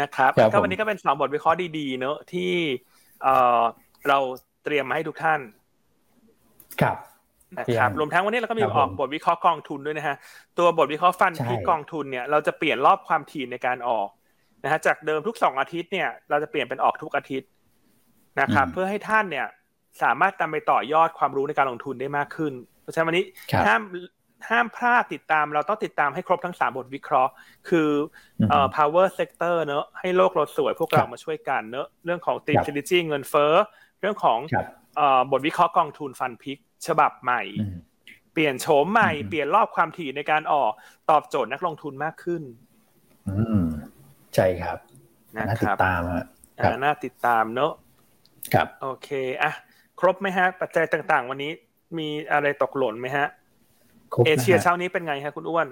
[0.00, 2.52] นะครับก็วันนี้ก็เป็นสองบทวิเคราะห์ดีๆเนาะที่
[3.22, 3.28] เอ
[3.60, 3.62] อ
[4.08, 4.18] เรา
[4.64, 5.40] เตรียมมาให้ทุกท่าน
[6.80, 6.96] ครับ
[7.58, 10.16] นะครับรวมทั้งวันนี้เราก็มีออกบทวิเคราะห์กองทุนด้วยนะฮะ
[10.58, 14.08] ตัวบทวิเคราะห์ฟันที่กองทุนเนี่ยเราจะเปลี่ยนรอบความถี่ในการออก
[14.64, 17.48] นะฮะจากเดิมทุกสองอาทิตย์เนี่ยเราจะเปลี่ยนเป็นออกทุกอาทิตย์
[18.40, 19.46] นะครับ เพื่อให้ท่านเนี่ย
[20.02, 23.24] สามารถนำไปต่อยอดความรู้ในการลงทุนได้มากขึ้น เพราะฉะนั้นวันนี้
[23.66, 23.80] ห้าม
[24.50, 27.32] ห้ามพลาดติดตามเราต้องติดตามให้ครบทั้งสามบทวิเคราะห์
[27.68, 27.90] คือ
[28.50, 33.52] เอ่อ power sector เนอะให้โลกเราสวยพวกเรามาช่วยกันเนอะเรื่องของ t ี m strategy เงินเฟ้อ
[34.00, 34.38] เรื่องของ
[34.96, 37.42] เอ่อบทวิเคราะห์กองทุนฟันพิก ฉบับใหม่
[38.32, 40.72] เปลี่ยนโฉมใหม่ เปลี่ยนรอบความถี่ในการออก
[41.10, 42.42] ตอบโจทย์นักลงทุนมากขึ้น
[43.28, 43.64] อืม
[44.34, 44.78] ใช่ครับ
[45.34, 46.24] น่าติดตามอะ
[46.84, 47.72] น่าติดตามเนอะ
[48.54, 49.08] ครับ โอเค
[49.42, 49.52] อะ
[50.00, 51.52] ครบไหมฮะ ปัจจัยต่าง ๆ วันนี้
[51.98, 53.26] มีอะไรตกหล่นไหมฮะ
[54.26, 55.66] เอเชียเช้านี้เป็นไงฮะคุณอ้วน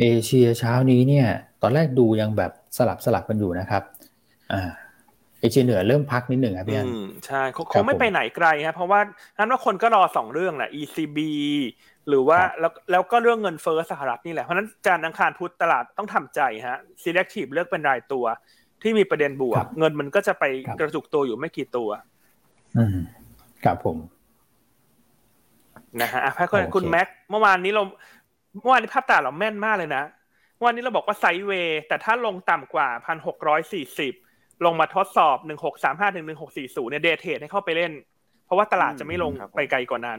[0.00, 1.26] เอเชียเช้านี้เนี่ย
[1.62, 3.82] ตอนแรกดูยังแบบสลับสลับกันอยู่นะครับ
[4.52, 4.70] อ่า
[5.40, 6.88] เอเชียเหนือเริ่มพักนิดหนึ่งครับพี่อัน
[7.26, 7.42] ใช่
[7.72, 9.00] คงไม่ไปไหนไกลครับเพราะว่า
[9.38, 11.18] นั้นว่าคนก็รอสองเรื่องแหละ ECB
[12.08, 18.24] หรือว่าแล้วแล้วก็เรื่องเงินเฟ้อสหรัฐนี่แหละ เพราะนั้นจานอังคารพุธตลาดต้องทำใจฮะ selective เลือกเป็นรายตัว
[18.82, 20.44] ที่มีประเด็นบวก เงินมันก็จะไป
[20.80, 21.88] กระจุกตัวอยู่ไม่กี่ตัว
[22.78, 22.96] อืม
[23.64, 23.96] ครับผม
[26.02, 27.82] นะฮะพคุณคุณแม็กเมื่อวานนี้เรา
[28.62, 30.04] เมื่อวานนี้ภาพตาเราแม่นมากเลยนะ
[30.56, 34.14] เมื่อวานนี้เราบอกว่าไซด์เวย์แต่ถ้าลงต่ำกว่าพันหกร้อยสี่สิบ
[34.64, 37.92] ลงมาทดสอบหนึ่งหกสามห้าถึงหนึ่งหกสี่ศูนย์เนี่ยเดทเทรดให้เข้าไปเล่น
[38.46, 40.18] เพราะว่าตลาดจะไม่ลงไปไกลกว่านั้น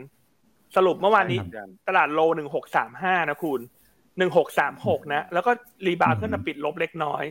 [0.76, 1.40] สรุปเมื่อวานนี้
[1.88, 3.62] ตลาดโลหนึ่งหกสามห้านะคุณ
[4.18, 5.52] หนึ่งหกสามหกนะ แล้วก็
[5.86, 7.24] รีบาวขึ้นมาปิดลบเล็กน้อย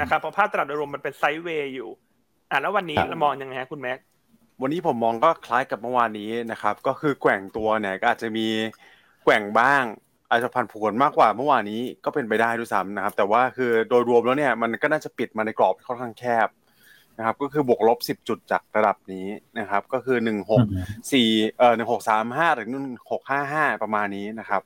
[0.00, 1.88] นะครับเพราะภาพตลาดโดยรวมมันเป็นไซด์เวย์อยู่
[2.50, 3.98] อ่าแล้ววันนี้เรามองยังไงคุณแม็ก
[4.62, 8.46] วันนี้ผมมองก็คล้ายกับเมื่อวานนี้นะครับ ก็คือแกว่งตัวเนี่ยก็อาจจะมี
[9.24, 9.84] แกว่งบ้าง
[10.30, 16.48] อาจจะพันผวนมากกว่าเมื่อวานนี้ก็เป็นไปได้ด้วยซ้ำนะครับ แต่ว่าคือโดยรวมแล้วเนี่ยมันก็น่าจะปิดมาในกรอบค่อนข้างแคบ
[17.18, 19.26] นะครับ ก็คือบวกลบสิบจุดจากระดับนี้
[19.58, 20.64] นะครับ ก็คือหนึ่งหก
[21.12, 21.28] สี่
[21.58, 24.62] เอ่อหนึ่งหกสามห้าถึงหนึ่งหกห้าห้าประมาณนี้นะครับ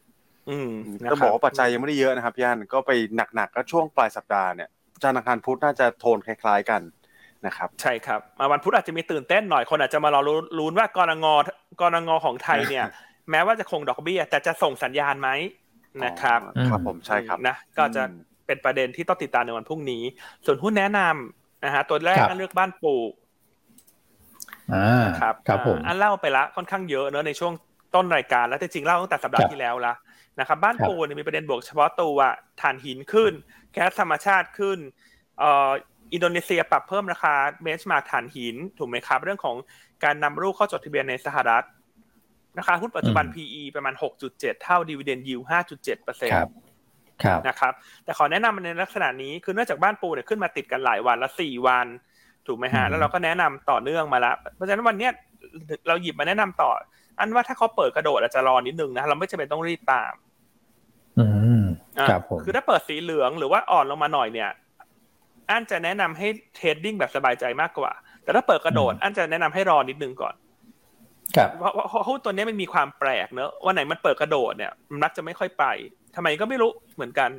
[0.50, 0.70] อืม
[1.10, 4.68] ก็บอกว่าปัจจัยยังไม่ได้เยอะนะครับย่านก็ไปหนักๆก็ช่วงปลายสัปดาห์เนี่ย
[5.02, 6.80] จานอังคารพุธน่าจะโทนคล้าย ๆ กัน
[7.46, 10.20] นะครับใช่ครับมาวันพุธอาจจะมีตื่นเต้นหน่อยคนอาจจะมารอ
[10.58, 11.26] ลุ้นว่ากรงง
[11.80, 12.86] กรงงของไทยเนี่ย
[13.30, 15.28] แม้ว่าจะคงดอกเบี้ย แต่จะส่งสัญญาณไหม
[16.04, 18.02] นะครับครับผมใช่ครับนะก็จะ
[18.46, 20.02] เป็นประเด็นที่ต้องติดตามในวันพรุ่งนี้
[20.44, 22.94] ส่วนหุ้นแนะนำนะฮะตัวแรกก็เลือกบ้านปู
[25.20, 27.52] ครับครับผมอันเล่าไปละค่อนข้างเยอะเนอะในช่วง
[27.94, 29.94] ต้นรายการแล้วจริงๆเล่าตั้งแต่สัปดาห์ที่แล้วละ
[30.40, 32.18] นะครับบ้านปูเนี่ยมีประเด็นบวกเฉพาะตัว
[32.60, 33.32] ถ่านหินขึ้น
[33.72, 34.78] แก๊สธรรมชาติขึ้น
[35.38, 39.56] เอ่ออินโดนีเซียปรับเพิ่มราคาเบนช์มาร์กถ่านหินถูกไหมครับ เรื่องของ
[40.04, 41.64] การนำรูปเข้าจดทะเบียนในสหรัฐ
[42.58, 43.94] ราคาหุ้นปัจจุบัน PE ประมาณ
[44.28, 45.40] 6.7 เท่าดีเวเดนยิว
[45.72, 46.52] 5.7เปอร์เซ็นต์
[47.48, 47.72] นะครับ
[48.04, 51.86] แต่ขอแนะนำในลักษณะนี้คือเนื่องจากบ้านปูเนี่ยขึ้นมาติดกันหลายวันละสี่วัน
[52.46, 55.08] ถูกไหมฮะ แล้วเราก็แนะนำต่อเนื่องมาแล้วเพราะฉะนั้นวันนี้
[55.88, 56.70] เราหยิบมาแนะนำต่อ
[57.18, 60.12] อันว่าถ้าเขาเปิดกระโดดอาจจะรอนิดนึงนะเราไม่จำเป็นต้องรีบตาม
[61.18, 61.26] อื
[61.60, 61.64] ม
[62.08, 64.50] ครับผมคือถ้าเปิดสีเหลืองหรือว่าอ่อนลงมาหน่อยเนี่ย
[65.50, 70.34] อันจะแนะนำให้เทรดดิ้งแบบสบายใจมากกว่า แต่ถ้าเปิดกระโดด อันจะแนะนำให้รอนิดนึงก่อน
[71.58, 75.64] เพราะเพราะหุ้นตัวนี้มันมีความแปลกเนอะวันไหนมันเปิดกระโดดเนี่ยมันมักจะไม่ค่อยไป
[76.16, 77.30] ทำไมก็ไม่รู้เหมือนกัน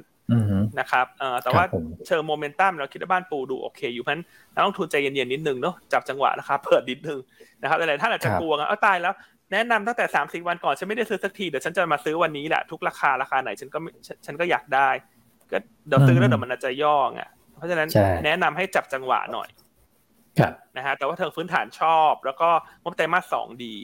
[0.80, 1.64] นะครับเออแต่ว่า
[2.08, 4.24] เชิงโมเมนตัมเราคิดว่าบ้านปูดูโอเค อยู่เพราะนั้น
[4.54, 7.20] นักลงทุนใจเย็นๆนิดนึงเนาะจับจังหวะนะครับเปิดนิดนึง
[7.62, 9.14] นะครับหลายท่านอาจจะกลัวกันเอาตายแล้ว
[9.52, 13.80] แนะนำตั้งแต่สามสี่วันก่อนฉันไม่ได้ซื้อสักทีเดี๋ยวฉันจะมาซื้อวันนี้แหละทุกราคาราคาไหนฉันก็
[14.26, 14.90] ฉันก็อยากได้
[15.52, 17.22] ก็เดี๋ยวซื้อแล้วเดี๋ยวมันอาจจะย่อไง
[17.56, 17.90] เพราะฉะนั้น
[18.26, 19.50] แนะนำให้จับจังหวะหน่อย
[20.78, 22.50] นะฮะแต่ว่าเทิงพื้นฐานชอบ แล้วก็
[22.82, 23.76] งบไตรมาสสองดี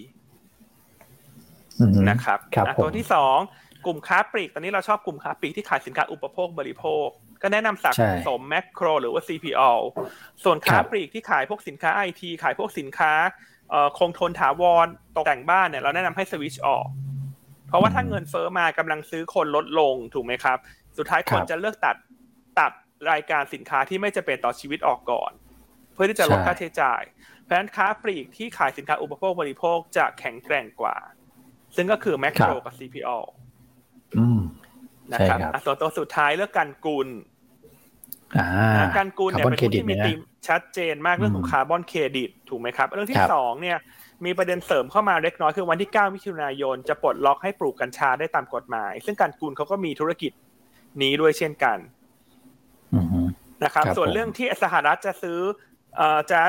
[2.09, 2.39] นะครับ
[2.81, 3.37] ตัวที่สอง
[3.85, 7.07] กลุ่มค้าปลีกตอนนี้เราชอบกลุ่มค้าปลีกที่ขายสินค้าอุปโภคบริโภค
[7.41, 7.95] ก็แนะนำสัก
[8.27, 9.71] สมแมคโคร หรือว่า CPO
[10.43, 13.11] ส่วนค้าปลีกที่ขายพวกสินค้าไอทีขายพวกสินค้า
[13.99, 16.87] คงทนถาวรตกแต่งบ้านเนี่ยเราแนะนำให้สวิชออก
[17.67, 20.57] เพราะว่าถ้าเงินเฟอ้อมากำลังซื้อคนลดลงถูกไหมครับ
[20.97, 21.95] สุดท้ายคนจะเลือกตัด
[22.59, 22.71] ตัด
[23.11, 25.31] รายการสินค้าที่ไม่จะเป็นต่อชีวิตออกก่อน
[25.93, 27.01] เพื่อที่จะลดค่าใช้จ่าย
[27.43, 30.95] เพราะฉะนั้นค้าปลีกที่ขายสินค้าอุปโภคบริโภคจะแข็งแกร่งกว่า
[31.75, 33.17] ซึ่งก็คือแมคโครกับ CPO
[35.13, 37.07] นะครับส่วนตัวสุดท้ายเรื่องการกุล
[38.97, 43.77] การกุลเนี่ยเป็นที่มีธีมชัดเจนมากเรื่องของคาร์บอนเครดิตถูกไหมครับ เรื่องที่สองเนี่ย
[44.25, 50.31] มีประเด็นเสริมเข้ามาเล็กน้อยคือวันที่ 9 มิถุนายน จะปลดล็อกให้ปลูกกัญชาได้ตามกฎหมาย ซึ่งการกุลเขาก็มีธุรกิจ
[51.01, 51.77] นี้ด้วยเช่นกัน
[53.63, 55.39] นะครับ ส่วนเรื่องที่สหรัฐจะซื้อ
[56.31, 56.41] จะ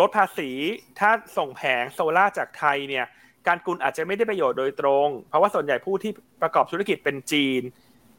[0.00, 0.50] ลดภาษี
[0.98, 3.06] ถ้าส่งแผงโซล่าจากไทยเนี่ย
[3.46, 6.12] การกุลอาจจะไม่ได้ประโยชน์โดยตรง เพราะว่าส่วนใหญ่ผู้ที่
[6.42, 7.62] ประกอบธุรกิจเป็นจีน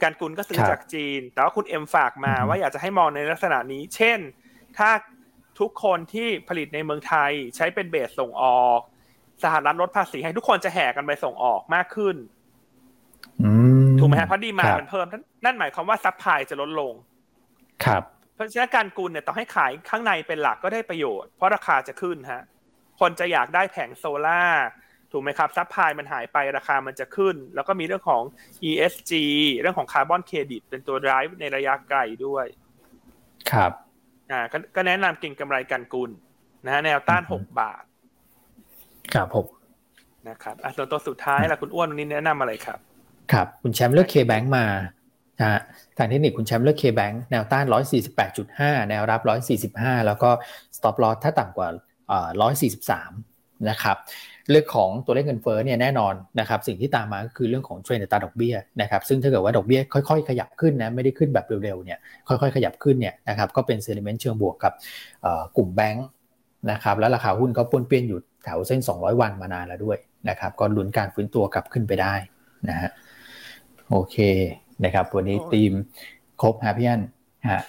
[0.03, 4.20] การกุลก็ซื้อจากจีน แต่ว่าคุณเอ็มฝากมาว่าอยากจะให้มองในลักษณะนี้ เช่น
[4.78, 4.89] ถ้า
[5.59, 8.80] ทุกคนที่ผลิตในเมืองไทยใช้เป็นเบสส่งออก
[9.43, 12.15] สหรัฐลดภาษีให้ทุกคนจะแห่กันไปส่งออกมากขึ้น
[13.99, 15.05] ถูกไหมฮะเพราะ demand มันเพิ่ม
[15.45, 16.93] นั่นหมายความว่า supply จะลดลง
[17.86, 18.03] ครับ
[18.36, 22.43] เพราะฉะนั้นกันกุลเนี่ยต้องให้ขายข้างในเป็นหลักก็ได้ประโยชน์ เพราะราคาจะขึ้นฮะ
[22.99, 24.43] คนจะอยากได้แผงโซลาร์
[25.11, 28.23] ถูกไหมครับ supply มันหายไปราคามันจะขึ้น แล้วก็มีเรื่องของ
[28.69, 29.13] ESG
[29.59, 32.45] เรื่องของคาร์บอนเครดิตเป็นตัว drive ในระยะไกลด้วย
[33.51, 33.71] ครับ
[34.32, 34.41] อ่า
[34.75, 36.11] ก็แนะนำเก็งกำไรกันกุล
[36.65, 37.84] นะฮะแนวต้านหกบาท
[39.13, 39.45] ครับผม
[40.30, 42.80] นะครับอะส่วนตัวสุดท้ายล่ะคุณอ้วนวันนี้แนะนำอะไรครับ
[43.32, 44.65] ครับ คุณแชมป์เลือกเคแบงมา
[45.39, 45.61] นะฮะ
[45.97, 50.29] ทางเทคนิคคุณแชมป์เลือกเคแบงแนวต้านร้อยสี่สิบแปดจุดห้าแนวรับร้อยสี่สิบห้าแล้วก็
[50.77, 51.67] stop loss ถ้าต่ำกว่า
[52.11, 53.11] อ่าร้อยสี่สิบสาม
[53.69, 53.97] นะครับ
[54.49, 64.73] เรื่องของตัวเลขเงินเฟ้อเนี่ยแน่นอนนะครับสิ่งที่ตามมาก็คือเรื่องของเทรนด์ตาดอกเบี้ยนะครับซึ่งถ้าเกิดว่าดอกเบี้ยค่อยๆ ขยับขึ้นนะไม่ได้ขึ้นแบบเร็วๆเนี่ยค่อยๆ ขยับขึ้นเนี่ยนะครับก็เป็นเซนิเมนต์เชิงบวกกับ
[65.57, 66.05] กลุ่มแบงค์
[66.71, 69.97] นะครับแล้วราคาหุ้นก็ปนเปี้ยนอยู่แถวเส้น 200 วันมานานแล้วด้วย
[70.29, 72.13] นะครับก็ลุ้นการฟื้นตัวกลับขึ้นไปได้
[72.69, 72.89] นะฮะ
[73.89, 74.17] โอเค
[74.86, 75.71] นะครับ วันนี้ทีม
[76.41, 77.01] ครบฮะพี่อัน
[77.49, 77.61] ฮะ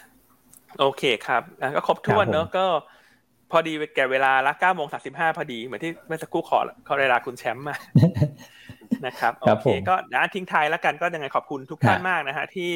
[0.81, 1.43] โอเคครับ
[1.75, 2.67] ก็ครบถ้วนเนอะก็
[3.51, 7.77] พอดีแก่เวลาละเก้าโมงสาสิบห้าพอดี เหมือนที่เมื่อสักครู่ขอขอเวลาคุณแชมป์มา
[9.07, 12.73] นะครับโอเคก็นะทิ้งท้ายแล้วกันก็ยังไงขอบคุณทุกท่านมากนะฮะที่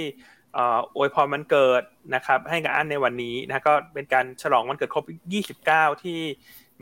[0.97, 1.83] อวยพรมันเกิด
[2.15, 5.05] นะครับ ให้กับอันในวันนี้นะก็เป็นการฉลองวันเกิดครบ
[5.55, 6.21] 29 ที่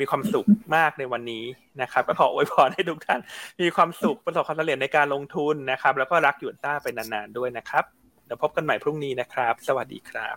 [0.03, 0.46] มีความสุข
[0.76, 1.44] มากในวันนี้
[1.82, 3.20] นะครับ ก็ขออวยพรให้ทุกท่าน
[3.61, 7.84] มีความสุขประสบความสำเร็จในการลงทุนนะครับ แล้วก็รักยวนต้าไปนานๆด้วยนะครับ
[8.26, 10.36] เดี๋ยวพบกันใหม่พรุ่งนี้นะครับ สวัสดีครับ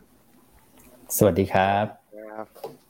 [1.18, 2.85] สวัสดีครับ